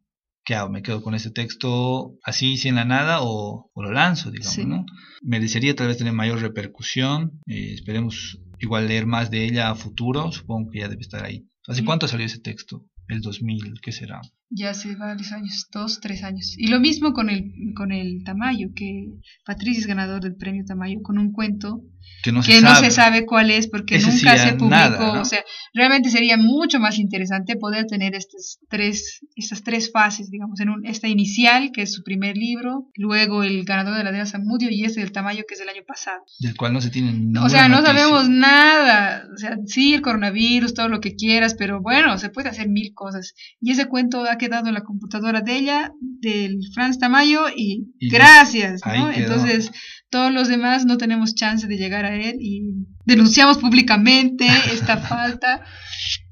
¿qué 0.50 0.56
hago? 0.56 0.72
¿Me 0.72 0.82
quedo 0.82 1.04
con 1.04 1.14
este 1.14 1.30
texto 1.30 2.16
así, 2.24 2.58
sin 2.58 2.74
la 2.74 2.84
nada, 2.84 3.22
o, 3.22 3.70
o 3.72 3.84
lo 3.84 3.92
lanzo, 3.92 4.32
digamos, 4.32 4.52
Sí. 4.56 4.66
¿no? 4.66 4.84
Merecería 5.22 5.76
tal 5.76 5.88
vez 5.90 5.98
tener 6.00 6.14
mayor 6.14 6.42
repercusión, 6.42 7.40
eh, 7.46 7.74
esperemos 7.76 8.40
igual 8.60 8.88
leer 8.88 9.06
más 9.06 9.30
de 9.30 9.46
ella 9.46 9.70
a 9.70 9.76
futuro, 9.76 10.32
supongo 10.32 10.72
que 10.72 10.80
ya 10.80 10.88
debe 10.88 11.02
estar 11.02 11.24
ahí. 11.24 11.46
¿Hace 11.68 11.82
Sí. 11.82 11.86
cuánto 11.86 12.08
salió 12.08 12.26
ese 12.26 12.40
texto? 12.40 12.88
El 13.08 13.22
2000, 13.22 13.74
¿qué 13.82 13.92
será? 13.92 14.22
Ya 14.50 14.72
hace 14.72 14.96
varios 14.96 15.32
años, 15.32 15.68
dos, 15.72 16.00
tres 16.00 16.24
años. 16.24 16.56
Y 16.58 16.68
lo 16.68 16.80
mismo 16.80 17.14
con 17.14 17.30
el, 17.30 17.44
con 17.76 17.92
el 17.92 18.24
Tamayo, 18.24 18.70
que 18.76 19.06
Patricia 19.46 19.80
es 19.82 19.88
ganador 19.88 20.22
del 20.24 20.36
premio 20.36 20.64
Tamayo 20.66 21.00
con 21.04 21.20
un 21.20 21.32
cuento 21.32 21.82
Que 22.22 22.34
no 22.34 22.42
que 22.42 22.52
se 22.52 22.62
no 22.62 22.76
sabe. 22.76 22.86
se 22.88 22.92
sabe 22.92 23.26
cuál 23.26 23.50
es 23.50 23.68
porque 23.70 23.96
Ese 23.96 24.12
nunca 24.12 24.38
se 24.38 24.48
publicó. 24.50 24.70
nada, 24.70 25.14
¿no? 25.16 25.22
O 25.22 25.26
sea, 25.26 25.42
realmente 25.74 26.10
sería 26.10 26.36
mucho 26.36 26.78
más 26.78 27.00
interesante 27.00 27.56
poder 27.56 27.86
tener 27.86 28.14
estas 28.14 28.60
tres, 28.70 29.22
estas 29.38 29.64
tres 29.64 29.90
fases, 29.90 30.30
digamos, 30.30 30.60
en 30.60 30.68
un, 30.70 30.86
esta 30.86 31.08
inicial, 31.08 31.72
que 31.72 31.84
es 31.84 31.94
su 31.94 32.04
primer 32.04 32.36
libro, 32.36 32.90
luego 32.96 33.44
el 33.44 33.64
ganador 33.64 33.98
de 33.98 34.04
la 34.04 34.12
Dea 34.12 34.26
Zamudio 34.26 34.70
y 34.70 34.84
este 34.84 35.00
del 35.00 35.14
Tamayo, 35.14 35.44
que 35.48 35.54
es 35.54 35.60
del 35.62 35.70
año 35.70 35.84
pasado. 35.88 36.20
Del 36.40 36.58
cual 36.58 36.74
no 36.74 36.82
se 36.82 36.90
tiene 36.90 37.14
ninguna 37.14 37.46
O 37.46 37.50
sea, 37.50 37.70
no 37.70 37.78
noticia. 37.82 37.94
sabemos 38.00 38.30
nada. 38.30 39.24
O 39.34 39.38
sea, 39.38 39.58
sí, 39.66 39.94
el 39.94 40.02
coronavirus, 40.02 40.74
todo 40.74 40.90
lo 40.90 41.00
que 41.00 41.16
quieras, 41.16 41.56
pero 41.58 41.82
bueno, 41.82 42.18
se 42.18 42.30
puede 42.30 42.50
hacer 42.50 42.68
mil 42.68 42.94
cosas. 42.94 43.34
Y 43.62 43.72
ese 43.72 43.86
cuento 43.86 44.26
ha 44.30 44.38
quedado 44.38 44.68
en 44.68 44.74
la 44.74 44.84
computadora 44.84 45.40
de 45.40 45.56
ella, 45.56 45.94
del 46.02 46.60
Franz 46.74 47.00
Tamayo, 47.00 47.46
y, 47.56 47.94
Y 47.98 48.10
gracias, 48.10 48.82
¿no? 48.86 49.10
Entonces, 49.10 49.72
todos 50.10 50.34
los 50.34 50.48
demás 50.48 50.86
no 50.86 50.98
tenemos 50.98 51.36
chance 51.36 51.68
de 51.68 51.78
llegar 51.78 52.06
a 52.06 52.16
él 52.16 52.38
y 52.40 52.88
denunciamos 53.06 53.58
públicamente 53.58 54.48
esta 54.72 54.98
falta. 54.98 55.64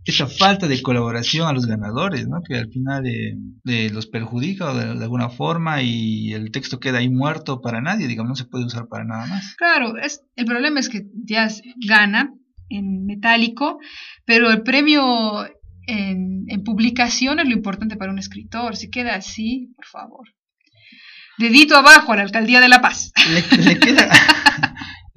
esa 0.05 0.27
falta 0.27 0.67
de 0.67 0.81
colaboración 0.81 1.47
a 1.47 1.53
los 1.53 1.65
ganadores, 1.65 2.27
¿no? 2.27 2.41
Que 2.41 2.55
al 2.55 2.69
final 2.69 3.05
eh, 3.05 3.89
los 3.91 4.07
perjudica 4.07 4.73
de, 4.73 5.03
alguna 5.03 5.29
forma 5.29 5.81
y 5.81 6.33
el 6.33 6.51
texto 6.51 6.79
queda 6.79 6.99
ahí 6.99 7.09
muerto 7.09 7.61
para 7.61 7.81
nadie, 7.81 8.07
digamos, 8.07 8.29
no 8.29 8.35
se 8.35 8.45
puede 8.45 8.65
usar 8.65 8.87
para 8.87 9.05
nada 9.05 9.27
más. 9.27 9.55
Claro, 9.57 9.97
es, 9.97 10.23
el 10.35 10.45
problema 10.45 10.79
es 10.79 10.89
que 10.89 11.07
ya 11.25 11.47
gana 11.87 12.33
en 12.69 13.05
metálico, 13.05 13.79
pero 14.25 14.49
el 14.49 14.63
premio 14.63 15.45
en, 15.87 16.45
en 16.47 16.63
publicación 16.63 17.39
es 17.39 17.47
lo 17.47 17.53
importante 17.53 17.95
para 17.95 18.11
un 18.11 18.19
escritor. 18.19 18.75
Si 18.75 18.89
queda 18.89 19.15
así, 19.15 19.71
por 19.75 19.85
favor. 19.85 20.36
Dedito 21.37 21.75
abajo 21.75 22.13
a 22.13 22.17
la 22.17 22.23
alcaldía 22.23 22.59
de 22.61 22.69
La 22.69 22.81
Paz. 22.81 23.11
le 23.29 23.43
queda, 23.79 24.09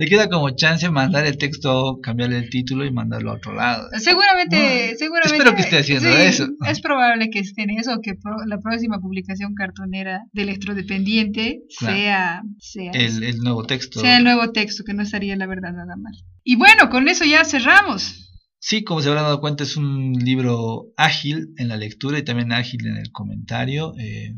le 0.00 0.06
queda 0.06 0.28
como 0.30 0.50
chance 0.50 0.88
mandar 0.90 1.26
el 1.26 1.36
texto, 1.36 1.98
cambiarle 2.02 2.38
el 2.38 2.48
título 2.48 2.86
y 2.86 2.90
mandarlo 2.90 3.32
a 3.32 3.34
otro 3.34 3.54
lado. 3.54 3.88
Seguramente, 3.98 4.96
seguramente. 4.96 5.36
Espero 5.36 5.54
que 5.54 5.60
esté 5.60 5.78
haciendo 5.78 6.08
eso. 6.08 6.48
Es 6.66 6.80
probable 6.80 7.28
que 7.28 7.40
esté 7.40 7.64
en 7.64 7.70
eso, 7.70 8.00
que 8.02 8.14
la 8.46 8.58
próxima 8.60 8.98
publicación 8.98 9.54
cartonera 9.54 10.22
de 10.32 10.42
electrodependiente 10.42 11.60
sea, 11.68 12.42
sea 12.58 12.92
el, 12.92 13.38
nuevo 13.40 13.64
texto. 13.64 14.00
Sea 14.00 14.16
el 14.16 14.24
nuevo 14.24 14.52
texto, 14.52 14.84
que 14.84 14.94
no 14.94 15.02
estaría 15.02 15.36
la 15.36 15.46
verdad 15.46 15.72
nada 15.72 15.96
mal. 15.96 16.14
Y 16.44 16.56
bueno, 16.56 16.88
con 16.88 17.08
eso 17.08 17.26
ya 17.26 17.44
cerramos. 17.44 18.26
Sí, 18.58 18.84
como 18.84 19.02
se 19.02 19.08
habrán 19.08 19.24
dado 19.24 19.40
cuenta, 19.40 19.64
es 19.64 19.76
un 19.76 20.12
libro 20.12 20.86
ágil 20.96 21.48
en 21.58 21.68
la 21.68 21.76
lectura 21.76 22.18
y 22.18 22.24
también 22.24 22.52
ágil 22.52 22.86
en 22.86 22.96
el 22.96 23.10
comentario, 23.10 23.94
eh, 23.98 24.34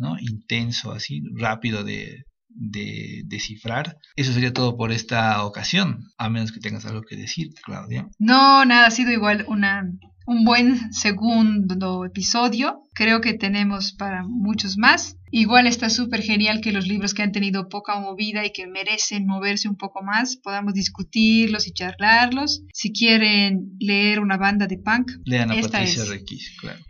¿no? 0.00 0.16
intenso, 0.18 0.92
así, 0.92 1.22
rápido 1.36 1.84
de, 1.84 2.24
de 2.48 3.22
descifrar. 3.26 3.96
Eso 4.16 4.32
sería 4.32 4.52
todo 4.52 4.76
por 4.76 4.92
esta 4.92 5.44
ocasión, 5.44 6.04
a 6.18 6.28
menos 6.28 6.52
que 6.52 6.60
tengas 6.60 6.86
algo 6.86 7.02
que 7.02 7.16
decir, 7.16 7.50
Claudia. 7.62 8.08
No, 8.18 8.64
nada, 8.64 8.86
ha 8.86 8.90
sido 8.90 9.12
igual 9.12 9.44
una, 9.46 9.84
un 10.26 10.44
buen 10.44 10.92
segundo 10.92 12.04
episodio. 12.04 12.82
Creo 12.94 13.20
que 13.20 13.34
tenemos 13.34 13.92
para 13.92 14.24
muchos 14.24 14.76
más. 14.78 15.16
Igual 15.30 15.66
está 15.66 15.90
súper 15.90 16.22
genial 16.22 16.60
que 16.60 16.72
los 16.72 16.88
libros 16.88 17.14
que 17.14 17.22
han 17.22 17.32
tenido 17.32 17.68
poca 17.68 17.98
movida 18.00 18.44
y 18.44 18.52
que 18.52 18.66
merecen 18.66 19.26
moverse 19.26 19.68
un 19.68 19.76
poco 19.76 20.02
más, 20.02 20.36
podamos 20.36 20.74
discutirlos 20.74 21.68
y 21.68 21.72
charlarlos. 21.72 22.64
Si 22.72 22.92
quieren 22.92 23.76
leer 23.78 24.18
una 24.18 24.36
banda 24.36 24.66
de 24.66 24.78
punk, 24.78 25.12
lean 25.24 25.52
a 25.52 25.60
Patricia 25.60 26.04
Requis, 26.04 26.56
claro. 26.60 26.80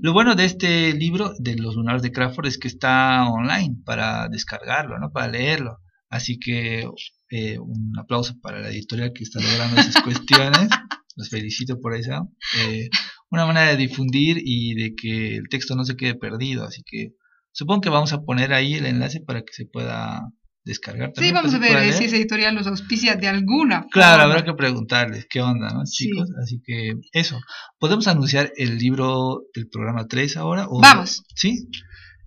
Lo 0.00 0.12
bueno 0.12 0.34
de 0.34 0.44
este 0.44 0.92
libro 0.94 1.32
de 1.38 1.56
los 1.56 1.74
lunares 1.74 2.02
de 2.02 2.12
Crawford 2.12 2.46
es 2.46 2.58
que 2.58 2.68
está 2.68 3.28
online 3.28 3.76
para 3.84 4.28
descargarlo, 4.28 4.98
¿no? 4.98 5.10
Para 5.10 5.28
leerlo. 5.28 5.78
Así 6.10 6.38
que 6.38 6.88
eh, 7.30 7.58
un 7.58 7.92
aplauso 7.98 8.34
para 8.40 8.60
la 8.60 8.70
editorial 8.70 9.12
que 9.12 9.24
está 9.24 9.40
logrando 9.40 9.80
esas 9.80 10.02
cuestiones. 10.04 10.68
Los 11.16 11.28
felicito 11.28 11.78
por 11.80 11.94
eso. 11.94 12.30
Eh, 12.58 12.88
una 13.30 13.44
manera 13.44 13.66
de 13.66 13.76
difundir 13.76 14.38
y 14.42 14.74
de 14.74 14.94
que 14.94 15.36
el 15.36 15.48
texto 15.48 15.74
no 15.74 15.84
se 15.84 15.96
quede 15.96 16.14
perdido. 16.14 16.64
Así 16.64 16.82
que 16.84 17.12
supongo 17.52 17.82
que 17.82 17.90
vamos 17.90 18.12
a 18.12 18.22
poner 18.22 18.52
ahí 18.52 18.74
el 18.74 18.86
enlace 18.86 19.20
para 19.20 19.40
que 19.42 19.52
se 19.52 19.66
pueda 19.66 20.22
descargar. 20.68 21.12
sí, 21.16 21.32
vamos 21.32 21.54
a 21.54 21.58
ver 21.58 21.92
si 21.92 22.04
esa 22.04 22.16
editorial 22.16 22.54
los 22.54 22.66
auspicia 22.66 23.16
de 23.16 23.26
alguna 23.26 23.86
Claro, 23.90 24.22
habrá 24.22 24.44
que 24.44 24.52
preguntarles 24.54 25.26
qué 25.28 25.40
onda, 25.40 25.70
¿no, 25.70 25.82
chicos? 25.84 26.28
Así 26.40 26.60
que 26.64 26.92
eso. 27.12 27.40
¿Podemos 27.78 28.06
anunciar 28.06 28.52
el 28.56 28.78
libro 28.78 29.42
del 29.54 29.68
programa 29.68 30.06
3 30.06 30.36
ahora? 30.36 30.68
vamos. 30.70 31.24
¿Sí? 31.34 31.68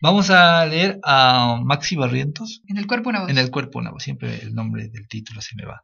Vamos 0.01 0.31
a 0.31 0.65
leer 0.65 0.99
a 1.03 1.61
Maxi 1.63 1.95
Barrientos. 1.95 2.63
En 2.67 2.77
el 2.77 2.87
cuerpo 2.87 3.09
una 3.09 3.21
voz. 3.21 3.29
En 3.29 3.37
el 3.37 3.51
cuerpo 3.51 3.77
una 3.77 3.91
voz. 3.91 4.03
Siempre 4.03 4.39
el 4.41 4.55
nombre 4.55 4.89
del 4.89 5.07
título 5.07 5.41
se 5.41 5.55
me 5.55 5.65
va. 5.65 5.83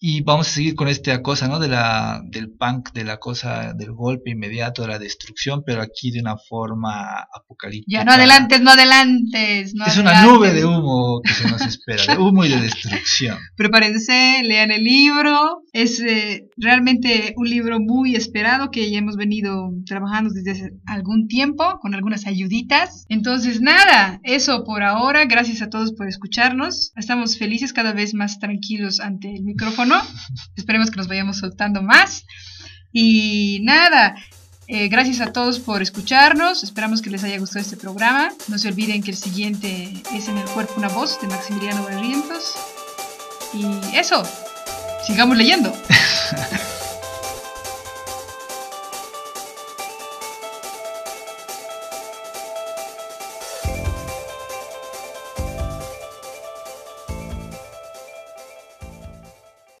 Y 0.00 0.22
vamos 0.22 0.48
a 0.48 0.50
seguir 0.50 0.74
con 0.74 0.88
esta 0.88 1.22
cosa, 1.22 1.48
¿no? 1.48 1.58
De 1.58 1.68
la, 1.68 2.20
del 2.24 2.50
punk, 2.50 2.92
de 2.92 3.04
la 3.04 3.18
cosa 3.18 3.72
del 3.74 3.92
golpe 3.92 4.30
inmediato, 4.30 4.82
de 4.82 4.88
la 4.88 4.98
destrucción, 4.98 5.62
pero 5.64 5.82
aquí 5.82 6.10
de 6.10 6.20
una 6.20 6.36
forma 6.36 7.26
apocalíptica. 7.34 7.98
Ya, 7.98 8.04
no 8.04 8.12
adelantes, 8.12 8.60
no 8.60 8.70
adelantes. 8.72 9.74
es 9.86 9.98
una 9.98 10.22
nube 10.22 10.52
de 10.52 10.64
humo 10.64 11.20
que 11.22 11.32
se 11.32 11.48
nos 11.48 11.62
espera, 11.62 12.14
de 12.14 12.18
humo 12.20 12.44
y 12.44 12.48
de 12.48 12.60
destrucción. 12.60 13.38
Prepárense, 13.56 14.42
lean 14.44 14.70
el 14.70 14.84
libro. 14.84 15.63
Es 15.74 15.98
eh, 15.98 16.48
realmente 16.56 17.34
un 17.36 17.50
libro 17.50 17.80
muy 17.80 18.14
esperado 18.14 18.70
que 18.70 18.92
ya 18.92 18.98
hemos 18.98 19.16
venido 19.16 19.72
trabajando 19.84 20.32
desde 20.32 20.52
hace 20.52 20.72
algún 20.86 21.26
tiempo, 21.26 21.80
con 21.80 21.96
algunas 21.96 22.28
ayuditas. 22.28 23.04
Entonces, 23.08 23.60
nada, 23.60 24.20
eso 24.22 24.62
por 24.62 24.84
ahora. 24.84 25.24
Gracias 25.24 25.62
a 25.62 25.70
todos 25.70 25.92
por 25.92 26.06
escucharnos. 26.06 26.92
Estamos 26.94 27.38
felices, 27.38 27.72
cada 27.72 27.92
vez 27.92 28.14
más 28.14 28.38
tranquilos 28.38 29.00
ante 29.00 29.34
el 29.34 29.42
micrófono 29.42 29.96
Esperemos 30.56 30.92
que 30.92 30.96
nos 30.96 31.08
vayamos 31.08 31.38
soltando 31.38 31.82
más. 31.82 32.24
Y 32.92 33.58
nada, 33.64 34.14
eh, 34.68 34.86
gracias 34.86 35.20
a 35.20 35.32
todos 35.32 35.58
por 35.58 35.82
escucharnos. 35.82 36.62
Esperamos 36.62 37.02
que 37.02 37.10
les 37.10 37.24
haya 37.24 37.40
gustado 37.40 37.62
este 37.62 37.76
programa. 37.76 38.30
No 38.46 38.58
se 38.58 38.68
olviden 38.68 39.02
que 39.02 39.10
el 39.10 39.16
siguiente 39.16 39.92
es 40.14 40.28
En 40.28 40.38
el 40.38 40.46
cuerpo 40.50 40.74
una 40.76 40.88
voz 40.88 41.20
de 41.20 41.26
Maximiliano 41.26 41.82
Barrientos. 41.82 42.54
Y 43.52 43.96
eso, 43.96 44.22
sigamos 45.06 45.36
leyendo. 45.36 45.72